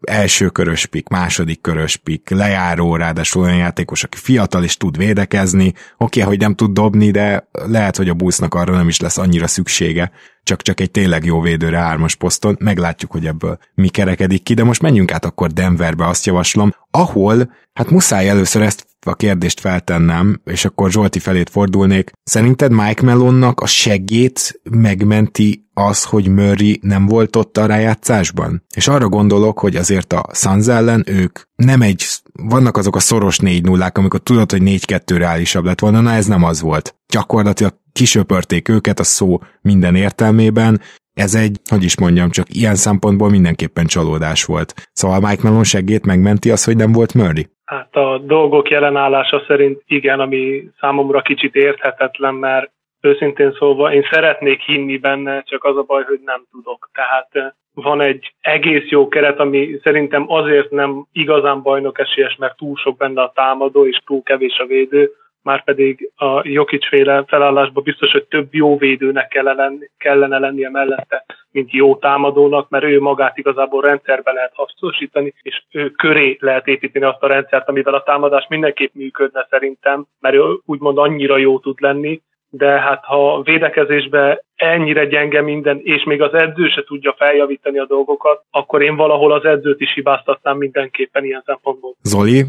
Első 0.00 0.48
körös 0.48 0.86
pik, 0.86 1.08
második 1.08 1.60
körös 1.60 1.96
pik, 1.96 2.30
lejáró, 2.30 2.96
ráadásul 2.96 3.42
olyan 3.42 3.56
játékos, 3.56 4.04
aki 4.04 4.16
fiatal 4.16 4.64
és 4.64 4.76
tud 4.76 4.96
védekezni. 4.96 5.66
Oké, 5.66 6.20
okay, 6.20 6.22
hogy 6.22 6.38
nem 6.38 6.54
tud 6.54 6.70
dobni, 6.70 7.10
de 7.10 7.48
lehet, 7.52 7.96
hogy 7.96 8.08
a 8.08 8.14
Bullsnak 8.14 8.54
arra 8.54 8.76
nem 8.76 8.88
is 8.88 9.00
lesz 9.00 9.18
annyira 9.18 9.46
szüksége, 9.46 10.10
csak 10.42 10.62
csak 10.62 10.80
egy 10.80 10.90
tényleg 10.90 11.24
jó 11.24 11.40
védőre 11.40 11.78
hármas 11.78 12.14
poszton. 12.14 12.56
Meglátjuk, 12.60 13.10
hogy 13.10 13.26
ebből 13.26 13.58
mi 13.74 13.88
kerekedik 13.88 14.42
ki, 14.42 14.54
de 14.54 14.64
most 14.64 14.82
menjünk 14.82 15.12
át 15.12 15.24
akkor 15.24 15.50
Denverbe, 15.50 16.06
azt 16.06 16.26
javaslom, 16.26 16.74
ahol, 16.90 17.52
hát 17.72 17.90
muszáj 17.90 18.28
először 18.28 18.62
ezt 18.62 18.86
a 19.06 19.14
kérdést 19.14 19.60
feltennem, 19.60 20.40
és 20.44 20.64
akkor 20.64 20.90
Zsolti 20.90 21.18
felét 21.18 21.50
fordulnék. 21.50 22.10
Szerinted 22.22 22.72
Mike 22.72 23.02
Melonnak 23.02 23.60
a 23.60 23.66
segét 23.66 24.60
megmenti 24.70 25.68
az, 25.74 26.04
hogy 26.04 26.28
Murray 26.28 26.78
nem 26.82 27.06
volt 27.06 27.36
ott 27.36 27.56
a 27.56 27.66
rájátszásban? 27.66 28.64
És 28.74 28.88
arra 28.88 29.08
gondolok, 29.08 29.58
hogy 29.58 29.76
azért 29.76 30.12
a 30.12 30.26
Suns 30.32 30.66
ellen 30.66 31.04
ők 31.06 31.40
nem 31.56 31.82
egy, 31.82 32.06
vannak 32.32 32.76
azok 32.76 32.96
a 32.96 33.00
szoros 33.00 33.38
4 33.38 33.64
0 33.64 33.90
amikor 33.94 34.20
tudod, 34.20 34.50
hogy 34.50 34.62
4-2 34.64 35.00
reálisabb 35.06 35.64
lett 35.64 35.80
volna, 35.80 36.00
na 36.00 36.12
ez 36.12 36.26
nem 36.26 36.44
az 36.44 36.60
volt. 36.60 36.96
Gyakorlatilag 37.08 37.78
kisöpörték 37.92 38.68
őket 38.68 39.00
a 39.00 39.04
szó 39.04 39.40
minden 39.60 39.94
értelmében, 39.94 40.80
ez 41.14 41.34
egy, 41.34 41.60
hogy 41.70 41.84
is 41.84 41.98
mondjam, 41.98 42.30
csak 42.30 42.54
ilyen 42.54 42.76
szempontból 42.76 43.30
mindenképpen 43.30 43.86
csalódás 43.86 44.44
volt. 44.44 44.90
Szóval 44.92 45.20
Mike 45.20 45.42
Melon 45.42 45.64
segít 45.64 46.06
megmenti 46.06 46.50
az, 46.50 46.64
hogy 46.64 46.76
nem 46.76 46.92
volt 46.92 47.14
Murray? 47.14 47.48
Hát 47.70 47.96
a 47.96 48.18
dolgok 48.18 48.70
jelenállása 48.70 49.44
szerint 49.46 49.82
igen, 49.86 50.20
ami 50.20 50.70
számomra 50.80 51.20
kicsit 51.22 51.54
érthetetlen, 51.54 52.34
mert 52.34 52.70
őszintén 53.00 53.52
szólva 53.52 53.92
én 53.92 54.06
szeretnék 54.10 54.60
hinni 54.60 54.98
benne, 54.98 55.42
csak 55.42 55.64
az 55.64 55.76
a 55.76 55.82
baj, 55.82 56.04
hogy 56.04 56.20
nem 56.24 56.44
tudok. 56.50 56.90
Tehát 56.92 57.28
eh, 57.30 57.50
van 57.74 58.00
egy 58.00 58.34
egész 58.40 58.88
jó 58.88 59.08
keret, 59.08 59.38
ami 59.38 59.78
szerintem 59.82 60.24
azért 60.30 60.70
nem 60.70 61.06
igazán 61.12 61.62
bajnok 61.62 61.98
esélyes, 61.98 62.36
mert 62.36 62.56
túl 62.56 62.76
sok 62.76 62.96
benne 62.96 63.22
a 63.22 63.32
támadó, 63.34 63.86
és 63.86 63.98
túl 64.04 64.22
kevés 64.22 64.58
a 64.58 64.66
védő, 64.66 65.10
már 65.42 65.64
pedig 65.64 66.10
a 66.16 66.48
Jokic 66.48 66.88
féle 66.88 67.24
felállásban 67.26 67.82
biztos, 67.82 68.12
hogy 68.12 68.24
több 68.24 68.54
jó 68.54 68.78
védőnek 68.78 69.28
kellene, 69.28 69.72
kellene 69.98 70.38
lennie 70.38 70.70
mellette, 70.70 71.24
mint 71.50 71.72
jó 71.72 71.96
támadónak, 71.96 72.68
mert 72.68 72.84
ő 72.84 73.00
magát 73.00 73.38
igazából 73.38 73.82
rendszerbe 73.82 74.32
lehet 74.32 74.52
hasznosítani, 74.54 75.34
és 75.42 75.62
ő 75.70 75.90
köré 75.90 76.36
lehet 76.40 76.66
építeni 76.66 77.04
azt 77.04 77.22
a 77.22 77.26
rendszert, 77.26 77.68
amivel 77.68 77.94
a 77.94 78.02
támadás 78.02 78.46
mindenképp 78.48 78.94
működne 78.94 79.46
szerintem, 79.50 80.06
mert 80.20 80.34
ő 80.34 80.40
úgymond 80.64 80.98
annyira 80.98 81.36
jó 81.36 81.58
tud 81.58 81.80
lenni, 81.80 82.20
de 82.50 82.80
hát 82.80 83.04
ha 83.04 83.42
védekezésbe 83.42 84.44
ennyire 84.54 85.06
gyenge 85.06 85.42
minden, 85.42 85.80
és 85.82 86.04
még 86.04 86.22
az 86.22 86.34
edző 86.34 86.68
se 86.68 86.84
tudja 86.86 87.14
feljavítani 87.18 87.78
a 87.78 87.86
dolgokat, 87.86 88.44
akkor 88.50 88.82
én 88.82 88.96
valahol 88.96 89.32
az 89.32 89.44
edzőt 89.44 89.80
is 89.80 89.94
hibáztatnám 89.94 90.56
mindenképpen 90.56 91.24
ilyen 91.24 91.42
szempontból. 91.46 91.94
Zoli, 92.02 92.44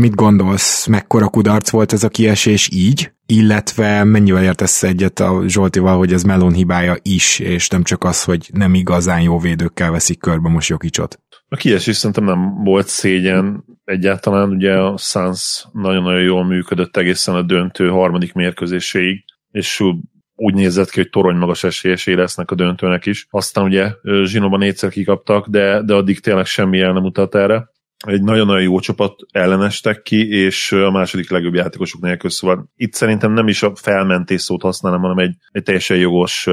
mit 0.00 0.14
gondolsz, 0.14 0.86
mekkora 0.86 1.28
kudarc 1.28 1.70
volt 1.70 1.92
ez 1.92 2.04
a 2.04 2.08
kiesés 2.08 2.68
így? 2.72 3.10
Illetve 3.26 4.04
mennyivel 4.04 4.42
értesz 4.42 4.82
egyet 4.82 5.18
a 5.18 5.42
Zsoltival, 5.46 5.96
hogy 5.96 6.12
ez 6.12 6.22
Melon 6.22 6.52
hibája 6.52 6.94
is, 7.02 7.38
és 7.38 7.68
nem 7.68 7.82
csak 7.82 8.04
az, 8.04 8.24
hogy 8.24 8.48
nem 8.52 8.74
igazán 8.74 9.20
jó 9.20 9.38
védőkkel 9.38 9.90
veszik 9.90 10.20
körbe 10.20 10.48
most 10.48 10.68
Jokicsot? 10.68 11.18
A 11.48 11.56
kiesés 11.56 11.96
szerintem 11.96 12.24
nem 12.24 12.64
volt 12.64 12.86
szégyen 12.86 13.64
egyáltalán, 13.84 14.50
ugye 14.50 14.72
a 14.72 14.96
Suns 14.96 15.66
nagyon-nagyon 15.72 16.22
jól 16.22 16.44
működött 16.44 16.96
egészen 16.96 17.34
a 17.34 17.42
döntő 17.42 17.88
harmadik 17.88 18.32
mérkőzéséig, 18.32 19.24
és 19.56 19.82
úgy 20.34 20.54
nézett 20.54 20.90
ki, 20.90 21.00
hogy 21.00 21.10
torony 21.10 21.36
magas 21.36 21.64
esélyesé 21.64 22.12
lesznek 22.12 22.50
a 22.50 22.54
döntőnek 22.54 23.06
is. 23.06 23.26
Aztán 23.30 23.64
ugye 23.64 23.92
Zsinóban 24.24 24.58
négyszer 24.58 24.90
kikaptak, 24.90 25.48
de, 25.48 25.82
de 25.82 25.94
addig 25.94 26.20
tényleg 26.20 26.44
semmi 26.44 26.80
el 26.80 26.92
nem 26.92 27.02
mutat 27.02 27.34
erre. 27.34 27.70
egy 28.06 28.22
nagyon-nagyon 28.22 28.62
jó 28.62 28.78
csapat 28.80 29.14
ellenestek 29.32 30.02
ki, 30.02 30.28
és 30.28 30.72
a 30.72 30.90
második 30.90 31.30
legjobb 31.30 31.54
játékosok 31.54 32.00
nélkül, 32.00 32.30
szóval 32.30 32.70
itt 32.74 32.92
szerintem 32.92 33.32
nem 33.32 33.48
is 33.48 33.62
a 33.62 33.74
felmentés 33.74 34.40
szót 34.40 34.62
használom, 34.62 35.00
hanem 35.00 35.18
egy, 35.18 35.34
egy 35.50 35.62
teljesen 35.62 35.96
jogos 35.96 36.48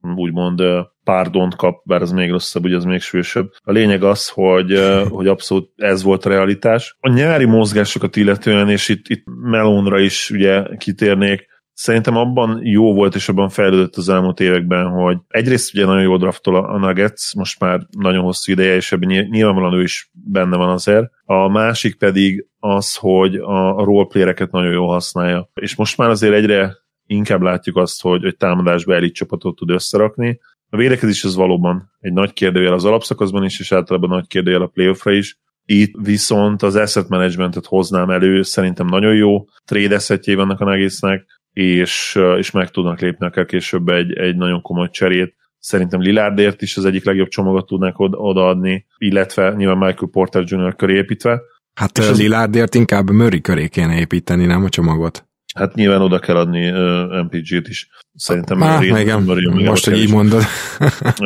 úgymond 0.00 0.62
párdont 1.04 1.56
kap, 1.56 1.82
bár 1.84 2.02
az 2.02 2.12
még 2.12 2.30
rosszabb, 2.30 2.64
ugye 2.64 2.76
az 2.76 2.84
még 2.84 3.00
sősebb. 3.00 3.50
A 3.62 3.72
lényeg 3.72 4.02
az, 4.02 4.28
hogy, 4.28 4.80
hogy 5.08 5.26
abszolút 5.26 5.70
ez 5.76 6.02
volt 6.02 6.24
a 6.24 6.28
realitás. 6.28 6.96
A 7.00 7.08
nyári 7.08 7.44
mozgásokat 7.44 8.16
illetően, 8.16 8.68
és 8.68 8.88
itt, 8.88 9.08
itt 9.08 9.22
Melonra 9.42 10.00
is 10.00 10.30
ugye 10.30 10.62
kitérnék, 10.76 11.46
szerintem 11.78 12.16
abban 12.16 12.60
jó 12.62 12.94
volt, 12.94 13.14
és 13.14 13.28
abban 13.28 13.48
fejlődött 13.48 13.96
az 13.96 14.08
elmúlt 14.08 14.40
években, 14.40 14.86
hogy 14.86 15.18
egyrészt 15.28 15.74
ugye 15.74 15.84
nagyon 15.84 16.02
jó 16.02 16.16
draftol 16.16 16.56
a 16.56 16.78
Nuggets, 16.78 17.34
most 17.34 17.60
már 17.60 17.80
nagyon 17.90 18.22
hosszú 18.22 18.52
ideje, 18.52 18.74
és 18.74 18.92
ebben 18.92 19.26
nyilvánvalóan 19.30 19.74
ő 19.74 19.82
is 19.82 20.10
benne 20.12 20.56
van 20.56 20.68
azért. 20.68 21.10
A 21.24 21.48
másik 21.48 21.98
pedig 21.98 22.46
az, 22.58 22.96
hogy 22.96 23.34
a 23.34 23.84
roleplayereket 23.84 24.50
nagyon 24.50 24.72
jól 24.72 24.88
használja. 24.88 25.50
És 25.54 25.76
most 25.76 25.96
már 25.96 26.08
azért 26.08 26.34
egyre 26.34 26.76
inkább 27.06 27.42
látjuk 27.42 27.76
azt, 27.76 28.02
hogy, 28.02 28.22
hogy 28.22 28.36
támadásba 28.36 28.94
elit 28.94 29.14
csapatot 29.14 29.56
tud 29.56 29.70
összerakni. 29.70 30.40
A 30.70 30.76
védekezés 30.76 31.24
az 31.24 31.34
valóban 31.34 31.90
egy 32.00 32.12
nagy 32.12 32.32
kérdőjel 32.32 32.72
az 32.72 32.84
alapszakaszban 32.84 33.44
is, 33.44 33.60
és 33.60 33.72
általában 33.72 34.10
nagy 34.10 34.26
kérdőjel 34.26 34.62
a 34.62 34.66
playoffra 34.66 35.12
is. 35.12 35.38
Itt 35.64 35.94
viszont 36.02 36.62
az 36.62 36.76
asset 36.76 37.08
managementet 37.08 37.66
hoznám 37.66 38.10
elő, 38.10 38.42
szerintem 38.42 38.86
nagyon 38.86 39.14
jó 39.14 39.44
trade 39.64 39.94
assetjé 39.94 40.34
vannak 40.34 40.60
a 40.60 40.72
egésznek, 40.72 41.37
és, 41.58 42.18
és 42.38 42.50
meg 42.50 42.70
tudnak 42.70 43.00
lépni 43.00 43.26
akár 43.26 43.46
később 43.46 43.88
egy, 43.88 44.12
egy 44.12 44.36
nagyon 44.36 44.62
komoly 44.62 44.88
cserét. 44.90 45.34
Szerintem 45.58 46.00
Lillardért 46.00 46.62
is 46.62 46.76
az 46.76 46.84
egyik 46.84 47.04
legjobb 47.04 47.28
csomagot 47.28 47.66
tudnák 47.66 47.94
odaadni, 47.98 48.86
illetve 48.98 49.54
nyilván 49.56 49.76
Michael 49.76 50.10
Porter 50.10 50.42
Jr. 50.46 50.76
köré 50.76 50.96
építve. 50.96 51.40
Hát 51.74 51.98
és 51.98 52.16
Lillardért 52.16 52.74
inkább 52.74 53.10
Murray 53.10 53.40
köré 53.40 53.68
kéne 53.68 53.98
építeni, 53.98 54.46
nem 54.46 54.64
a 54.64 54.68
csomagot? 54.68 55.26
Hát 55.54 55.74
nyilván 55.74 56.00
oda 56.00 56.18
kell 56.18 56.36
adni 56.36 56.70
uh, 56.70 57.22
MPG-t 57.22 57.68
is. 57.68 57.88
Szerintem 58.14 58.60
Há, 58.60 58.74
Murray, 58.74 59.00
igen, 59.00 59.22
Murray, 59.22 59.64
most, 59.64 59.84
hogy 59.84 59.98
így 59.98 60.10
mondod. 60.10 60.42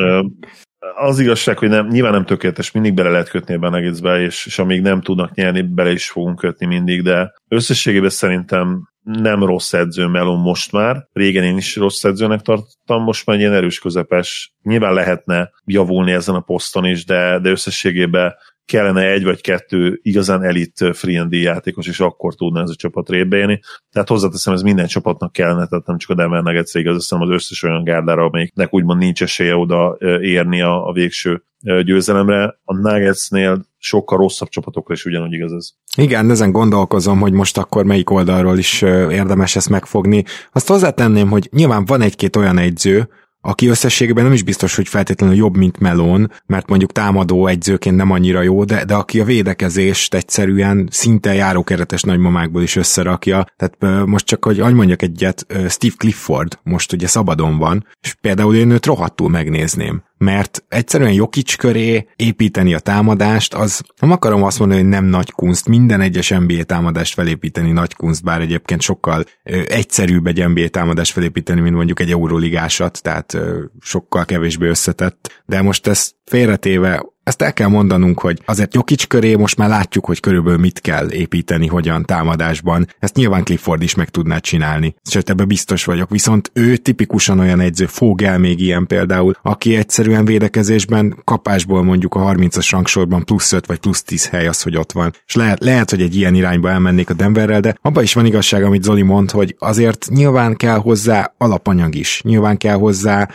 az 1.07 1.19
igazság, 1.19 1.57
hogy 1.57 1.69
nem, 1.69 1.87
nyilván 1.87 2.11
nem 2.11 2.25
tökéletes, 2.25 2.71
mindig 2.71 2.93
bele 2.93 3.09
lehet 3.09 3.29
kötni 3.29 3.53
ebben 3.53 3.75
egészbe, 3.75 4.21
és, 4.21 4.45
és 4.45 4.59
amíg 4.59 4.81
nem 4.81 5.01
tudnak 5.01 5.35
nyerni, 5.35 5.61
bele 5.61 5.91
is 5.91 6.09
fogunk 6.09 6.39
kötni 6.39 6.65
mindig, 6.65 7.01
de 7.01 7.33
összességében 7.47 8.09
szerintem 8.09 8.92
nem 9.03 9.43
rossz 9.43 9.73
edző 9.73 10.07
Melon 10.07 10.39
most 10.39 10.71
már, 10.71 11.07
régen 11.13 11.43
én 11.43 11.57
is 11.57 11.75
rossz 11.75 12.03
edzőnek 12.03 12.41
tartottam, 12.41 13.03
most 13.03 13.25
már 13.25 13.35
egy 13.35 13.41
ilyen 13.41 13.53
erős 13.53 13.79
közepes. 13.79 14.53
Nyilván 14.61 14.93
lehetne 14.93 15.51
javulni 15.65 16.11
ezen 16.11 16.35
a 16.35 16.39
poszton 16.39 16.85
is, 16.85 17.05
de, 17.05 17.39
de 17.39 17.49
összességében 17.49 18.35
kellene 18.65 19.11
egy 19.11 19.23
vagy 19.23 19.41
kettő 19.41 19.99
igazán 20.01 20.43
elit 20.43 20.89
free 20.93 21.27
játékos, 21.29 21.87
és 21.87 21.99
akkor 21.99 22.35
tudna 22.35 22.61
ez 22.61 22.69
a 22.69 22.75
csapat 22.75 23.09
rébejeni. 23.09 23.59
Tehát 23.91 24.07
hozzáteszem, 24.07 24.53
ez 24.53 24.61
minden 24.61 24.87
csapatnak 24.87 25.31
kellene, 25.31 25.65
tehát 25.65 25.85
nem 25.85 25.97
csak 25.97 26.09
a 26.09 26.15
Denver 26.15 26.43
nuggets 26.43 26.73
igaz, 26.73 27.09
hanem 27.09 27.27
az 27.27 27.33
összes 27.33 27.63
olyan 27.63 27.83
gárdára, 27.83 28.23
amelyiknek 28.23 28.73
úgymond 28.73 28.99
nincs 28.99 29.21
esélye 29.21 29.55
oda 29.55 29.97
érni 30.21 30.61
a, 30.61 30.87
a 30.87 30.91
végső 30.91 31.43
győzelemre. 31.83 32.59
A 32.63 32.75
Nuggetsnél 32.75 33.65
sokkal 33.77 34.17
rosszabb 34.17 34.49
csapatokra 34.49 34.93
is 34.93 35.05
ugyanúgy 35.05 35.33
igaz 35.33 35.53
ez. 35.53 35.69
Igen, 35.97 36.29
ezen 36.29 36.51
gondolkozom, 36.51 37.19
hogy 37.19 37.31
most 37.31 37.57
akkor 37.57 37.85
melyik 37.85 38.09
oldalról 38.09 38.57
is 38.57 38.81
érdemes 38.81 39.55
ezt 39.55 39.69
megfogni. 39.69 40.23
Azt 40.51 40.67
hozzátenném, 40.67 41.29
hogy 41.29 41.49
nyilván 41.51 41.85
van 41.85 42.01
egy-két 42.01 42.35
olyan 42.35 42.57
egyző, 42.57 43.09
aki 43.45 43.67
összességében 43.67 44.23
nem 44.23 44.33
is 44.33 44.43
biztos, 44.43 44.75
hogy 44.75 44.87
feltétlenül 44.87 45.35
jobb, 45.35 45.57
mint 45.57 45.79
Melon, 45.79 46.31
mert 46.45 46.69
mondjuk 46.69 46.91
támadó 46.91 47.47
egyzőként 47.47 47.95
nem 47.95 48.11
annyira 48.11 48.41
jó, 48.41 48.63
de, 48.63 48.85
de 48.85 48.93
aki 48.93 49.19
a 49.19 49.23
védekezést 49.23 50.13
egyszerűen 50.13 50.87
szinte 50.91 51.33
járókeretes 51.33 52.01
nagymamákból 52.01 52.61
is 52.61 52.75
összerakja. 52.75 53.45
Tehát 53.57 54.05
most 54.05 54.25
csak, 54.25 54.45
hogy 54.45 54.59
hogy 54.59 54.73
mondjak 54.73 55.01
egyet, 55.01 55.45
Steve 55.69 55.93
Clifford 55.97 56.59
most 56.63 56.93
ugye 56.93 57.07
szabadon 57.07 57.57
van, 57.57 57.87
és 58.01 58.13
például 58.21 58.55
én 58.55 58.69
őt 58.69 58.85
rohadtul 58.85 59.29
megnézném 59.29 60.03
mert 60.23 60.63
egyszerűen 60.67 61.11
Jokic 61.11 61.55
köré 61.55 62.07
építeni 62.15 62.73
a 62.73 62.79
támadást, 62.79 63.53
az 63.53 63.81
nem 63.99 64.11
akarom 64.11 64.43
azt 64.43 64.59
mondani, 64.59 64.81
hogy 64.81 64.89
nem 64.89 65.05
nagy 65.05 65.31
kunst, 65.31 65.67
minden 65.67 66.01
egyes 66.01 66.29
NBA 66.29 66.63
támadást 66.63 67.13
felépíteni 67.13 67.71
nagy 67.71 67.95
kunst, 67.95 68.23
bár 68.23 68.41
egyébként 68.41 68.81
sokkal 68.81 69.23
ö, 69.43 69.61
egyszerűbb 69.67 70.27
egy 70.27 70.47
NBA 70.47 70.67
támadást 70.67 71.11
felépíteni, 71.11 71.61
mint 71.61 71.75
mondjuk 71.75 71.99
egy 71.99 72.11
euróligásat, 72.11 73.01
tehát 73.01 73.33
ö, 73.33 73.63
sokkal 73.79 74.25
kevésbé 74.25 74.67
összetett, 74.67 75.43
de 75.45 75.61
most 75.61 75.87
ezt 75.87 76.15
félretéve 76.25 77.12
ezt 77.23 77.41
el 77.41 77.53
kell 77.53 77.67
mondanunk, 77.67 78.19
hogy 78.19 78.41
azért 78.45 78.73
Jokic 78.73 79.03
köré 79.03 79.35
most 79.35 79.57
már 79.57 79.69
látjuk, 79.69 80.05
hogy 80.05 80.19
körülbelül 80.19 80.59
mit 80.59 80.81
kell 80.81 81.11
építeni, 81.11 81.67
hogyan 81.67 82.05
támadásban. 82.05 82.87
Ezt 82.99 83.15
nyilván 83.15 83.43
Clifford 83.43 83.81
is 83.81 83.95
meg 83.95 84.09
tudná 84.09 84.37
csinálni. 84.37 84.95
Sőt, 85.03 85.29
ebbe 85.29 85.45
biztos 85.45 85.85
vagyok. 85.85 86.09
Viszont 86.09 86.51
ő 86.53 86.77
tipikusan 86.77 87.39
olyan 87.39 87.59
egyző, 87.59 87.85
fog 87.85 88.21
el 88.21 88.37
még 88.37 88.59
ilyen 88.59 88.87
például, 88.87 89.35
aki 89.41 89.75
egyszerűen 89.75 90.25
védekezésben 90.25 91.21
kapásból 91.23 91.83
mondjuk 91.83 92.15
a 92.15 92.19
30-as 92.19 92.67
rangsorban 92.71 93.23
plusz 93.25 93.51
5 93.51 93.65
vagy 93.65 93.79
plusz 93.79 94.03
10 94.03 94.27
hely 94.27 94.47
az, 94.47 94.61
hogy 94.61 94.77
ott 94.77 94.91
van. 94.91 95.13
És 95.25 95.35
lehet, 95.35 95.63
lehet, 95.63 95.89
hogy 95.89 96.01
egy 96.01 96.15
ilyen 96.15 96.35
irányba 96.35 96.69
elmennék 96.69 97.09
a 97.09 97.13
Denverrel, 97.13 97.59
de 97.59 97.77
abba 97.81 98.01
is 98.01 98.13
van 98.13 98.25
igazság, 98.25 98.63
amit 98.63 98.83
Zoli 98.83 99.01
mond, 99.01 99.31
hogy 99.31 99.55
azért 99.59 100.07
nyilván 100.09 100.55
kell 100.55 100.77
hozzá 100.77 101.33
alapanyag 101.37 101.95
is. 101.95 102.21
Nyilván 102.23 102.57
kell 102.57 102.75
hozzá 102.75 103.29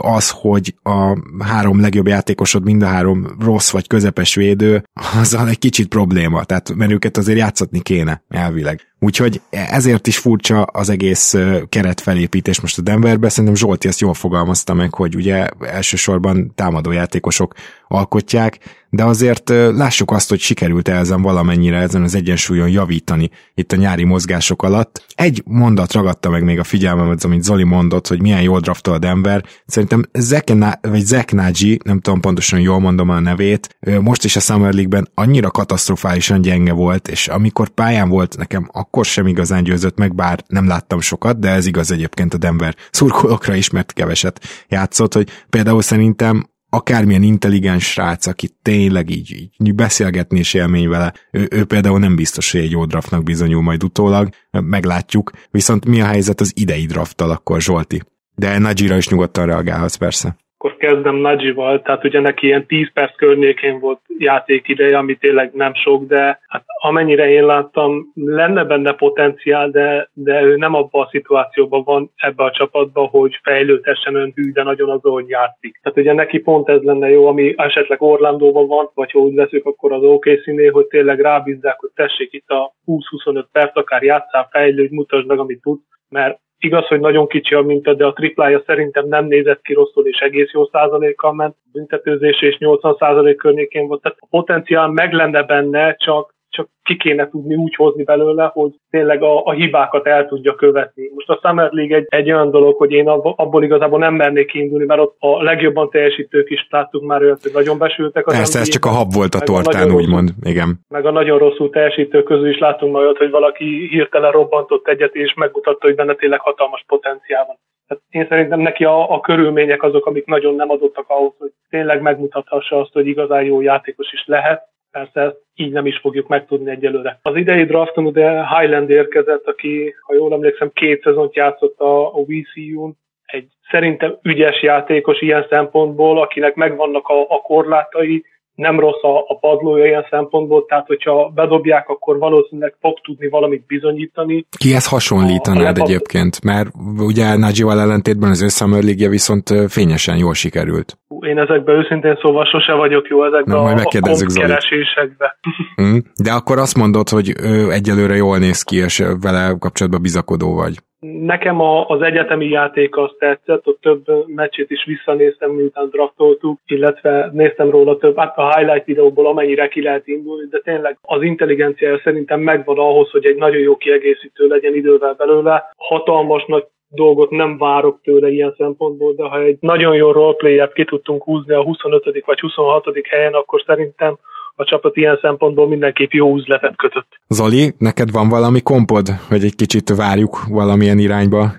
az, 0.00 0.30
hogy 0.30 0.74
a 0.82 1.18
három 1.44 1.80
legjobb 1.80 2.06
játékosod 2.06 2.64
mind 2.64 2.82
a 2.82 2.86
három 2.86 3.26
rossz 3.40 3.70
vagy 3.70 3.86
közepes 3.86 4.34
védő, 4.34 4.84
azzal 5.20 5.48
egy 5.48 5.58
kicsit 5.58 5.88
probléma, 5.88 6.44
tehát 6.44 6.74
mert 6.74 6.92
őket 6.92 7.16
azért 7.16 7.38
játszatni 7.38 7.80
kéne 7.80 8.22
elvileg. 8.28 8.91
Úgyhogy 9.04 9.40
ezért 9.50 10.06
is 10.06 10.18
furcsa 10.18 10.62
az 10.62 10.88
egész 10.88 11.34
keretfelépítés 11.68 12.60
most 12.60 12.78
a 12.78 12.82
Denverbe, 12.82 13.28
szerintem 13.28 13.54
Zsolti 13.54 13.88
ezt 13.88 14.00
jól 14.00 14.14
fogalmazta 14.14 14.74
meg, 14.74 14.94
hogy 14.94 15.14
ugye 15.14 15.48
elsősorban 15.60 16.52
támadó 16.54 16.90
játékosok 16.90 17.54
alkotják, 17.88 18.58
de 18.90 19.04
azért 19.04 19.48
lássuk 19.48 20.10
azt, 20.10 20.28
hogy 20.28 20.40
sikerült 20.40 20.88
ezen 20.88 21.22
valamennyire 21.22 21.76
ezen 21.76 22.02
az 22.02 22.14
egyensúlyon 22.14 22.68
javítani 22.68 23.30
itt 23.54 23.72
a 23.72 23.76
nyári 23.76 24.04
mozgások 24.04 24.62
alatt. 24.62 25.04
Egy 25.14 25.42
mondat 25.46 25.92
ragadta 25.92 26.30
meg 26.30 26.44
még 26.44 26.58
a 26.58 26.64
figyelmemet, 26.64 27.24
amit 27.24 27.42
Zoli 27.42 27.64
mondott, 27.64 28.06
hogy 28.06 28.20
milyen 28.20 28.42
jól 28.42 28.60
draftol 28.60 28.94
a 28.94 28.98
Denver. 28.98 29.44
Szerintem 29.66 30.04
Zek, 30.12 30.48
vagy 30.80 31.26
Nagy, 31.30 31.80
nem 31.84 32.00
tudom 32.00 32.20
pontosan 32.20 32.60
jól 32.60 32.80
mondom 32.80 33.08
a 33.08 33.20
nevét, 33.20 33.76
most 34.00 34.24
is 34.24 34.36
a 34.36 34.40
Summer 34.40 34.72
League-ben 34.72 35.08
annyira 35.14 35.50
katasztrofálisan 35.50 36.40
gyenge 36.40 36.72
volt, 36.72 37.08
és 37.08 37.28
amikor 37.28 37.68
pályán 37.68 38.08
volt 38.08 38.36
nekem, 38.36 38.68
akkor 38.72 38.90
sem 39.00 39.26
igazán 39.26 39.62
győzött 39.62 39.98
meg, 39.98 40.14
bár 40.14 40.44
nem 40.46 40.66
láttam 40.66 41.00
sokat, 41.00 41.38
de 41.38 41.50
ez 41.50 41.66
igaz 41.66 41.90
egyébként 41.90 42.34
a 42.34 42.38
Denver 42.38 42.76
szurkolókra 42.90 43.54
is, 43.54 43.70
mert 43.70 43.92
keveset 43.92 44.40
játszott, 44.68 45.14
hogy 45.14 45.28
például 45.50 45.82
szerintem 45.82 46.50
akármilyen 46.68 47.22
intelligens 47.22 47.84
srác, 47.84 48.26
aki 48.26 48.48
tényleg 48.62 49.10
így, 49.10 49.50
így 49.58 49.74
beszélgetni 49.74 50.38
és 50.38 50.54
élmény 50.54 50.88
vele, 50.88 51.14
ő, 51.30 51.48
ő 51.50 51.64
például 51.64 51.98
nem 51.98 52.16
biztos, 52.16 52.52
hogy 52.52 52.60
egy 52.60 52.70
jó 52.70 52.84
draftnak 52.84 53.22
bizonyul 53.22 53.62
majd 53.62 53.84
utólag, 53.84 54.28
meglátjuk. 54.50 55.30
Viszont 55.50 55.86
mi 55.86 56.00
a 56.00 56.06
helyzet 56.06 56.40
az 56.40 56.52
idei 56.54 56.86
drafttal 56.86 57.30
akkor, 57.30 57.60
Zsolti? 57.60 58.02
De 58.34 58.58
Nagyira 58.58 58.96
is 58.96 59.08
nyugodtan 59.08 59.46
reagálhatsz 59.46 59.94
persze 59.94 60.36
akkor 60.64 60.76
kezdem 60.76 61.16
Nagyival, 61.16 61.82
tehát 61.82 62.04
ugye 62.04 62.20
neki 62.20 62.46
ilyen 62.46 62.66
10 62.66 62.92
perc 62.92 63.16
környékén 63.16 63.78
volt 63.78 64.00
játékideje, 64.18 64.98
ami 64.98 65.16
tényleg 65.16 65.52
nem 65.52 65.74
sok, 65.74 66.04
de 66.04 66.40
hát 66.46 66.64
amennyire 66.66 67.30
én 67.30 67.46
láttam, 67.46 68.12
lenne 68.14 68.64
benne 68.64 68.92
potenciál, 68.92 69.70
de, 69.70 70.10
de 70.12 70.42
ő 70.42 70.56
nem 70.56 70.74
abban 70.74 71.02
a 71.02 71.08
szituációban 71.10 71.82
van 71.84 72.10
ebbe 72.16 72.44
a 72.44 72.50
csapatba, 72.50 73.06
hogy 73.06 73.38
fejlődhessen 73.42 74.14
ön 74.14 74.32
hű, 74.34 74.52
de 74.52 74.62
nagyon 74.62 74.90
azon, 74.90 75.12
hogy 75.12 75.28
játszik. 75.28 75.80
Tehát 75.82 75.98
ugye 75.98 76.12
neki 76.12 76.38
pont 76.38 76.68
ez 76.68 76.82
lenne 76.82 77.08
jó, 77.08 77.26
ami 77.26 77.54
esetleg 77.56 78.02
Orlandóban 78.02 78.66
van, 78.66 78.90
vagy 78.94 79.10
ha 79.10 79.18
úgy 79.18 79.34
veszük, 79.34 79.66
akkor 79.66 79.92
az 79.92 80.02
okc 80.02 80.70
hogy 80.72 80.86
tényleg 80.86 81.20
rábízzák, 81.20 81.80
hogy 81.80 81.90
tessék 81.94 82.32
itt 82.32 82.48
a 82.48 82.74
20-25 82.86 83.44
perc, 83.52 83.76
akár 83.76 84.02
játszál, 84.02 84.48
fejlődj, 84.50 84.94
mutasd 84.94 85.26
meg, 85.26 85.38
amit 85.38 85.60
tud, 85.60 85.78
mert 86.08 86.38
Igaz, 86.64 86.86
hogy 86.86 87.00
nagyon 87.00 87.26
kicsi 87.26 87.54
a 87.54 87.60
minta, 87.60 87.94
de 87.94 88.06
a 88.06 88.12
triplája 88.12 88.62
szerintem 88.66 89.08
nem 89.08 89.24
nézett 89.24 89.62
ki 89.62 89.72
rosszul, 89.72 90.06
és 90.06 90.18
egész 90.18 90.52
jó 90.52 90.66
százalékkal 90.66 91.32
ment. 91.32 91.56
Büntetőzés 91.72 92.42
és 92.42 92.58
80 92.58 92.96
százalék 92.98 93.36
környékén 93.36 93.86
volt. 93.86 94.02
Tehát 94.02 94.18
a 94.20 94.26
potenciál 94.30 94.88
meg 94.88 95.12
lenne 95.12 95.42
benne, 95.42 95.94
csak 95.94 96.31
csak 96.52 96.68
ki 96.82 96.96
kéne 96.96 97.28
tudni 97.28 97.54
úgy 97.54 97.74
hozni 97.74 98.02
belőle, 98.04 98.50
hogy 98.52 98.70
tényleg 98.90 99.22
a, 99.22 99.44
a 99.44 99.52
hibákat 99.52 100.06
el 100.06 100.26
tudja 100.26 100.54
követni. 100.54 101.10
Most 101.14 101.28
a 101.28 101.40
Summer 101.42 101.72
League 101.72 101.96
egy, 101.96 102.06
egy 102.08 102.32
olyan 102.32 102.50
dolog, 102.50 102.76
hogy 102.76 102.92
én 102.92 103.08
abból 103.08 103.64
igazából 103.64 103.98
nem 103.98 104.14
mernék 104.14 104.46
kiindulni, 104.46 104.84
mert 104.84 105.00
ott 105.00 105.16
a 105.18 105.42
legjobban 105.42 105.90
teljesítők 105.90 106.50
is 106.50 106.66
láttuk 106.70 107.02
már 107.02 107.22
olyat, 107.22 107.42
hogy 107.42 107.52
nagyon 107.52 107.78
besültek. 107.78 108.26
Az 108.26 108.36
Persze, 108.36 108.58
ez 108.58 108.68
csak 108.68 108.84
a 108.84 108.88
hab 108.88 109.12
volt 109.12 109.34
a 109.34 109.40
tortán, 109.40 109.90
a 109.90 109.94
úgymond, 109.94 110.30
igen. 110.42 110.80
Meg 110.88 111.06
a 111.06 111.10
nagyon 111.10 111.38
rosszul 111.38 111.70
teljesítők 111.70 112.24
közül 112.24 112.48
is 112.48 112.58
látunk 112.58 112.92
már 112.92 113.02
olyat, 113.02 113.18
hogy 113.18 113.30
valaki 113.30 113.88
hirtelen 113.90 114.30
robbantott 114.30 114.88
egyet, 114.88 115.14
és 115.14 115.34
megmutatta, 115.34 115.86
hogy 115.86 115.94
benne 115.94 116.14
tényleg 116.14 116.40
hatalmas 116.40 116.84
potenciál 116.86 117.44
van. 117.46 117.56
Tehát 117.86 118.02
én 118.10 118.26
szerintem 118.28 118.60
neki 118.60 118.84
a, 118.84 119.12
a 119.12 119.20
körülmények 119.20 119.82
azok, 119.82 120.06
amik 120.06 120.26
nagyon 120.26 120.54
nem 120.54 120.70
adottak 120.70 121.04
ahhoz, 121.08 121.32
hogy 121.38 121.52
tényleg 121.68 122.02
megmutathassa 122.02 122.80
azt, 122.80 122.92
hogy 122.92 123.06
igazán 123.06 123.42
jó 123.42 123.60
játékos 123.60 124.12
is 124.12 124.24
lehet, 124.26 124.70
persze 124.92 125.20
ezt 125.20 125.40
így 125.54 125.72
nem 125.72 125.86
is 125.86 125.98
fogjuk 125.98 126.28
megtudni 126.28 126.70
egyelőre. 126.70 127.18
Az 127.22 127.36
idei 127.36 127.64
drafton 127.64 128.06
ugye 128.06 128.46
Highland 128.48 128.90
érkezett, 128.90 129.46
aki, 129.46 129.94
ha 130.00 130.14
jól 130.14 130.32
emlékszem, 130.32 130.70
két 130.72 131.02
szezont 131.02 131.34
játszott 131.34 131.80
a, 131.80 132.06
a 132.06 132.24
VCU-n, 132.26 132.96
egy 133.24 133.48
szerintem 133.70 134.18
ügyes 134.22 134.62
játékos 134.62 135.20
ilyen 135.20 135.46
szempontból, 135.48 136.20
akinek 136.20 136.54
megvannak 136.54 137.08
a, 137.08 137.20
a 137.20 137.40
korlátai, 137.40 138.24
nem 138.54 138.80
rossz 138.80 139.02
a, 139.02 139.18
a 139.18 139.38
padlója 139.40 139.84
ilyen 139.84 140.06
szempontból, 140.10 140.64
tehát 140.68 140.86
hogyha 140.86 141.28
bedobják, 141.34 141.88
akkor 141.88 142.18
valószínűleg 142.18 142.74
fog 142.80 143.00
tudni 143.00 143.28
valamit 143.28 143.66
bizonyítani. 143.66 144.46
Kihez 144.58 144.88
hasonlítanád 144.88 145.78
a, 145.78 145.80
a 145.80 145.84
egyébként? 145.84 146.44
Mert 146.44 146.68
ugye 146.98 147.36
Najival 147.36 147.80
ellentétben 147.80 148.30
az 148.30 148.42
ő 148.42 148.48
Summer 148.48 148.82
League 148.82 149.08
viszont 149.08 149.48
fényesen 149.68 150.16
jól 150.16 150.34
sikerült. 150.34 150.98
Én 151.20 151.38
ezekben 151.38 151.76
őszintén 151.76 152.18
szóval 152.22 152.44
sose 152.44 152.72
vagyok 152.72 153.08
jó 153.08 153.24
ezekben 153.24 153.56
Na, 153.56 153.62
a, 153.62 153.70
a 153.70 154.24
keresésekben. 154.34 155.30
Hm? 155.76 155.98
De 156.22 156.32
akkor 156.32 156.58
azt 156.58 156.76
mondod, 156.76 157.08
hogy 157.08 157.32
egyelőre 157.70 158.14
jól 158.14 158.38
néz 158.38 158.62
ki, 158.62 158.76
és 158.76 159.02
vele 159.20 159.56
kapcsolatban 159.58 160.02
bizakodó 160.02 160.54
vagy. 160.54 160.74
Nekem 161.06 161.60
a, 161.60 161.88
az 161.88 162.02
egyetemi 162.02 162.48
játék 162.48 162.96
azt 162.96 163.14
tetszett, 163.18 163.66
ott 163.66 163.80
több 163.80 164.26
meccsét 164.26 164.70
is 164.70 164.84
visszanéztem, 164.84 165.50
miután 165.50 165.88
draftoltuk, 165.88 166.60
illetve 166.66 167.30
néztem 167.32 167.70
róla 167.70 167.96
több, 167.96 168.16
hát 168.16 168.38
a 168.38 168.56
highlight 168.56 168.84
videóból 168.84 169.26
amennyire 169.26 169.68
ki 169.68 169.82
lehet 169.82 170.06
indulni, 170.06 170.46
de 170.50 170.58
tényleg 170.58 170.98
az 171.02 171.22
intelligenciája 171.22 172.00
szerintem 172.04 172.40
megvan 172.40 172.78
ahhoz, 172.78 173.10
hogy 173.10 173.26
egy 173.26 173.36
nagyon 173.36 173.60
jó 173.60 173.76
kiegészítő 173.76 174.46
legyen 174.46 174.74
idővel 174.74 175.14
belőle. 175.14 175.72
Hatalmas 175.76 176.44
nagy 176.44 176.64
dolgot 176.88 177.30
nem 177.30 177.58
várok 177.58 178.00
tőle 178.02 178.28
ilyen 178.28 178.54
szempontból, 178.58 179.14
de 179.14 179.24
ha 179.24 179.40
egy 179.40 179.56
nagyon 179.60 179.94
jó 179.94 180.10
roleplay 180.12 180.68
ki 180.74 180.84
tudtunk 180.84 181.22
húzni 181.22 181.54
a 181.54 181.62
25. 181.62 182.24
vagy 182.24 182.40
26. 182.40 182.84
helyen, 183.08 183.34
akkor 183.34 183.62
szerintem 183.66 184.18
a 184.54 184.64
csapat 184.64 184.96
ilyen 184.96 185.18
szempontból 185.22 185.68
mindenképp 185.68 186.10
jó 186.10 186.36
üzletet 186.36 186.76
kötött. 186.76 187.08
Zoli, 187.28 187.74
neked 187.78 188.10
van 188.10 188.28
valami 188.28 188.60
kompod, 188.60 189.08
hogy 189.28 189.44
egy 189.44 189.54
kicsit 189.54 189.94
várjuk 189.96 190.44
valamilyen 190.48 190.98
irányba 190.98 191.52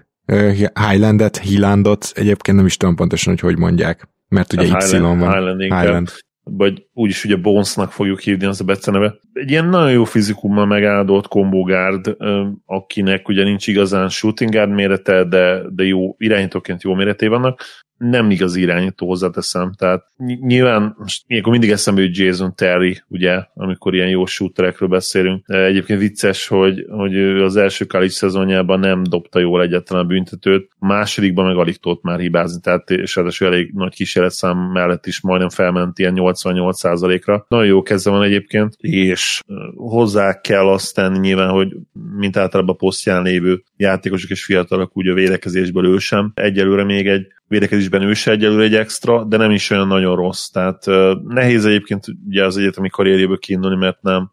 Highlandet, 0.89 1.37
Highlandot, 1.37 2.11
egyébként 2.13 2.57
nem 2.57 2.65
is 2.65 2.77
tudom 2.77 2.95
pontosan, 2.95 3.33
hogy 3.33 3.41
hogy 3.41 3.57
mondják, 3.57 4.07
mert 4.29 4.53
ugye 4.53 4.67
hát 4.67 4.91
Y 4.91 4.99
van. 4.99 5.17
Highland, 5.17 5.61
Highland. 5.61 6.09
Vagy 6.43 6.85
úgyis 6.93 7.23
ugye 7.23 7.35
Bonesnak 7.35 7.91
fogjuk 7.91 8.19
hívni 8.19 8.45
az 8.45 8.61
a 8.61 8.63
beceneve. 8.63 9.15
Egy 9.33 9.49
ilyen 9.49 9.65
nagyon 9.65 9.91
jó 9.91 10.03
fizikummal 10.03 10.65
megáldott 10.65 11.27
kombogárd, 11.27 12.17
akinek 12.65 13.27
ugye 13.27 13.43
nincs 13.43 13.67
igazán 13.67 14.09
shooting 14.09 14.51
guard 14.51 14.71
mérete, 14.71 15.23
de, 15.23 15.61
de 15.69 15.83
jó 15.83 16.15
irányítóként 16.17 16.83
jó 16.83 16.93
méreté 16.93 17.27
vannak 17.27 17.61
nem 18.09 18.31
igaz 18.31 18.55
irányító 18.55 19.07
hozzáteszem, 19.07 19.71
tehát 19.77 20.05
nyilván 20.41 20.95
most 20.99 21.23
ilyenkor 21.27 21.51
mindig 21.51 21.69
eszembe 21.69 22.01
jut 22.01 22.17
Jason 22.17 22.55
Terry, 22.55 23.01
ugye, 23.07 23.43
amikor 23.53 23.93
ilyen 23.93 24.09
jó 24.09 24.25
shooterekről 24.25 24.89
beszélünk. 24.89 25.43
Egyébként 25.47 25.99
vicces, 25.99 26.47
hogy, 26.47 26.85
hogy 26.89 27.17
az 27.17 27.55
első 27.55 27.85
college 27.85 28.11
szezonjában 28.11 28.79
nem 28.79 29.03
dobta 29.03 29.39
jól 29.39 29.61
egyetlen 29.61 29.99
a 29.99 30.03
büntetőt, 30.03 30.69
másodikban 30.79 31.45
meg 31.45 31.57
alig 31.57 31.77
tudott 31.77 32.03
már 32.03 32.19
hibázni, 32.19 32.61
tehát 32.61 32.89
és 32.89 33.15
ráadásul 33.15 33.47
elég 33.47 33.71
nagy 33.73 33.93
kísérletszám 33.93 34.57
mellett 34.57 35.05
is 35.05 35.21
majdnem 35.21 35.49
felment 35.49 35.99
ilyen 35.99 36.13
88%-ra. 36.15 37.45
Nagyon 37.47 37.65
jó 37.65 37.81
keze 37.81 38.09
van 38.09 38.23
egyébként, 38.23 38.75
és 38.77 39.39
hozzá 39.75 40.41
kell 40.41 40.67
azt 40.67 40.95
tenni 40.95 41.19
nyilván, 41.19 41.49
hogy 41.49 41.75
mint 42.17 42.37
általában 42.37 42.75
a 42.75 42.77
posztján 42.77 43.23
lévő 43.23 43.63
játékosok 43.77 44.29
és 44.29 44.43
fiatalok 44.43 44.97
úgy 44.97 45.07
a 45.07 45.13
védekezésből 45.13 45.85
ő 45.85 45.97
sem. 45.97 46.31
Egyelőre 46.35 46.83
még 46.83 47.07
egy 47.07 47.27
védekezésben 47.47 48.01
ő 48.01 48.13
se 48.13 48.31
egyelőre 48.31 48.63
egy 48.63 48.75
extra, 48.75 49.23
de 49.23 49.37
nem 49.37 49.51
is 49.51 49.69
olyan 49.69 49.87
nagyon 49.87 50.15
rossz. 50.15 50.47
Tehát 50.47 50.85
nehéz 51.27 51.65
egyébként 51.65 52.05
ugye 52.27 52.45
az 52.45 52.57
egyetemi 52.57 52.89
karrierjéből 52.89 53.37
kiindulni, 53.37 53.77
mert 53.77 54.01
nem, 54.01 54.31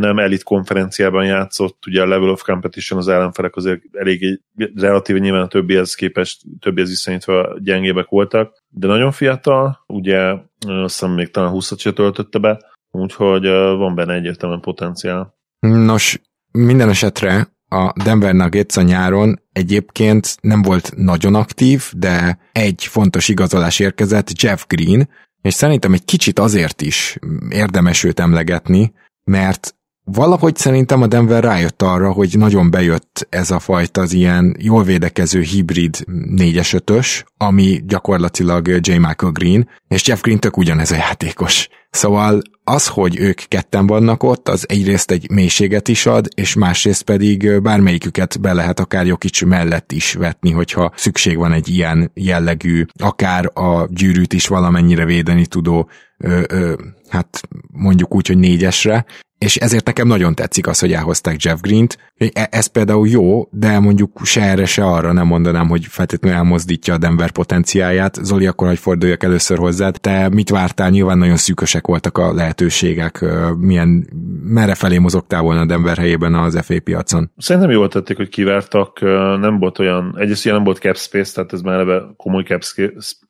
nem 0.00 0.18
elit 0.18 0.42
konferenciában 0.42 1.24
játszott, 1.24 1.86
ugye 1.86 2.02
a 2.02 2.06
level 2.06 2.28
of 2.28 2.42
competition 2.42 2.98
az 2.98 3.08
ellenfelek 3.08 3.56
azért 3.56 3.80
elég 3.92 4.40
relatíve 4.74 5.18
nyilván 5.18 5.42
a 5.42 5.46
többihez 5.46 5.94
képest, 5.94 6.42
többihez 6.60 6.88
viszonyítva 6.88 7.58
gyengébbek 7.58 8.08
voltak, 8.08 8.64
de 8.68 8.86
nagyon 8.86 9.12
fiatal, 9.12 9.84
ugye 9.86 10.18
azt 10.66 10.98
hiszem 10.98 11.10
még 11.10 11.30
talán 11.30 11.52
20-at 11.54 11.78
se 11.78 11.92
töltötte 11.92 12.38
be, 12.38 12.60
úgyhogy 12.90 13.46
van 13.76 13.94
benne 13.94 14.14
egyértelműen 14.14 14.60
potenciál. 14.60 15.34
Nos, 15.60 16.20
minden 16.52 16.88
esetre 16.88 17.48
a 17.68 17.92
Denver 18.04 18.34
Nuggets 18.34 18.76
a 18.76 18.82
nyáron 18.82 19.42
egyébként 19.52 20.36
nem 20.40 20.62
volt 20.62 20.92
nagyon 20.96 21.34
aktív, 21.34 21.92
de 21.96 22.38
egy 22.52 22.84
fontos 22.84 23.28
igazolás 23.28 23.78
érkezett, 23.78 24.40
Jeff 24.40 24.64
Green, 24.66 25.08
és 25.42 25.54
szerintem 25.54 25.92
egy 25.92 26.04
kicsit 26.04 26.38
azért 26.38 26.82
is 26.82 27.18
érdemes 27.48 28.04
őt 28.04 28.20
emlegetni, 28.20 28.92
mert 29.24 29.74
valahogy 30.12 30.56
szerintem 30.56 31.02
a 31.02 31.06
Denver 31.06 31.44
rájött 31.44 31.82
arra, 31.82 32.12
hogy 32.12 32.34
nagyon 32.38 32.70
bejött 32.70 33.26
ez 33.30 33.50
a 33.50 33.58
fajta 33.58 34.00
az 34.00 34.12
ilyen 34.12 34.56
jól 34.58 34.82
védekező 34.84 35.40
hibrid 35.40 35.96
4-es 36.36 36.74
5 36.88 37.26
ami 37.36 37.82
gyakorlatilag 37.86 38.68
J. 38.68 38.92
Michael 38.92 39.32
Green, 39.32 39.68
és 39.88 40.06
Jeff 40.06 40.20
Green 40.20 40.38
tök 40.38 40.56
ugyanez 40.56 40.90
a 40.90 40.96
játékos. 40.96 41.68
Szóval 41.90 42.40
az, 42.64 42.86
hogy 42.86 43.18
ők 43.18 43.40
ketten 43.48 43.86
vannak 43.86 44.22
ott, 44.22 44.48
az 44.48 44.68
egyrészt 44.68 45.10
egy 45.10 45.30
mélységet 45.30 45.88
is 45.88 46.06
ad, 46.06 46.28
és 46.34 46.54
másrészt 46.54 47.02
pedig 47.02 47.60
bármelyiküket 47.60 48.40
be 48.40 48.52
lehet 48.52 48.80
akár 48.80 49.06
Jokic 49.06 49.42
mellett 49.42 49.92
is 49.92 50.12
vetni, 50.12 50.50
hogyha 50.50 50.92
szükség 50.96 51.36
van 51.36 51.52
egy 51.52 51.68
ilyen 51.68 52.10
jellegű, 52.14 52.84
akár 52.98 53.50
a 53.54 53.86
gyűrűt 53.90 54.32
is 54.32 54.46
valamennyire 54.46 55.04
védeni 55.04 55.46
tudó 55.46 55.90
ö, 56.18 56.42
ö, 56.48 56.72
hát 57.08 57.40
mondjuk 57.72 58.14
úgy, 58.14 58.26
hogy 58.26 58.38
négyesre, 58.38 59.04
és 59.38 59.56
ezért 59.56 59.86
nekem 59.86 60.06
nagyon 60.06 60.34
tetszik 60.34 60.66
az, 60.66 60.78
hogy 60.78 60.92
elhozták 60.92 61.42
Jeff 61.42 61.60
Green-t. 61.60 61.98
E, 62.32 62.48
ez 62.50 62.66
például 62.66 63.08
jó, 63.08 63.48
de 63.50 63.78
mondjuk 63.78 64.20
se 64.24 64.42
erre, 64.42 64.66
se 64.66 64.84
arra 64.84 65.12
nem 65.12 65.26
mondanám, 65.26 65.68
hogy 65.68 65.84
feltétlenül 65.84 66.38
elmozdítja 66.38 66.94
a 66.94 66.98
Denver 66.98 67.30
potenciáját. 67.30 68.18
Zoli, 68.22 68.46
akkor 68.46 68.68
hogy 68.68 68.78
forduljak 68.78 69.22
először 69.22 69.58
hozzád. 69.58 70.00
Te 70.00 70.28
mit 70.28 70.50
vártál? 70.50 70.90
Nyilván 70.90 71.18
nagyon 71.18 71.36
szűkösek 71.36 71.86
voltak 71.86 72.18
a 72.18 72.34
lehetőségek. 72.34 73.24
Milyen, 73.58 74.08
merre 74.42 74.74
felé 74.74 74.98
mozogtál 74.98 75.42
volna 75.42 75.60
a 75.60 75.66
Denver 75.66 75.96
helyében 75.96 76.34
az 76.34 76.58
FA 76.62 76.80
piacon? 76.84 77.30
Szerintem 77.36 77.70
jól 77.70 77.88
tették, 77.88 78.16
hogy 78.16 78.28
kivártak. 78.28 79.00
Nem 79.40 79.58
volt 79.58 79.78
olyan, 79.78 80.14
egyrészt 80.18 80.44
nem 80.44 80.64
volt 80.64 80.78
cap 80.78 80.96
space, 80.96 81.34
tehát 81.34 81.52
ez 81.52 81.60
már 81.60 81.74
eleve 81.74 82.02
komoly 82.16 82.42
cap, 82.42 82.62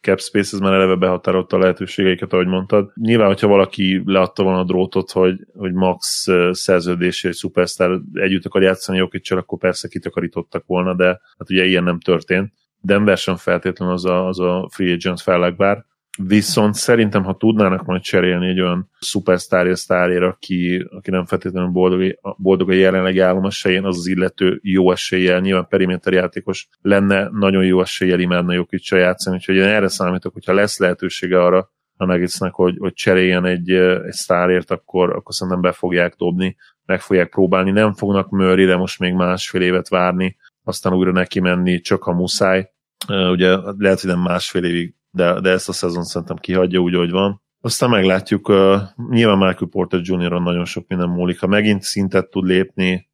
cap 0.00 0.20
space, 0.20 0.56
ez 0.56 0.60
már 0.60 0.72
eleve 0.72 0.94
behatárolta 0.94 1.56
a 1.56 1.60
lehetőségeiket, 1.60 2.32
ahogy 2.32 2.46
mondtad. 2.46 2.90
Nyilván, 2.94 3.26
hogyha 3.26 3.48
valaki 3.48 4.02
leadta 4.04 4.42
volna 4.42 4.58
a 4.58 4.64
drótot, 4.64 5.10
hogy, 5.10 5.46
hogy 5.56 5.72
ma 5.72 5.96
max 5.98 6.26
szerződésé, 6.58 7.28
egy 7.28 7.34
szupersztár 7.34 7.90
együtt 8.12 8.44
akar 8.44 8.62
játszani 8.62 8.98
Jokicsal, 8.98 9.38
akkor 9.38 9.58
persze 9.58 9.88
kitakarítottak 9.88 10.66
volna, 10.66 10.94
de 10.94 11.06
hát 11.06 11.50
ugye 11.50 11.64
ilyen 11.64 11.84
nem 11.84 12.00
történt. 12.00 12.52
Denver 12.80 13.16
sem 13.16 13.36
feltétlenül 13.36 13.94
az 13.94 14.04
a, 14.04 14.26
az 14.26 14.40
a 14.40 14.68
free 14.72 14.92
agent 14.92 15.20
fellegbár. 15.20 15.84
Viszont 16.22 16.74
szerintem, 16.74 17.22
ha 17.24 17.36
tudnának 17.36 17.84
majd 17.84 18.02
cserélni 18.02 18.48
egy 18.48 18.60
olyan 18.60 18.90
szupersztárja 19.00 19.76
sztárért, 19.76 20.22
aki, 20.22 20.86
aki 20.90 21.10
nem 21.10 21.24
feltétlenül 21.24 21.68
boldog, 21.68 22.18
boldog 22.36 22.70
a 22.70 22.72
jelenlegi 22.72 23.18
állomás 23.18 23.62
helyén, 23.62 23.84
az 23.84 23.96
az 23.96 24.06
illető 24.06 24.58
jó 24.62 24.90
eséllyel, 24.92 25.40
nyilván 25.40 25.66
periméter 25.68 26.12
játékos 26.12 26.68
lenne, 26.80 27.28
nagyon 27.32 27.64
jó 27.64 27.80
eséllyel 27.80 28.20
imádna 28.20 28.52
Jokicsa 28.52 28.96
játszani, 28.96 29.36
úgyhogy 29.36 29.54
én 29.54 29.62
erre 29.62 29.88
számítok, 29.88 30.32
hogyha 30.32 30.52
lesz 30.52 30.78
lehetősége 30.78 31.42
arra, 31.42 31.70
a 32.00 32.04
Nuggetsnek, 32.04 32.52
hogy, 32.52 32.76
hogy 32.78 32.92
cseréljen 32.92 33.44
egy, 33.44 33.70
egy 33.70 34.12
sztárért, 34.12 34.70
akkor, 34.70 35.10
akkor 35.10 35.34
szerintem 35.34 35.62
be 35.62 35.72
fogják 35.72 36.14
dobni, 36.14 36.56
meg 36.84 37.00
fogják 37.00 37.28
próbálni. 37.28 37.70
Nem 37.70 37.92
fognak 37.92 38.30
Murray, 38.30 38.64
de 38.64 38.76
most 38.76 38.98
még 38.98 39.12
másfél 39.12 39.62
évet 39.62 39.88
várni, 39.88 40.36
aztán 40.64 40.94
újra 40.94 41.12
neki 41.12 41.40
menni, 41.40 41.80
csak 41.80 42.06
a 42.06 42.12
muszáj. 42.12 42.70
Ugye 43.08 43.56
lehet, 43.78 44.00
hogy 44.00 44.10
nem 44.10 44.20
másfél 44.20 44.64
évig, 44.64 44.94
de, 45.10 45.40
de 45.40 45.50
ezt 45.50 45.68
a 45.68 45.72
szezon 45.72 46.04
szerintem 46.04 46.36
kihagyja 46.36 46.78
úgy, 46.78 46.94
hogy 46.94 47.10
van. 47.10 47.42
Aztán 47.60 47.90
meglátjuk, 47.90 48.48
uh, 48.48 48.80
nyilván 49.10 49.38
Michael 49.38 49.70
Porter 49.70 50.00
Jr. 50.02 50.42
nagyon 50.42 50.64
sok 50.64 50.84
minden 50.88 51.08
múlik. 51.08 51.40
Ha 51.40 51.46
megint 51.46 51.82
szintet 51.82 52.30
tud 52.30 52.46
lépni, 52.46 53.08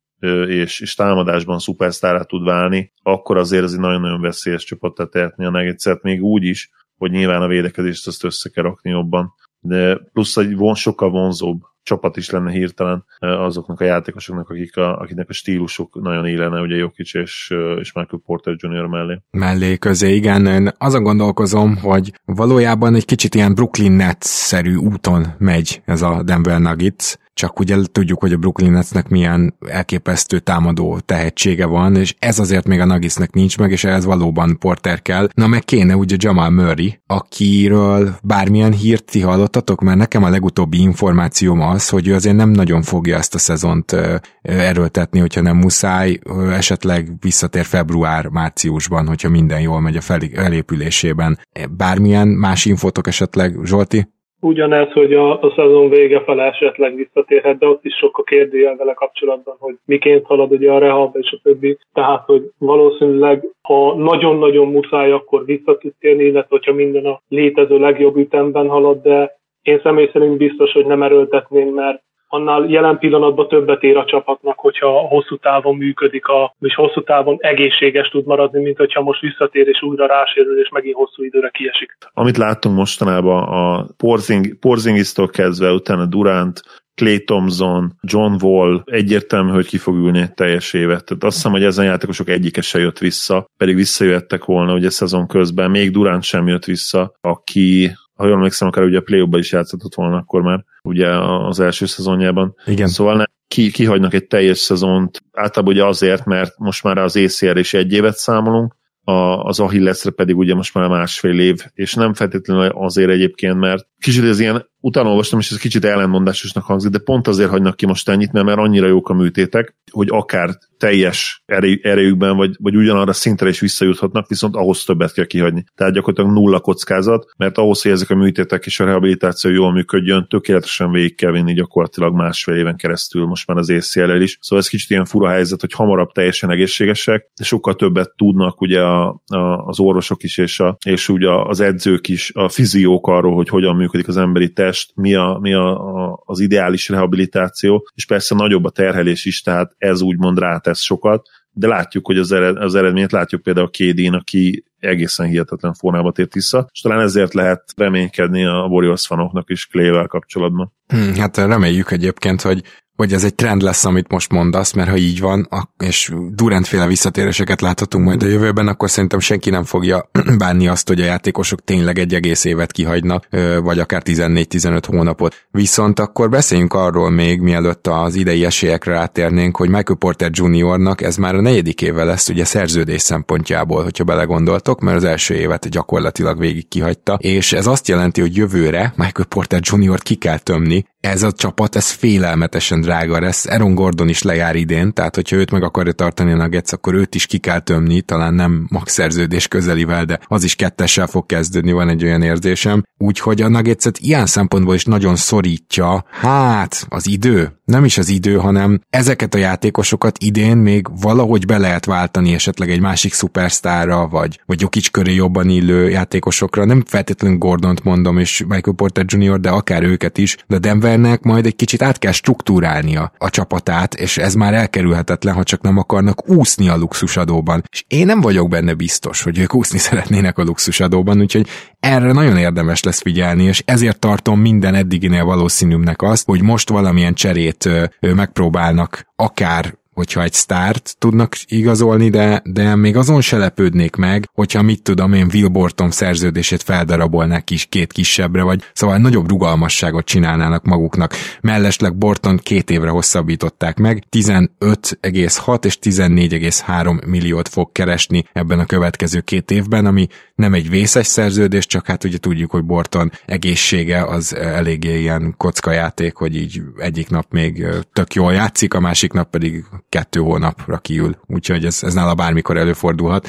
és, 0.47 0.81
és 0.81 0.95
támadásban 0.95 1.59
szupersztárá 1.59 2.23
tud 2.23 2.45
válni, 2.45 2.93
akkor 3.03 3.37
azért 3.37 3.65
ez 3.65 3.73
egy 3.73 3.79
nagyon-nagyon 3.79 4.21
veszélyes 4.21 4.65
csapat 4.65 5.11
tehetni 5.11 5.45
a 5.45 5.51
Nuggets-et, 5.51 6.03
még 6.03 6.23
úgy 6.23 6.45
is, 6.45 6.71
hogy 6.97 7.11
nyilván 7.11 7.43
a 7.43 7.47
védekezést 7.47 8.07
azt 8.07 8.25
össze 8.25 8.49
kell 8.49 8.65
rakni 8.65 8.91
jobban. 8.91 9.35
De 9.61 9.99
plusz 10.13 10.37
egy 10.37 10.57
von, 10.57 10.75
sokkal 10.75 11.11
vonzóbb 11.11 11.61
csapat 11.85 12.17
is 12.17 12.31
lenne 12.31 12.51
hirtelen 12.51 13.05
azoknak 13.19 13.81
a 13.81 13.85
játékosoknak, 13.85 14.51
akik 14.51 14.77
a, 14.77 14.99
akiknek 14.99 15.29
a 15.29 15.33
stílusuk 15.33 16.01
nagyon 16.03 16.27
élene, 16.27 16.61
ugye 16.61 16.77
Jokic 16.77 17.15
és, 17.15 17.55
és 17.79 17.93
Michael 17.93 18.23
Porter 18.25 18.55
Jr. 18.57 18.87
mellé. 18.87 19.21
Mellé 19.31 19.77
közé, 19.77 20.15
igen. 20.15 20.47
Én 20.47 20.71
azon 20.79 21.03
gondolkozom, 21.03 21.77
hogy 21.77 22.13
valójában 22.25 22.95
egy 22.95 23.05
kicsit 23.05 23.35
ilyen 23.35 23.55
Brooklyn 23.55 23.93
Nets-szerű 23.93 24.75
úton 24.75 25.27
megy 25.39 25.83
ez 25.85 26.03
a 26.03 26.23
Denver 26.23 26.61
Nuggets, 26.61 27.17
csak 27.35 27.61
ugye 27.61 27.77
tudjuk, 27.93 28.21
hogy 28.21 28.33
a 28.33 28.37
Brooklyn 28.37 28.73
Netsnek 28.73 29.09
milyen 29.09 29.55
elképesztő 29.69 30.39
támadó 30.39 30.99
tehetsége 30.99 31.67
van, 31.67 31.97
és 31.97 32.15
ez 32.19 32.39
azért 32.39 32.67
még 32.67 32.81
a 32.81 32.85
Nagisnek 32.85 33.33
nincs 33.33 33.59
meg, 33.59 33.71
és 33.71 33.85
ez 33.85 34.05
valóban 34.05 34.59
Porter 34.59 35.03
kell. 35.03 35.29
Na 35.35 35.47
meg 35.47 35.65
kéne 35.65 35.97
ugye 35.97 36.17
Jamal 36.19 36.51
Murray, 36.51 37.01
akiről 37.07 38.17
bármilyen 38.23 38.73
hírt 38.73 39.05
ti 39.05 39.21
hallottatok, 39.21 39.81
mert 39.81 39.99
nekem 39.99 40.25
a 40.25 40.29
legutóbbi 40.29 40.81
információm 40.81 41.61
az, 41.61 41.89
hogy 41.89 42.09
ő 42.09 42.15
azért 42.15 42.37
nem 42.37 42.51
nagyon 42.51 42.83
fogja 42.83 43.17
ezt 43.17 43.35
a 43.35 43.39
szezont 43.39 43.97
erőltetni, 44.43 45.19
hogyha 45.19 45.41
nem 45.41 45.57
muszáj, 45.57 46.19
esetleg 46.51 47.13
visszatér 47.21 47.65
február-márciusban, 47.65 49.07
hogyha 49.07 49.29
minden 49.29 49.61
jól 49.61 49.81
megy 49.81 49.97
a 49.97 50.01
felépülésében. 50.01 51.39
Bármilyen 51.71 52.29
más 52.29 52.65
infotok 52.65 53.07
esetleg, 53.07 53.57
Zsolti? 53.65 54.13
Ugyanez, 54.45 54.93
hogy 54.93 55.13
a, 55.13 55.43
a 55.43 55.53
szezon 55.57 55.89
vége 55.89 56.21
fele 56.21 56.45
esetleg 56.45 56.95
visszatérhet, 56.95 57.59
de 57.59 57.67
ott 57.67 57.85
is 57.85 57.95
sok 57.97 58.19
a 58.19 58.23
kérdőjel 58.23 58.77
vele 58.77 58.93
kapcsolatban, 58.93 59.57
hogy 59.59 59.75
miként 59.85 60.27
halad 60.27 60.53
ugye 60.53 60.73
a 60.73 60.79
rehab 60.79 61.17
és 61.17 61.33
a 61.33 61.41
többi. 61.43 61.79
Tehát, 61.93 62.25
hogy 62.25 62.51
valószínűleg, 62.59 63.45
ha 63.63 63.95
nagyon-nagyon 63.95 64.69
muszáj, 64.69 65.11
akkor 65.11 65.45
vissza 65.45 65.79
tud 65.79 65.93
térni, 66.01 66.25
illetve 66.25 66.47
hogyha 66.49 66.73
minden 66.73 67.05
a 67.05 67.21
létező 67.29 67.79
legjobb 67.79 68.17
ütemben 68.17 68.69
halad, 68.69 69.03
de 69.03 69.37
én 69.63 69.81
személy 69.83 70.11
szerint 70.13 70.37
biztos, 70.37 70.73
hogy 70.73 70.87
nem 70.87 71.03
erőltetném, 71.03 71.69
mert 71.69 72.03
annál 72.35 72.65
jelen 72.69 72.99
pillanatban 72.99 73.49
többet 73.49 73.83
ér 73.83 73.97
a 73.97 74.05
csapatnak, 74.05 74.59
hogyha 74.59 74.89
hosszú 74.89 75.37
távon 75.37 75.77
működik, 75.77 76.27
a, 76.27 76.55
és 76.61 76.75
hosszú 76.75 77.03
távon 77.03 77.37
egészséges 77.41 78.09
tud 78.09 78.27
maradni, 78.27 78.63
mint 78.63 78.77
hogyha 78.77 79.03
most 79.03 79.21
visszatér 79.21 79.69
és 79.69 79.83
újra 79.83 80.07
rásérül, 80.07 80.61
és 80.61 80.69
megint 80.69 80.97
hosszú 80.97 81.25
időre 81.25 81.49
kiesik. 81.49 81.97
Amit 82.13 82.37
láttunk 82.37 82.77
mostanában 82.77 83.43
a 83.43 83.87
Porzing, 83.97 84.59
Porzingisztól 84.59 85.29
kezdve, 85.29 85.71
utána 85.71 86.07
Durant, 86.07 86.61
Clay 86.95 87.25
Thompson, 87.25 87.93
John 88.01 88.45
Wall 88.45 88.83
egyértelmű, 88.85 89.51
hogy 89.51 89.67
ki 89.67 89.79
fog 89.79 89.95
ülni 89.95 90.25
teljes 90.35 90.73
évet. 90.73 91.05
Tehát 91.05 91.25
azt 91.25 91.35
hiszem, 91.35 91.53
hogy 91.53 91.65
ezen 91.65 91.85
játékosok 91.85 92.29
egyike 92.29 92.61
se 92.61 92.79
jött 92.79 92.99
vissza, 92.99 93.47
pedig 93.57 93.75
visszajöttek 93.75 94.45
volna 94.45 94.75
ugye 94.75 94.91
szezon 94.91 95.27
közben. 95.27 95.71
Még 95.71 95.91
Durant 95.91 96.23
sem 96.23 96.49
jött 96.49 96.65
vissza, 96.65 97.13
aki 97.21 97.91
ha 98.15 98.25
jól 98.27 98.35
emlékszem, 98.35 98.69
akár 98.69 98.85
ugye 98.85 98.99
a 98.99 99.01
play 99.01 99.27
is 99.31 99.53
játszott 99.53 99.95
volna 99.95 100.17
akkor 100.17 100.43
már, 100.43 100.65
ugye 100.83 101.09
az 101.19 101.61
első 101.61 101.87
szezonjában. 101.87 102.55
Igen. 102.67 102.87
Szóval 102.87 103.17
ne, 103.17 103.25
ki, 103.49 103.71
kihagynak 103.71 104.15
egy 104.15 104.27
teljes 104.27 104.59
szezont, 104.59 105.23
általában 105.33 105.75
ugye 105.75 105.85
azért, 105.85 106.25
mert 106.25 106.59
most 106.59 106.83
már 106.83 106.99
az 106.99 107.17
ACR 107.17 107.57
is 107.57 107.75
egy 107.75 107.93
évet 107.93 108.17
számolunk, 108.17 108.77
a, 109.05 109.45
az 109.45 109.61
Achillesre 109.61 110.11
pedig 110.11 110.37
ugye 110.37 110.55
most 110.55 110.75
már 110.75 110.89
másfél 110.89 111.41
év, 111.41 111.65
és 111.75 111.95
nem 111.95 112.15
feltétlenül 112.15 112.67
azért 112.67 113.11
egyébként, 113.11 113.59
mert 113.59 113.87
kicsit 113.99 114.25
ez 114.25 114.41
ilyen 114.41 114.73
utána 114.81 115.09
olvastam, 115.09 115.39
és 115.39 115.51
ez 115.51 115.59
kicsit 115.59 115.85
ellenmondásosnak 115.85 116.65
hangzik, 116.65 116.91
de 116.91 116.99
pont 116.99 117.29
azért 117.29 117.51
hagynak 117.51 117.77
ki 117.77 117.87
most 117.87 118.09
ennyit, 118.09 118.33
mert, 118.33 118.47
mert 118.47 118.59
annyira 118.59 118.87
jók 118.87 119.09
a 119.09 119.15
műtétek, 119.15 119.77
hogy 119.91 120.09
akár 120.11 120.51
teljes 120.79 121.43
erejükben, 121.83 122.37
vagy, 122.37 122.57
vagy 122.59 122.77
ugyanarra 122.77 123.13
szintre 123.13 123.49
is 123.49 123.61
visszajuthatnak, 123.61 124.29
viszont 124.29 124.57
ahhoz 124.57 124.85
többet 124.85 125.13
kell 125.13 125.25
kihagyni. 125.25 125.65
Tehát 125.75 125.93
gyakorlatilag 125.93 126.33
nulla 126.33 126.61
kockázat, 126.61 127.27
mert 127.37 127.59
ahhoz, 127.59 127.83
hogy 127.83 127.91
ezek 127.91 128.11
a 128.11 128.15
műtétek 128.15 128.67
és 128.67 128.81
a 128.81 128.85
rehabilitáció 128.85 129.51
jól 129.51 129.73
működjön, 129.73 130.27
tökéletesen 130.29 130.91
végig 130.91 131.15
kell 131.15 131.31
vinni 131.31 131.55
gyakorlatilag 131.55 132.15
másfél 132.15 132.55
éven 132.55 132.77
keresztül, 132.77 133.27
most 133.27 133.47
már 133.47 133.57
az 133.57 133.71
acl 133.71 134.21
is. 134.21 134.39
Szóval 134.41 134.59
ez 134.59 134.69
kicsit 134.69 134.91
ilyen 134.91 135.05
fura 135.05 135.29
helyzet, 135.29 135.61
hogy 135.61 135.73
hamarabb 135.73 136.13
teljesen 136.13 136.51
egészségesek, 136.51 137.31
de 137.37 137.45
sokkal 137.45 137.75
többet 137.75 138.13
tudnak 138.17 138.61
ugye 138.61 138.81
a, 138.81 138.94
a, 138.95 139.67
az 139.67 139.81
orvosok 139.81 140.23
is, 140.23 140.39
és, 140.39 140.61
a, 140.61 140.77
és 140.87 141.09
ugye 141.09 141.31
az 141.31 141.61
edzők 141.61 142.09
is, 142.09 142.33
a 142.35 142.49
fiziók 142.49 143.07
arról, 143.07 143.35
hogy 143.35 143.49
hogyan 143.49 143.77
működik 143.77 144.09
az 144.09 144.17
emberi 144.17 144.53
test, 144.53 144.93
mi, 144.95 145.15
a, 145.15 145.39
mi 145.41 145.53
a, 145.53 145.97
a, 145.97 146.23
az 146.25 146.41
ideális 146.41 146.89
rehabilitáció, 146.89 147.89
és 147.95 148.07
persze 148.07 148.35
nagyobb 148.35 148.65
a 148.65 148.71
terhelés 148.71 149.25
is, 149.25 149.43
tehát 149.43 149.75
ez 149.79 150.01
úgymond 150.01 150.39
rátesz 150.39 150.81
sokat, 150.81 151.29
de 151.57 151.67
látjuk, 151.67 152.07
hogy 152.07 152.19
az, 152.19 152.33
ered, 152.33 152.57
az 152.57 152.75
eredményt 152.75 153.13
látjuk 153.13 153.43
például 153.43 153.67
a 153.67 153.71
Kédén, 153.71 154.13
aki 154.13 154.65
egészen 154.79 155.27
hihetetlen 155.27 155.75
formában 155.75 156.13
tért 156.13 156.35
vissza, 156.35 156.69
és 156.73 156.81
talán 156.81 157.01
ezért 157.01 157.35
lehet 157.35 157.63
reménykedni 157.77 158.45
a 158.45 158.67
Warriors 158.71 159.07
fanoknak 159.07 159.51
is 159.51 159.67
Clével 159.67 160.07
kapcsolatban. 160.07 160.73
Hmm, 160.87 161.15
hát 161.15 161.37
reméljük 161.37 161.91
egyébként, 161.91 162.41
hogy 162.41 162.63
hogy 162.97 163.13
ez 163.13 163.25
egy 163.25 163.35
trend 163.35 163.63
lesz, 163.63 163.85
amit 163.85 164.11
most 164.11 164.33
mondasz, 164.33 164.73
mert 164.73 164.89
ha 164.89 164.97
így 164.97 165.21
van, 165.21 165.49
és 165.79 166.13
Durantféle 166.31 166.87
visszatéréseket 166.87 167.61
láthatunk 167.61 168.05
majd 168.05 168.23
a 168.23 168.27
jövőben, 168.27 168.69
akkor 168.69 168.91
szerintem 168.91 169.19
senki 169.19 169.51
nem 169.51 169.65
fogja 169.65 170.11
bánni 170.39 170.69
azt, 170.69 170.89
hogy 170.89 171.01
a 171.01 171.05
játékosok 171.05 171.65
tényleg 171.65 171.99
egy 171.99 172.15
egész 172.15 172.45
évet 172.45 172.73
kihagynak, 172.73 173.29
vagy 173.63 173.79
akár 173.79 174.03
14-15 174.05 174.83
hónapot. 174.87 175.47
Viszont 175.51 175.99
akkor 175.99 176.29
beszéljünk 176.29 176.75
arról 176.75 177.11
még, 177.11 177.41
mielőtt 177.41 177.87
az 177.87 178.15
idei 178.15 178.45
esélyekre 178.45 178.93
rátérnénk, 178.93 179.57
hogy 179.57 179.69
Michael 179.69 179.99
Porter 179.99 180.31
Jr.-nak 180.33 181.01
ez 181.03 181.17
már 181.17 181.35
a 181.35 181.41
negyedik 181.41 181.83
éve 181.83 182.05
lesz, 182.05 182.29
ugye 182.29 182.45
szerződés 182.45 183.03
szempontjából, 183.03 183.83
hogyha 183.83 184.05
belegondoltok, 184.05 184.81
mert 184.81 184.97
az 184.97 185.05
első 185.05 185.35
évet 185.35 185.69
gyakorlatilag 185.69 186.39
végig 186.39 186.69
kihagyta, 186.69 187.15
és 187.15 187.53
ez 187.53 187.67
azt 187.67 187.89
jelenti, 187.89 188.21
hogy 188.21 188.37
jövőre 188.37 188.93
Michael 188.97 189.29
Porter 189.29 189.61
Jr.-t 189.63 190.03
ki 190.03 190.15
kell 190.15 190.39
tömni, 190.39 190.85
ez 191.05 191.23
a 191.23 191.33
csapat, 191.33 191.77
ez 191.77 191.91
félelmetesen 191.91 192.81
drága 192.81 193.21
lesz. 193.21 193.47
Aaron 193.47 193.75
Gordon 193.75 194.09
is 194.09 194.23
lejár 194.23 194.57
idén, 194.57 194.93
tehát 194.93 195.15
hogyha 195.15 195.37
őt 195.37 195.51
meg 195.51 195.63
akarja 195.63 195.93
tartani 195.93 196.33
a 196.33 196.37
Nuggets, 196.37 196.73
akkor 196.73 196.95
őt 196.95 197.15
is 197.15 197.27
ki 197.27 197.39
kell 197.39 197.61
tömni, 197.61 198.01
talán 198.01 198.35
nem 198.35 198.67
max 198.71 198.93
szerződés 198.93 199.49
közelivel, 199.49 200.05
de 200.05 200.19
az 200.27 200.45
is 200.45 200.55
kettessel 200.55 201.07
fog 201.07 201.27
kezdődni, 201.27 201.73
van 201.73 201.89
egy 201.89 202.05
olyan 202.05 202.23
érzésem. 202.23 202.83
Úgyhogy 202.99 203.43
a 203.43 203.49
Nuggetset 203.49 203.99
ilyen 203.99 204.27
szempontból 204.27 204.75
is 204.75 204.85
nagyon 204.85 205.17
szorítja, 205.17 206.05
hát 206.11 206.87
az 206.89 207.07
idő, 207.07 207.61
nem 207.65 207.85
is 207.85 207.99
az 207.99 208.09
idő, 208.09 208.37
hanem 208.37 208.81
ezeket 208.91 209.35
a 209.35 209.39
játékosokat 209.39 210.19
idén 210.19 210.57
még 210.57 210.87
valahogy 211.01 211.47
be 211.47 211.59
lehet 211.59 211.85
váltani 211.85 212.35
esetleg 212.35 212.71
egy 212.71 212.81
másik 212.81 213.13
szupersztárra, 213.13 214.09
vagy, 214.09 214.41
vagy 214.47 214.61
Jokic 214.61 214.89
köré 214.89 215.15
jobban 215.15 215.49
illő 215.49 215.89
játékosokra. 215.91 216.65
Nem 216.65 216.83
feltétlenül 216.87 217.39
Gordont 217.39 217.85
mondom, 217.85 218.19
és 218.19 218.45
Michael 218.49 218.77
Porter 218.77 219.05
Jr., 219.09 219.41
de 219.41 219.51
akár 219.51 219.83
őket 219.83 220.19
is, 220.19 220.37
de 220.47 220.59
Denvernek 220.59 221.23
majd 221.23 221.47
egy 221.47 221.57
kicsit 221.57 221.83
át 221.83 221.99
kell 221.99 222.13
struktúrálnia 222.13 223.13
a 223.19 223.31
csapatát, 223.31 223.95
és 223.95 224.19
ez 224.19 224.35
már 224.35 224.55
elkerülhetetlen, 224.55 225.35
ha 225.35 225.43
csak 225.43 225.61
nem 225.61 225.79
akarnak 225.79 226.29
úszni 226.29 226.69
a 226.69 226.77
luxusadóban. 226.77 227.63
És 227.73 227.85
én 227.89 228.07
nem 228.07 228.21
vagyok 228.21 228.49
benne 228.49 228.75
biztos, 228.75 229.23
hogy 229.23 229.39
ők 229.39 229.55
úszni 229.55 229.79
szeretnének 229.89 230.39
a 230.39 230.43
luxusadóban, 230.43 231.21
úgyhogy 231.21 231.47
erre 231.85 232.13
nagyon 232.13 232.37
érdemes 232.37 232.83
lesz 232.83 233.01
figyelni, 233.01 233.43
és 233.43 233.63
ezért 233.67 233.99
tartom 233.99 234.41
minden 234.41 234.75
eddiginél 234.75 235.25
valószínűbbnek 235.25 236.03
azt, 236.03 236.27
hogy 236.27 236.43
most 236.43 236.69
valamilyen 236.69 237.15
cserét 237.15 237.69
megpróbálnak 238.01 239.07
akár 239.17 239.75
hogyha 239.95 240.23
egy 240.23 240.33
sztárt 240.33 240.97
tudnak 240.99 241.37
igazolni, 241.47 242.09
de, 242.09 242.43
de 242.45 242.77
még 242.77 242.97
azon 242.97 243.21
se 243.21 243.37
lepődnék 243.37 243.97
meg, 243.97 244.29
hogyha 244.33 244.63
mit 244.63 244.83
tudom 244.83 245.13
én 245.13 245.31
Will 245.33 245.49
Borton 245.49 245.91
szerződését 245.91 246.63
feldarabolnák 246.63 247.51
is 247.51 247.65
két 247.65 247.93
kisebbre, 247.93 248.43
vagy 248.43 248.63
szóval 248.73 248.99
nagyobb 248.99 249.29
rugalmasságot 249.29 250.05
csinálnának 250.05 250.65
maguknak. 250.65 251.15
Mellesleg 251.41 251.97
Borton 251.97 252.37
két 252.37 252.71
évre 252.71 252.91
hosszabbították 252.91 253.79
meg, 253.79 254.05
15,6 254.11 255.65
és 255.65 255.79
14,3 255.83 257.07
milliót 257.07 257.49
fog 257.49 257.73
keresni 257.73 258.25
ebben 258.33 258.59
a 258.59 258.67
következő 258.67 259.21
két 259.21 259.51
évben, 259.51 259.87
ami 259.87 260.07
nem 260.35 260.55
egy 260.55 260.71
vészes 260.71 261.07
szerződés, 261.07 261.67
csak 261.67 261.87
hát 261.87 262.05
ugye 262.05 262.19
tudjuk, 262.19 262.51
hogy 262.51 262.65
Borton 262.65 263.13
egészsége 263.27 264.05
az 264.05 264.37
eléggé 264.37 265.01
ilyen 265.01 265.35
kockajáték, 265.37 266.15
hogy 266.15 266.37
így 266.37 266.63
egyik 266.77 267.09
nap 267.09 267.27
még 267.31 267.67
tök 267.93 268.15
jól 268.15 268.33
játszik, 268.33 268.75
a 268.75 268.81
másik 268.81 269.13
nap 269.13 269.31
pedig 269.31 269.65
kettő 269.95 270.21
hónapra 270.21 270.79
kiül, 270.79 271.17
úgyhogy 271.27 271.65
ez, 271.65 271.83
ez 271.83 271.95
nála 271.95 272.15
bármikor 272.15 272.57
előfordulhat. 272.57 273.29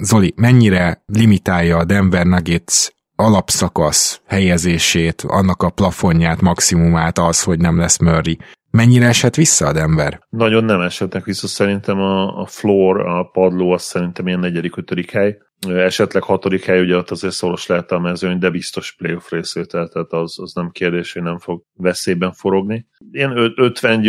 Zoli, 0.00 0.32
mennyire 0.36 1.02
limitálja 1.06 1.76
a 1.76 1.84
Denver 1.84 2.26
Nuggets 2.26 2.88
alapszakasz 3.16 4.20
helyezését, 4.26 5.24
annak 5.26 5.62
a 5.62 5.70
plafonját, 5.70 6.40
maximumát 6.40 7.18
az, 7.18 7.42
hogy 7.42 7.58
nem 7.58 7.78
lesz 7.78 7.98
Murray. 7.98 8.38
Mennyire 8.70 9.06
esett 9.06 9.34
vissza 9.34 9.66
a 9.66 9.72
Denver? 9.72 10.20
Nagyon 10.28 10.64
nem 10.64 10.80
esetnek 10.80 11.24
vissza, 11.24 11.46
szerintem 11.46 11.98
a, 11.98 12.40
a 12.40 12.46
floor, 12.46 13.00
a 13.00 13.24
padló 13.24 13.72
az 13.72 13.82
szerintem 13.82 14.26
ilyen 14.26 14.38
negyedik, 14.38 14.76
ötödik 14.76 15.10
hely 15.10 15.38
esetleg 15.68 16.22
hatodik 16.22 16.64
hely, 16.64 16.80
ugye 16.80 16.96
ott 16.96 17.10
azért 17.10 17.34
szoros 17.34 17.66
lehet 17.66 17.90
a 17.90 17.98
mezőny, 17.98 18.38
de 18.38 18.50
biztos 18.50 18.94
playoff 18.96 19.30
részvétel, 19.30 19.88
tehát 19.88 20.12
az, 20.12 20.38
az 20.38 20.52
nem 20.52 20.70
kérdés, 20.70 21.12
hogy 21.12 21.22
nem 21.22 21.38
fog 21.38 21.62
veszélyben 21.74 22.32
forogni. 22.32 22.86
Ilyen 23.10 23.52
50 23.56 24.00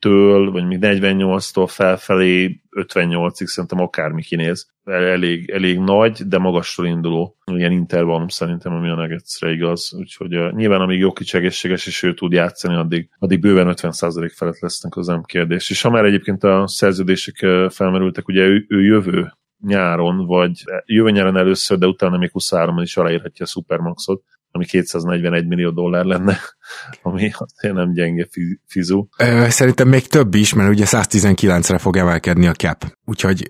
győzelemtől, 0.00 0.50
vagy 0.50 0.66
még 0.66 0.78
48-tól 0.80 1.66
felfelé 1.68 2.60
58-ig 2.76 3.44
szerintem 3.44 3.80
akármi 3.80 4.22
kinéz. 4.22 4.68
Elég, 4.84 5.50
elég 5.50 5.78
nagy, 5.78 6.22
de 6.26 6.38
magasról 6.38 6.86
induló 6.86 7.36
ilyen 7.44 7.72
intervallum 7.72 8.28
szerintem, 8.28 8.72
ami 8.72 8.88
a 8.88 8.94
Nuggetsre 8.94 9.50
igaz. 9.50 9.94
Úgyhogy 9.98 10.36
uh, 10.36 10.52
nyilván 10.52 10.80
amíg 10.80 10.98
Jokic 10.98 11.34
egészséges 11.34 11.86
és 11.86 12.02
ő 12.02 12.14
tud 12.14 12.32
játszani, 12.32 12.74
addig, 12.74 13.08
addig 13.18 13.40
bőven 13.40 13.74
50% 13.76 14.32
felett 14.34 14.58
lesznek 14.58 14.96
az 14.96 15.06
nem 15.06 15.22
kérdés. 15.22 15.70
És 15.70 15.82
ha 15.82 15.90
már 15.90 16.04
egyébként 16.04 16.44
a 16.44 16.66
szerződések 16.66 17.36
felmerültek, 17.68 18.28
ugye 18.28 18.42
ő, 18.42 18.64
ő 18.68 18.82
jövő 18.82 19.32
nyáron, 19.66 20.26
vagy 20.26 20.62
jövő 20.84 21.10
nyáron 21.10 21.36
először, 21.36 21.78
de 21.78 21.86
utána 21.86 22.18
még 22.18 22.30
23 22.30 22.78
is 22.78 22.96
aláírhatja 22.96 23.44
a 23.44 23.48
Supermaxot. 23.48 24.22
Ami 24.52 24.64
241 24.64 25.46
millió 25.46 25.70
dollár 25.70 26.04
lenne, 26.04 26.38
ami 27.02 27.30
azért 27.38 27.74
nem 27.74 27.92
gyenge 27.92 28.28
fizu. 28.66 29.06
Szerintem 29.48 29.88
még 29.88 30.06
több 30.06 30.34
is, 30.34 30.54
mert 30.54 30.70
ugye 30.70 30.84
119-re 30.86 31.78
fog 31.78 31.96
emelkedni 31.96 32.46
a 32.46 32.52
cap, 32.52 32.84
úgyhogy... 33.04 33.46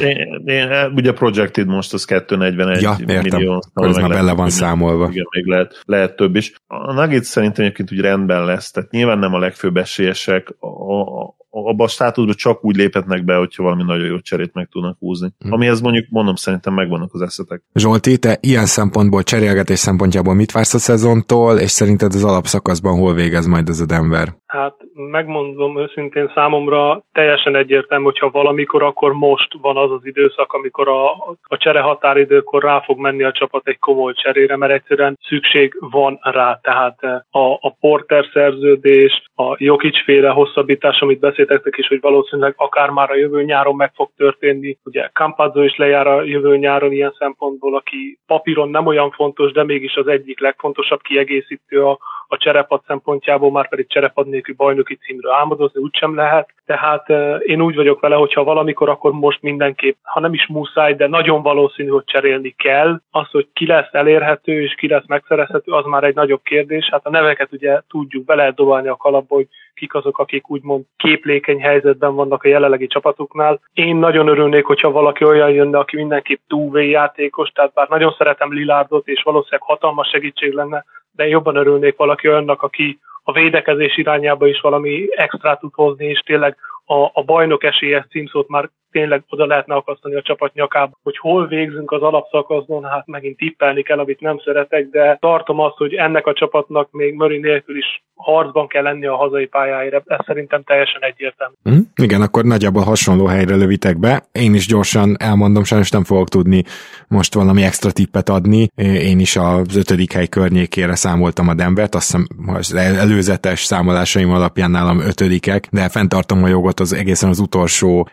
Én, 0.00 0.42
én, 0.44 0.92
ugye 0.94 1.12
projected 1.12 1.66
most 1.66 1.92
az 1.92 2.04
241 2.04 2.82
ja, 2.82 2.96
értem. 3.06 3.22
millió. 3.22 3.62
Akkor 3.72 3.88
ez 3.88 3.96
már 3.96 4.08
bele 4.08 4.32
van 4.32 4.50
számolva. 4.50 5.08
Igen, 5.10 5.26
még 5.30 5.46
lehet, 5.46 5.82
lehet 5.84 6.16
több 6.16 6.36
is. 6.36 6.52
A 6.66 6.92
Nuggets 6.92 7.24
szerintem 7.24 7.64
egyébként 7.64 7.92
úgy 7.92 8.00
rendben 8.00 8.44
lesz, 8.44 8.70
tehát 8.70 8.90
nyilván 8.90 9.18
nem 9.18 9.34
a 9.34 9.38
legfőbb 9.38 9.76
esélyesek, 9.76 10.48
a, 10.58 11.40
abban 11.54 11.86
a 11.86 11.88
státuszban 11.88 12.34
csak 12.34 12.64
úgy 12.64 12.76
léphetnek 12.76 13.24
be, 13.24 13.34
hogyha 13.34 13.62
valami 13.62 13.82
nagyon 13.82 14.06
jó 14.06 14.20
cserét 14.20 14.54
meg 14.54 14.68
tudnak 14.70 14.96
húzni. 14.98 15.32
Hmm. 15.38 15.52
Amihez 15.52 15.80
mondjuk 15.80 16.06
mondom, 16.10 16.34
szerintem 16.34 16.74
megvannak 16.74 17.14
az 17.14 17.20
eszetek. 17.20 17.62
Zsolti, 17.74 18.18
te 18.18 18.38
ilyen 18.40 18.66
szempontból, 18.66 19.22
cserélgetés 19.22 19.78
szempontjából 19.78 20.34
mit 20.34 20.52
vársz 20.52 20.74
a 20.74 20.78
szezontól, 20.78 21.58
és 21.58 21.70
szerinted 21.70 22.14
az 22.14 22.24
alapszakaszban 22.24 22.98
hol 22.98 23.14
végez 23.14 23.46
majd 23.46 23.68
ez 23.68 23.80
a 23.80 23.86
Denver? 23.86 24.40
Hát 24.52 24.74
megmondom 24.94 25.78
őszintén 25.78 26.30
számomra 26.34 27.02
teljesen 27.12 27.56
egyértelmű, 27.56 28.04
hogyha 28.04 28.30
valamikor, 28.30 28.82
akkor 28.82 29.12
most 29.12 29.48
van 29.60 29.76
az 29.76 29.90
az 29.90 30.06
időszak, 30.06 30.52
amikor 30.52 30.88
a, 30.88 31.10
a 31.42 31.56
csere 31.56 31.80
határidőkor 31.80 32.62
rá 32.62 32.80
fog 32.80 32.98
menni 32.98 33.22
a 33.22 33.32
csapat 33.32 33.68
egy 33.68 33.78
komoly 33.78 34.12
cserére, 34.12 34.56
mert 34.56 34.72
egyszerűen 34.72 35.18
szükség 35.22 35.76
van 35.78 36.18
rá. 36.22 36.58
Tehát 36.62 37.02
a, 37.30 37.52
a 37.60 37.76
Porter 37.80 38.24
szerződés, 38.32 39.22
a 39.34 39.54
Jokic 39.56 40.04
féle 40.04 40.28
hosszabbítás, 40.28 41.00
amit 41.00 41.20
beszéltek 41.20 41.74
is, 41.76 41.86
hogy 41.86 42.00
valószínűleg 42.00 42.54
akár 42.56 42.90
már 42.90 43.10
a 43.10 43.16
jövő 43.16 43.42
nyáron 43.42 43.76
meg 43.76 43.92
fog 43.94 44.10
történni. 44.16 44.78
Ugye 44.84 45.10
Campazzo 45.12 45.62
is 45.62 45.76
lejár 45.76 46.06
a 46.06 46.22
jövő 46.22 46.56
nyáron 46.56 46.92
ilyen 46.92 47.14
szempontból, 47.18 47.76
aki 47.76 48.18
papíron 48.26 48.68
nem 48.70 48.86
olyan 48.86 49.10
fontos, 49.10 49.52
de 49.52 49.64
mégis 49.64 49.94
az 49.94 50.06
egyik 50.06 50.40
legfontosabb 50.40 51.00
kiegészítő 51.00 51.84
a, 51.84 51.98
a 52.32 52.36
cserepad 52.36 52.82
szempontjából, 52.86 53.50
már 53.50 53.68
pedig 53.68 53.88
cserepad 53.88 54.28
nélkül 54.28 54.54
bajnoki 54.54 54.94
címről 54.94 55.32
álmodozni 55.32 55.80
úgysem 55.80 56.14
lehet. 56.14 56.48
Tehát 56.66 57.08
én 57.38 57.60
úgy 57.60 57.74
vagyok 57.74 58.00
vele, 58.00 58.14
hogyha 58.14 58.44
valamikor, 58.44 58.88
akkor 58.88 59.12
most 59.12 59.42
mindenképp, 59.42 59.96
ha 60.02 60.20
nem 60.20 60.34
is 60.34 60.46
muszáj, 60.46 60.94
de 60.94 61.06
nagyon 61.06 61.42
valószínű, 61.42 61.88
hogy 61.88 62.04
cserélni 62.04 62.54
kell. 62.58 63.00
Az, 63.10 63.30
hogy 63.30 63.48
ki 63.52 63.66
lesz 63.66 63.92
elérhető 63.92 64.62
és 64.62 64.74
ki 64.74 64.88
lesz 64.88 65.06
megszerezhető, 65.06 65.72
az 65.72 65.84
már 65.84 66.04
egy 66.04 66.14
nagyobb 66.14 66.42
kérdés. 66.42 66.88
Hát 66.90 67.06
a 67.06 67.10
neveket 67.10 67.52
ugye 67.52 67.80
tudjuk, 67.88 68.24
be 68.24 68.34
lehet 68.34 68.54
dobálni 68.54 68.88
a 68.88 68.96
kalapba, 68.96 69.34
hogy 69.34 69.46
kik 69.74 69.94
azok, 69.94 70.18
akik 70.18 70.50
úgymond 70.50 70.84
képlékeny 70.96 71.60
helyzetben 71.60 72.14
vannak 72.14 72.42
a 72.42 72.48
jelenlegi 72.48 72.86
csapatuknál. 72.86 73.60
Én 73.72 73.96
nagyon 73.96 74.28
örülnék, 74.28 74.64
hogyha 74.64 74.90
valaki 74.90 75.24
olyan 75.24 75.50
jönne, 75.50 75.78
aki 75.78 75.96
mindenképp 75.96 76.40
túlvé 76.48 76.88
játékos, 76.88 77.50
tehát 77.50 77.72
bár 77.72 77.88
nagyon 77.88 78.14
szeretem 78.18 78.52
Lilárdot, 78.52 79.08
és 79.08 79.22
valószínűleg 79.22 79.62
hatalmas 79.62 80.08
segítség 80.08 80.52
lenne, 80.52 80.84
de 81.12 81.26
jobban 81.26 81.56
örülnék 81.56 81.96
valaki 81.96 82.28
olyannak, 82.28 82.62
aki 82.62 82.98
a 83.22 83.32
védekezés 83.32 83.96
irányába 83.96 84.46
is 84.46 84.60
valami 84.60 85.06
extra 85.10 85.56
tud 85.56 85.74
hozni, 85.74 86.06
és 86.06 86.18
tényleg 86.18 86.56
a, 86.84 86.94
a 87.12 87.22
bajnok 87.24 87.64
esélyes 87.64 88.06
címszót 88.10 88.48
már 88.48 88.70
tényleg 88.92 89.22
oda 89.28 89.46
lehetne 89.46 89.74
akasztani 89.74 90.14
a 90.14 90.22
csapat 90.22 90.54
nyakába. 90.54 90.98
Hogy 91.02 91.18
hol 91.18 91.46
végzünk 91.46 91.90
az 91.90 92.02
alapszakaszon, 92.02 92.84
hát 92.84 93.06
megint 93.06 93.36
tippelni 93.36 93.82
kell, 93.82 93.98
amit 93.98 94.20
nem 94.20 94.38
szeretek, 94.44 94.88
de 94.88 95.16
tartom 95.20 95.60
azt, 95.60 95.76
hogy 95.76 95.94
ennek 95.94 96.26
a 96.26 96.32
csapatnak 96.32 96.88
még 96.90 97.14
Möri 97.14 97.38
nélkül 97.38 97.76
is 97.76 98.02
harcban 98.22 98.66
kell 98.68 98.82
lenni 98.82 99.06
a 99.06 99.16
hazai 99.16 99.46
pályáira. 99.46 100.02
Ez 100.06 100.18
szerintem 100.26 100.62
teljesen 100.62 101.02
egyértelmű. 101.02 101.54
Mm, 101.70 101.80
igen, 101.96 102.20
akkor 102.20 102.44
nagyjából 102.44 102.82
hasonló 102.82 103.26
helyre 103.26 103.54
lövitek 103.54 103.98
be. 103.98 104.22
Én 104.32 104.54
is 104.54 104.66
gyorsan 104.66 105.16
elmondom, 105.18 105.64
sajnos 105.64 105.90
nem 105.90 106.04
fogok 106.04 106.28
tudni 106.28 106.62
most 107.08 107.34
valami 107.34 107.62
extra 107.62 107.90
tippet 107.90 108.28
adni. 108.28 108.68
Én 108.76 109.18
is 109.18 109.36
az 109.36 109.76
ötödik 109.76 110.12
hely 110.12 110.26
környékére 110.26 110.94
számoltam 110.94 111.48
a 111.48 111.54
Denvert, 111.54 111.94
azt 111.94 112.04
hiszem 112.04 112.26
az 112.46 112.74
előzetes 112.74 113.60
számolásaim 113.64 114.30
alapján 114.30 114.70
nálam 114.70 115.00
ötödikek, 115.00 115.68
de 115.70 115.88
fenntartom 115.88 116.42
a 116.42 116.48
jogot 116.48 116.80
az 116.80 116.92
egészen 116.92 117.28
az 117.28 117.38
utolsó 117.38 118.08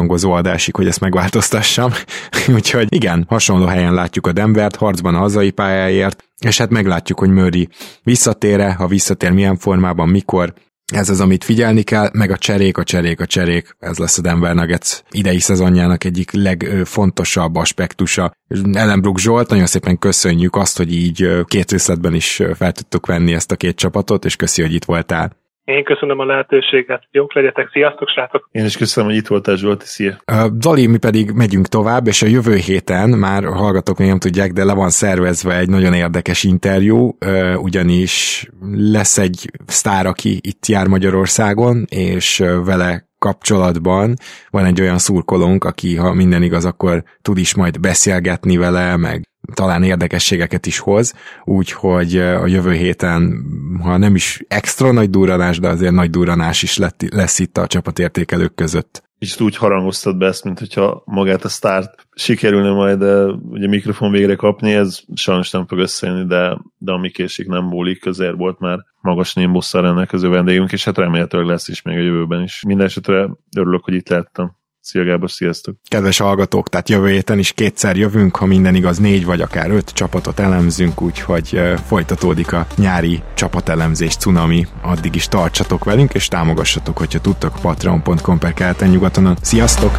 beharangozó 0.00 0.32
adásig, 0.32 0.76
hogy 0.76 0.86
ezt 0.86 1.00
megváltoztassam. 1.00 1.92
Úgyhogy 2.56 2.94
igen, 2.94 3.24
hasonló 3.28 3.66
helyen 3.66 3.94
látjuk 3.94 4.26
a 4.26 4.32
Denvert, 4.32 4.76
harcban 4.76 5.14
a 5.14 5.18
hazai 5.18 5.50
pályáért, 5.50 6.24
és 6.38 6.58
hát 6.58 6.70
meglátjuk, 6.70 7.18
hogy 7.18 7.30
Murray 7.30 7.68
visszatére, 8.02 8.72
ha 8.72 8.86
visszatér 8.86 9.30
milyen 9.30 9.56
formában, 9.56 10.08
mikor, 10.08 10.52
ez 10.92 11.08
az, 11.08 11.20
amit 11.20 11.44
figyelni 11.44 11.82
kell, 11.82 12.08
meg 12.12 12.30
a 12.30 12.36
cserék, 12.36 12.78
a 12.78 12.84
cserék, 12.84 13.20
a 13.20 13.26
cserék, 13.26 13.76
ez 13.78 13.98
lesz 13.98 14.18
a 14.18 14.22
Denver 14.22 14.54
Nuggets 14.54 15.02
idei 15.10 15.38
szezonjának 15.38 16.04
egyik 16.04 16.32
legfontosabb 16.32 17.54
aspektusa. 17.54 18.32
Ellenbrook 18.72 19.18
Zsolt, 19.18 19.48
nagyon 19.48 19.66
szépen 19.66 19.98
köszönjük 19.98 20.56
azt, 20.56 20.76
hogy 20.76 20.92
így 20.94 21.28
két 21.44 21.70
részletben 21.70 22.14
is 22.14 22.42
fel 22.54 22.72
tudtuk 22.72 23.06
venni 23.06 23.32
ezt 23.32 23.52
a 23.52 23.56
két 23.56 23.76
csapatot, 23.76 24.24
és 24.24 24.36
köszi, 24.36 24.62
hogy 24.62 24.74
itt 24.74 24.84
voltál. 24.84 25.39
Én 25.70 25.84
köszönöm 25.84 26.18
a 26.18 26.24
lehetőséget. 26.24 27.02
Jók 27.10 27.34
legyetek, 27.34 27.68
sziasztok, 27.72 28.08
srácok! 28.08 28.48
Én 28.52 28.64
is 28.64 28.76
köszönöm, 28.76 29.10
hogy 29.10 29.18
itt 29.18 29.26
voltál, 29.26 29.56
Zsolti, 29.56 29.86
szia! 29.86 30.16
Zoli, 30.60 30.86
mi 30.86 30.98
pedig 30.98 31.30
megyünk 31.30 31.66
tovább, 31.66 32.06
és 32.06 32.22
a 32.22 32.26
jövő 32.26 32.56
héten, 32.56 33.08
már 33.08 33.44
hallgatok, 33.44 33.98
még 33.98 34.08
nem 34.08 34.18
tudják, 34.18 34.52
de 34.52 34.64
le 34.64 34.74
van 34.74 34.90
szervezve 34.90 35.58
egy 35.58 35.68
nagyon 35.68 35.94
érdekes 35.94 36.44
interjú, 36.44 37.16
ugyanis 37.56 38.46
lesz 38.70 39.18
egy 39.18 39.50
sztár, 39.66 40.06
aki 40.06 40.38
itt 40.40 40.66
jár 40.66 40.86
Magyarországon, 40.86 41.84
és 41.88 42.42
vele 42.64 43.08
kapcsolatban 43.18 44.14
van 44.50 44.64
egy 44.64 44.80
olyan 44.80 44.98
szurkolónk, 44.98 45.64
aki, 45.64 45.96
ha 45.96 46.12
minden 46.12 46.42
igaz, 46.42 46.64
akkor 46.64 47.02
tud 47.22 47.38
is 47.38 47.54
majd 47.54 47.80
beszélgetni 47.80 48.56
vele, 48.56 48.96
meg 48.96 49.29
talán 49.54 49.82
érdekességeket 49.82 50.66
is 50.66 50.78
hoz, 50.78 51.14
úgyhogy 51.44 52.16
a 52.16 52.46
jövő 52.46 52.72
héten, 52.72 53.44
ha 53.82 53.96
nem 53.96 54.14
is 54.14 54.42
extra 54.48 54.92
nagy 54.92 55.10
duranás, 55.10 55.58
de 55.58 55.68
azért 55.68 55.92
nagy 55.92 56.10
duranás 56.10 56.62
is 56.62 56.76
lett, 56.76 57.02
lesz 57.10 57.38
itt 57.38 57.56
a 57.56 57.66
csapatértékelők 57.66 58.54
között. 58.54 59.02
És 59.18 59.40
úgy 59.40 59.56
harangoztad 59.56 60.16
be 60.16 60.26
ezt, 60.26 60.44
mint 60.44 60.58
hogyha 60.58 61.02
magát 61.04 61.44
a 61.44 61.48
start 61.48 62.06
sikerülne 62.14 62.70
majd 62.70 63.02
ugye 63.50 63.68
mikrofon 63.68 64.10
végre 64.10 64.34
kapni, 64.34 64.72
ez 64.72 65.00
sajnos 65.14 65.50
nem 65.50 65.66
fog 65.66 65.78
összejönni, 65.78 66.26
de, 66.26 66.58
de 66.78 66.92
ami 66.92 67.10
késik 67.10 67.48
nem 67.48 67.64
múlik, 67.64 68.00
közért 68.00 68.36
volt 68.36 68.58
már 68.58 68.78
magas 69.00 69.34
némbusszal 69.34 69.82
rendelkező 69.82 70.28
vendégünk, 70.28 70.72
és 70.72 70.84
hát 70.84 70.98
remélhetőleg 70.98 71.46
lesz 71.46 71.68
is 71.68 71.82
még 71.82 71.96
a 71.96 72.02
jövőben 72.02 72.42
is. 72.42 72.62
Mindenesetre 72.66 73.28
örülök, 73.56 73.84
hogy 73.84 73.94
itt 73.94 74.08
lehettem. 74.08 74.58
Szia 74.80 75.04
Gábor, 75.04 75.30
sziasztok! 75.30 75.76
Kedves 75.88 76.18
hallgatók, 76.18 76.68
tehát 76.68 76.88
jövő 76.88 77.08
héten 77.08 77.38
is 77.38 77.52
kétszer 77.52 77.96
jövünk, 77.96 78.36
ha 78.36 78.46
minden 78.46 78.74
igaz, 78.74 78.98
négy 78.98 79.24
vagy 79.24 79.40
akár 79.40 79.70
öt 79.70 79.90
csapatot 79.90 80.38
elemzünk, 80.38 81.02
úgyhogy 81.02 81.60
folytatódik 81.86 82.52
a 82.52 82.66
nyári 82.76 83.22
csapatelemzés 83.34 84.16
cunami. 84.16 84.66
Addig 84.82 85.14
is 85.14 85.28
tartsatok 85.28 85.84
velünk, 85.84 86.14
és 86.14 86.28
támogassatok, 86.28 86.98
hogyha 86.98 87.20
tudtok 87.20 87.54
patreon.com 87.62 88.38
per 88.38 88.76
nyugatonon. 88.80 89.36
Sziasztok! 89.40 89.98